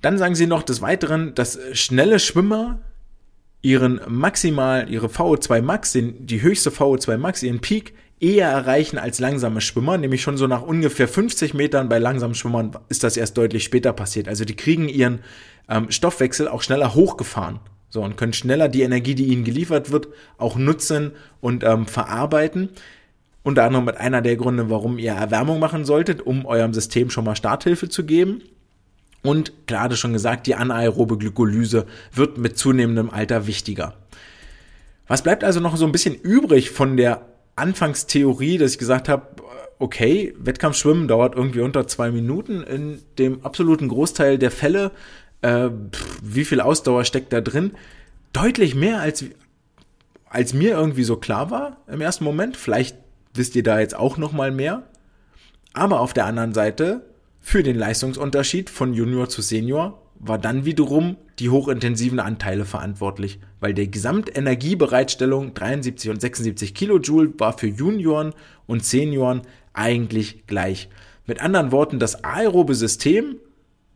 [0.00, 2.80] dann sagen sie noch des Weiteren, dass schnelle Schwimmer
[3.62, 9.18] ihren maximal, ihre VO2 Max, den, die höchste VO2 Max, ihren Peak eher erreichen als
[9.18, 13.36] langsame Schwimmer, nämlich schon so nach ungefähr 50 Metern bei langsamen Schwimmern ist das erst
[13.38, 14.28] deutlich später passiert.
[14.28, 15.20] Also die kriegen ihren
[15.68, 17.60] ähm, Stoffwechsel auch schneller hochgefahren.
[17.88, 22.70] So, und können schneller die Energie, die ihnen geliefert wird, auch nutzen und ähm, verarbeiten.
[23.44, 27.24] Unter anderem mit einer der Gründe, warum ihr Erwärmung machen solltet, um eurem System schon
[27.24, 28.42] mal Starthilfe zu geben.
[29.22, 33.94] Und gerade schon gesagt, die anaerobe Glykolyse wird mit zunehmendem Alter wichtiger.
[35.06, 37.26] Was bleibt also noch so ein bisschen übrig von der
[37.56, 39.22] Anfangstheorie, dass ich gesagt habe,
[39.78, 42.62] okay, Wettkampfschwimmen dauert irgendwie unter zwei Minuten.
[42.62, 44.92] In dem absoluten Großteil der Fälle,
[45.44, 45.70] äh,
[46.22, 47.72] wie viel Ausdauer steckt da drin?
[48.32, 49.24] Deutlich mehr als,
[50.28, 52.56] als mir irgendwie so klar war im ersten Moment.
[52.56, 52.96] Vielleicht
[53.34, 54.84] wisst ihr da jetzt auch noch mal mehr.
[55.74, 57.04] Aber auf der anderen Seite,
[57.40, 63.74] für den Leistungsunterschied von Junior zu Senior war dann wiederum die hochintensiven Anteile verantwortlich, weil
[63.74, 68.32] die Gesamtenergiebereitstellung 73 und 76 Kilojoule war für Junioren
[68.66, 69.42] und Senioren
[69.74, 70.88] eigentlich gleich.
[71.26, 73.36] Mit anderen Worten, das aerobe System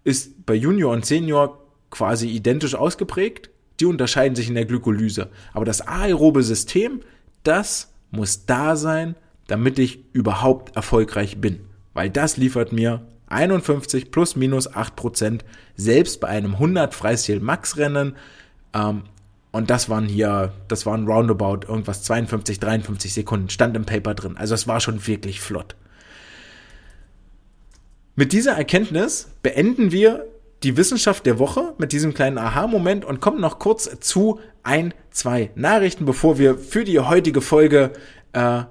[0.04, 1.58] ist bei Junior und Senior
[1.90, 3.50] quasi identisch ausgeprägt.
[3.80, 5.28] Die unterscheiden sich in der Glykolyse.
[5.52, 7.00] Aber das aerobe System,
[7.44, 9.14] das muss da sein,
[9.46, 11.60] damit ich überhaupt erfolgreich bin.
[11.94, 15.44] Weil das liefert mir 51 plus minus 8 Prozent,
[15.76, 18.16] selbst bei einem 100 Freistil Max Rennen.
[18.74, 19.02] Ähm,
[19.50, 24.36] und das waren hier, das waren roundabout irgendwas 52, 53 Sekunden, stand im Paper drin.
[24.36, 25.76] Also es war schon wirklich flott.
[28.18, 30.26] Mit dieser Erkenntnis beenden wir
[30.64, 35.52] die Wissenschaft der Woche mit diesem kleinen Aha-Moment und kommen noch kurz zu ein, zwei
[35.54, 37.92] Nachrichten, bevor wir für die heutige Folge
[38.32, 38.62] äh,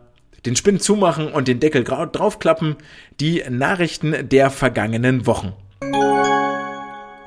[0.46, 2.76] den Spind zumachen und den Deckel draufklappen,
[3.22, 5.54] die Nachrichten der vergangenen Wochen.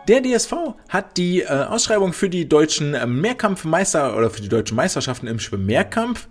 [0.06, 5.26] Der DSV hat die äh, Ausschreibung für die deutschen Mehrkampfmeister oder für die deutschen Meisterschaften
[5.26, 6.28] im Schwimmmehrkampf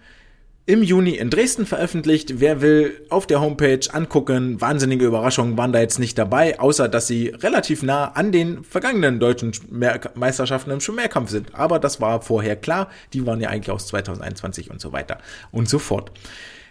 [0.70, 2.40] im Juni in Dresden veröffentlicht.
[2.40, 4.62] Wer will auf der Homepage angucken.
[4.62, 9.20] Wahnsinnige Überraschungen waren da jetzt nicht dabei, außer dass sie relativ nah an den vergangenen
[9.20, 9.52] deutschen
[10.14, 11.56] Meisterschaften im Schwimmmehrkampf sind.
[11.56, 12.90] Aber das war vorher klar.
[13.14, 15.18] Die waren ja eigentlich aus 2021 und so weiter
[15.52, 16.12] und so fort.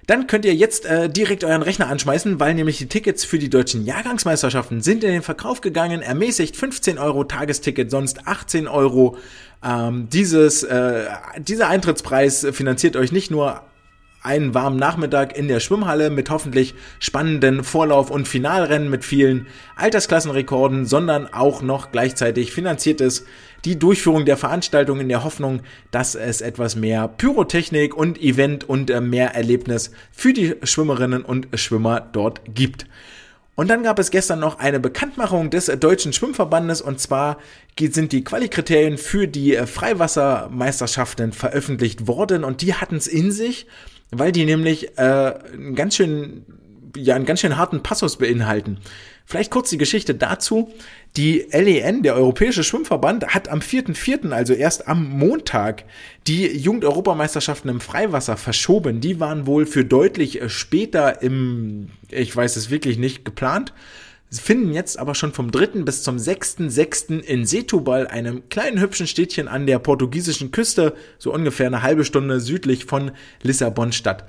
[0.07, 3.51] Dann könnt ihr jetzt äh, direkt euren Rechner anschmeißen, weil nämlich die Tickets für die
[3.51, 6.03] deutschen Jahrgangsmeisterschaften sind in den Verkauf gegangen.
[6.03, 9.17] Ermäßigt 15 Euro Tagesticket, sonst 18 Euro.
[9.61, 11.07] Ähm, dieses, äh,
[11.39, 13.65] dieser Eintrittspreis finanziert euch nicht nur
[14.23, 19.47] einen warmen Nachmittag in der Schwimmhalle mit hoffentlich spannenden Vorlauf- und Finalrennen mit vielen
[19.77, 23.25] Altersklassenrekorden, sondern auch noch gleichzeitig finanziert es
[23.65, 28.91] die Durchführung der Veranstaltung in der Hoffnung, dass es etwas mehr Pyrotechnik und Event und
[28.91, 32.87] äh, mehr Erlebnis für die Schwimmerinnen und Schwimmer dort gibt.
[33.59, 36.81] Und dann gab es gestern noch eine Bekanntmachung des Deutschen Schwimmverbandes.
[36.81, 37.39] Und zwar
[37.77, 42.45] sind die Qualikriterien für die äh, Freiwassermeisterschaften veröffentlicht worden.
[42.45, 43.67] Und die hatten es in sich,
[44.11, 46.45] weil die nämlich äh, einen ganz schön
[46.97, 48.79] ja einen ganz schön harten Passus beinhalten.
[49.25, 50.73] Vielleicht kurz die Geschichte dazu.
[51.17, 55.85] Die LEN, der Europäische Schwimmverband, hat am 4.4., also erst am Montag,
[56.27, 59.01] die Jugendeuropameisterschaften im Freiwasser verschoben.
[59.01, 63.75] Die waren wohl für deutlich später im, ich weiß es wirklich nicht, geplant.
[64.31, 65.85] Sie finden jetzt aber schon vom 3.
[65.85, 67.21] bis zum 6.6.
[67.21, 72.39] in Setúbal, einem kleinen hübschen Städtchen an der portugiesischen Küste, so ungefähr eine halbe Stunde
[72.39, 74.27] südlich von Lissabon statt.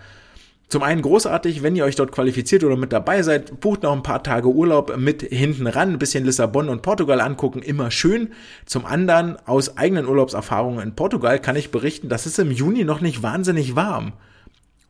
[0.70, 4.04] Zum einen großartig, wenn ihr euch dort qualifiziert oder mit dabei seid, bucht noch ein
[4.04, 8.30] paar Tage Urlaub mit hinten ran, ein bisschen Lissabon und Portugal angucken, immer schön.
[8.66, 13.02] Zum anderen, aus eigenen Urlaubserfahrungen in Portugal kann ich berichten, dass es im Juni noch
[13.02, 14.14] nicht wahnsinnig warm.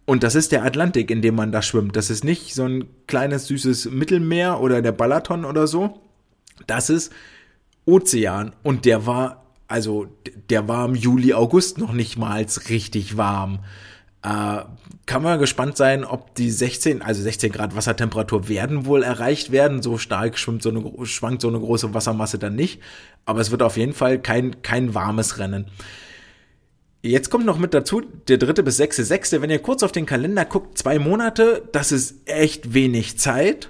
[0.09, 1.95] Und das ist der Atlantik, in dem man da schwimmt.
[1.95, 6.01] Das ist nicht so ein kleines süßes Mittelmeer oder der Balaton oder so.
[6.65, 7.13] Das ist
[7.85, 10.07] Ozean und der war, also
[10.49, 13.59] der war im Juli, August noch nicht mal richtig warm.
[14.23, 14.63] Äh,
[15.05, 19.83] kann man gespannt sein, ob die 16, also 16 Grad Wassertemperatur werden wohl erreicht werden.
[19.83, 22.81] So stark schwimmt so eine, schwankt so eine große Wassermasse dann nicht.
[23.25, 25.67] Aber es wird auf jeden Fall kein, kein warmes Rennen.
[27.01, 30.05] Jetzt kommt noch mit dazu, der dritte bis sechste, sechste, wenn ihr kurz auf den
[30.05, 33.69] Kalender guckt, zwei Monate, das ist echt wenig Zeit,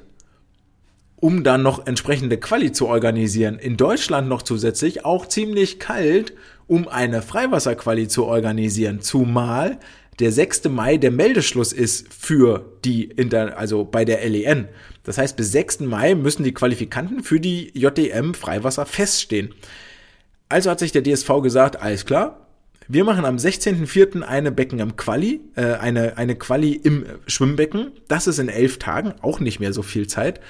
[1.16, 3.60] um dann noch entsprechende Quali zu organisieren.
[3.60, 6.34] In Deutschland noch zusätzlich auch ziemlich kalt,
[6.66, 9.02] um eine Freiwasserquali zu organisieren.
[9.02, 9.78] Zumal
[10.18, 10.66] der 6.
[10.66, 14.70] Mai der Meldeschluss ist für die Inter, also bei der LEN.
[15.04, 15.82] Das heißt, bis 6.
[15.82, 19.54] Mai müssen die Qualifikanten für die JDM Freiwasser feststehen.
[20.50, 22.49] Also hat sich der DSV gesagt, alles klar,
[22.92, 24.24] wir machen am 16.04.
[24.24, 27.92] eine Becken im Quali, äh, eine, eine Quali im Schwimmbecken.
[28.08, 30.42] Das ist in elf Tagen, auch nicht mehr so viel Zeit.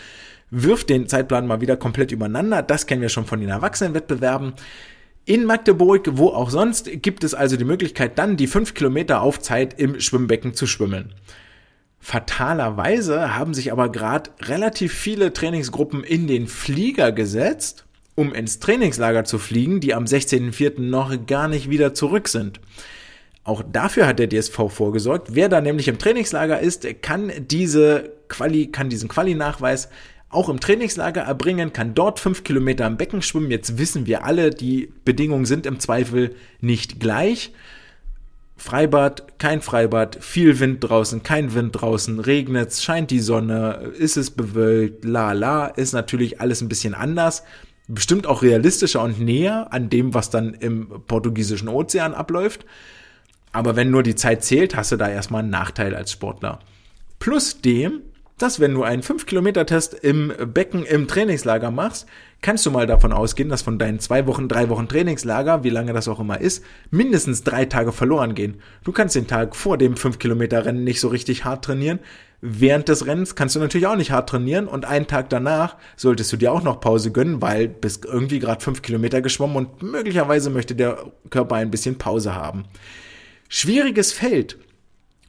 [0.50, 2.62] Wirft den Zeitplan mal wieder komplett übereinander.
[2.64, 4.54] Das kennen wir schon von den Erwachsenenwettbewerben.
[5.26, 9.42] In Magdeburg, wo auch sonst, gibt es also die Möglichkeit, dann die fünf Kilometer auf
[9.42, 11.14] Zeit im Schwimmbecken zu schwimmen.
[12.00, 17.86] Fatalerweise haben sich aber gerade relativ viele Trainingsgruppen in den Flieger gesetzt,
[18.20, 20.82] um ins Trainingslager zu fliegen, die am 16.04.
[20.82, 22.60] noch gar nicht wieder zurück sind.
[23.46, 25.30] Auch dafür hat der DSV vorgesorgt.
[25.32, 29.88] Wer da nämlich im Trainingslager ist, kann diese Quali, kann diesen Quali-Nachweis
[30.28, 33.52] auch im Trainingslager erbringen, kann dort fünf Kilometer im Becken schwimmen.
[33.52, 37.54] Jetzt wissen wir alle, die Bedingungen sind im Zweifel nicht gleich.
[38.58, 44.32] Freibad, kein Freibad, viel Wind draußen, kein Wind draußen, regnet scheint die Sonne, ist es
[44.32, 47.44] bewölkt, la la, ist natürlich alles ein bisschen anders.
[47.92, 52.66] Bestimmt auch realistischer und näher an dem, was dann im portugiesischen Ozean abläuft.
[53.52, 56.60] Aber wenn nur die Zeit zählt, hast du da erstmal einen Nachteil als Sportler.
[57.18, 58.02] Plus dem,
[58.38, 62.08] dass wenn du einen 5-Kilometer-Test im Becken im Trainingslager machst,
[62.42, 65.92] kannst du mal davon ausgehen, dass von deinen zwei Wochen, drei Wochen Trainingslager, wie lange
[65.92, 68.62] das auch immer ist, mindestens drei Tage verloren gehen.
[68.84, 72.00] Du kannst den Tag vor dem 5-Kilometer-Rennen nicht so richtig hart trainieren.
[72.42, 76.32] Während des Rennens kannst du natürlich auch nicht hart trainieren und einen Tag danach solltest
[76.32, 80.50] du dir auch noch Pause gönnen, weil bist irgendwie gerade 5 Kilometer geschwommen und möglicherweise
[80.50, 82.64] möchte der Körper ein bisschen Pause haben.
[83.50, 84.58] Schwieriges Feld.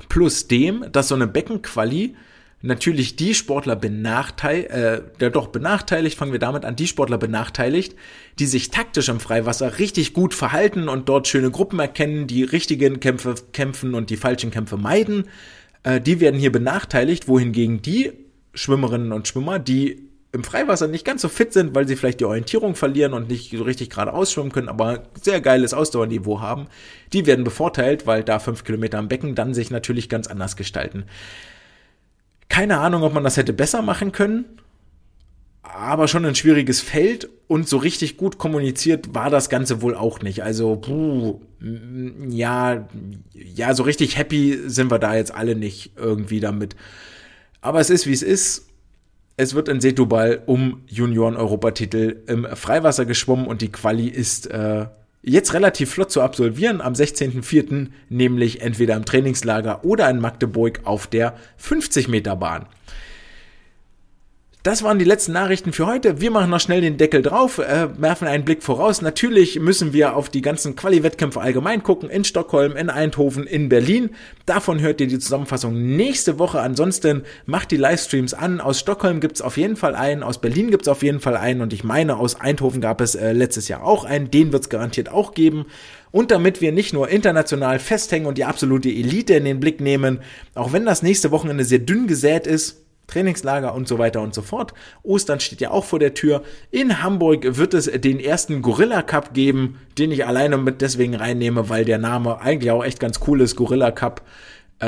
[0.09, 2.15] Plus dem, dass so eine Beckenquali
[2.62, 7.97] natürlich die Sportler benachteiligt, äh, ja doch benachteiligt, fangen wir damit an, die Sportler benachteiligt,
[8.39, 13.01] die sich taktisch im Freiwasser richtig gut verhalten und dort schöne Gruppen erkennen, die richtigen
[13.01, 15.24] Kämpfe kämpfen und die falschen Kämpfe meiden,
[15.82, 18.12] äh, die werden hier benachteiligt, wohingegen die
[18.55, 22.24] Schwimmerinnen und Schwimmer, die im Freiwasser nicht ganz so fit sind, weil sie vielleicht die
[22.24, 26.69] Orientierung verlieren und nicht so richtig gerade ausschwimmen können, aber sehr geiles Ausdauerniveau haben,
[27.12, 31.05] die werden bevorteilt, weil da fünf Kilometer am Becken dann sich natürlich ganz anders gestalten.
[32.48, 34.60] Keine Ahnung, ob man das hätte besser machen können,
[35.75, 40.21] aber schon ein schwieriges Feld und so richtig gut kommuniziert war das Ganze wohl auch
[40.21, 40.43] nicht.
[40.43, 41.41] Also, puh,
[42.29, 42.89] ja,
[43.33, 46.77] ja, so richtig happy sind wir da jetzt alle nicht irgendwie damit.
[47.61, 48.67] Aber es ist, wie es ist.
[49.37, 54.87] Es wird in Setubal um Junioren-Europatitel im Freiwasser geschwommen und die Quali ist äh,
[55.23, 61.07] jetzt relativ flott zu absolvieren am 16.04., nämlich entweder im Trainingslager oder in Magdeburg auf
[61.07, 62.67] der 50 Meter Bahn.
[64.62, 66.20] Das waren die letzten Nachrichten für heute.
[66.20, 69.01] Wir machen noch schnell den Deckel drauf, äh, werfen einen Blick voraus.
[69.01, 72.11] Natürlich müssen wir auf die ganzen Quali-Wettkämpfe allgemein gucken.
[72.11, 74.11] In Stockholm, in Eindhoven, in Berlin.
[74.45, 76.61] Davon hört ihr die Zusammenfassung nächste Woche.
[76.61, 78.61] Ansonsten macht die Livestreams an.
[78.61, 81.73] Aus Stockholm gibt's auf jeden Fall einen, aus Berlin gibt's auf jeden Fall einen und
[81.73, 84.31] ich meine, aus Eindhoven gab es äh, letztes Jahr auch einen.
[84.31, 85.65] Den wird's garantiert auch geben.
[86.11, 90.19] Und damit wir nicht nur international festhängen und die absolute Elite in den Blick nehmen,
[90.55, 94.43] auch wenn das nächste Wochenende sehr dünn gesät ist, Trainingslager und so weiter und so
[94.43, 94.73] fort.
[95.03, 96.43] Ostern steht ja auch vor der Tür.
[96.70, 101.69] In Hamburg wird es den ersten Gorilla Cup geben, den ich alleine mit deswegen reinnehme,
[101.69, 103.57] weil der Name eigentlich auch echt ganz cool ist.
[103.57, 104.23] Gorilla Cup.
[104.78, 104.87] Äh,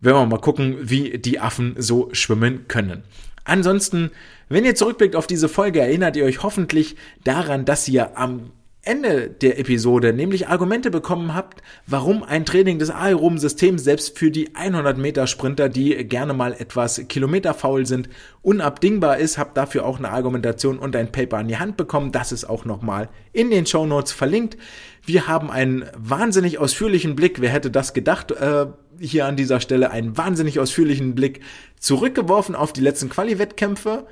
[0.00, 3.02] werden wir mal gucken, wie die Affen so schwimmen können.
[3.44, 4.10] Ansonsten,
[4.48, 8.50] wenn ihr zurückblickt auf diese Folge, erinnert ihr euch hoffentlich daran, dass ihr am
[8.86, 14.54] Ende der Episode nämlich Argumente bekommen habt, warum ein Training des Aeroben-Systems selbst für die
[14.54, 18.08] 100 Meter Sprinter, die gerne mal etwas kilometerfaul sind,
[18.42, 19.38] unabdingbar ist.
[19.38, 22.12] Habt dafür auch eine Argumentation und ein Paper an die Hand bekommen.
[22.12, 24.56] Das ist auch nochmal in den Show Notes verlinkt.
[25.04, 27.40] Wir haben einen wahnsinnig ausführlichen Blick.
[27.40, 28.30] Wer hätte das gedacht?
[28.30, 28.66] Äh,
[29.00, 31.40] hier an dieser Stelle einen wahnsinnig ausführlichen Blick
[31.78, 34.06] zurückgeworfen auf die letzten Quali-Wettkämpfe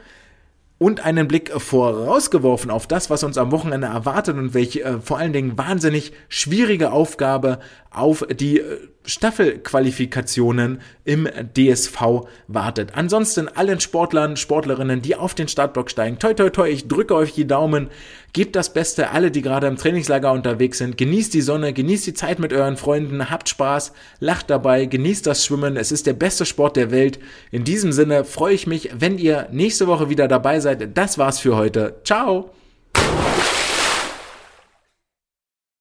[0.85, 5.17] und einen Blick vorausgeworfen auf das, was uns am Wochenende erwartet und welche äh, vor
[5.17, 7.59] allen Dingen wahnsinnig schwierige Aufgabe
[7.91, 12.91] auf die äh, Staffelqualifikationen im DSV wartet.
[12.97, 17.33] Ansonsten allen Sportlern, Sportlerinnen, die auf den Startblock steigen, toi toi toi, ich drücke euch
[17.33, 17.89] die Daumen,
[18.35, 22.15] gebt das Beste, alle, die gerade im Trainingslager unterwegs sind, genießt die Sonne, genießt die
[22.15, 26.45] Zeit mit euren Freunden, habt Spaß, lacht dabei, genießt das Schwimmen, es ist der beste
[26.45, 27.19] Sport der Welt.
[27.51, 30.97] In diesem Sinne freue ich mich, wenn ihr nächste Woche wieder dabei seid.
[30.99, 31.95] Das war's für heute.
[32.05, 32.51] Ciao!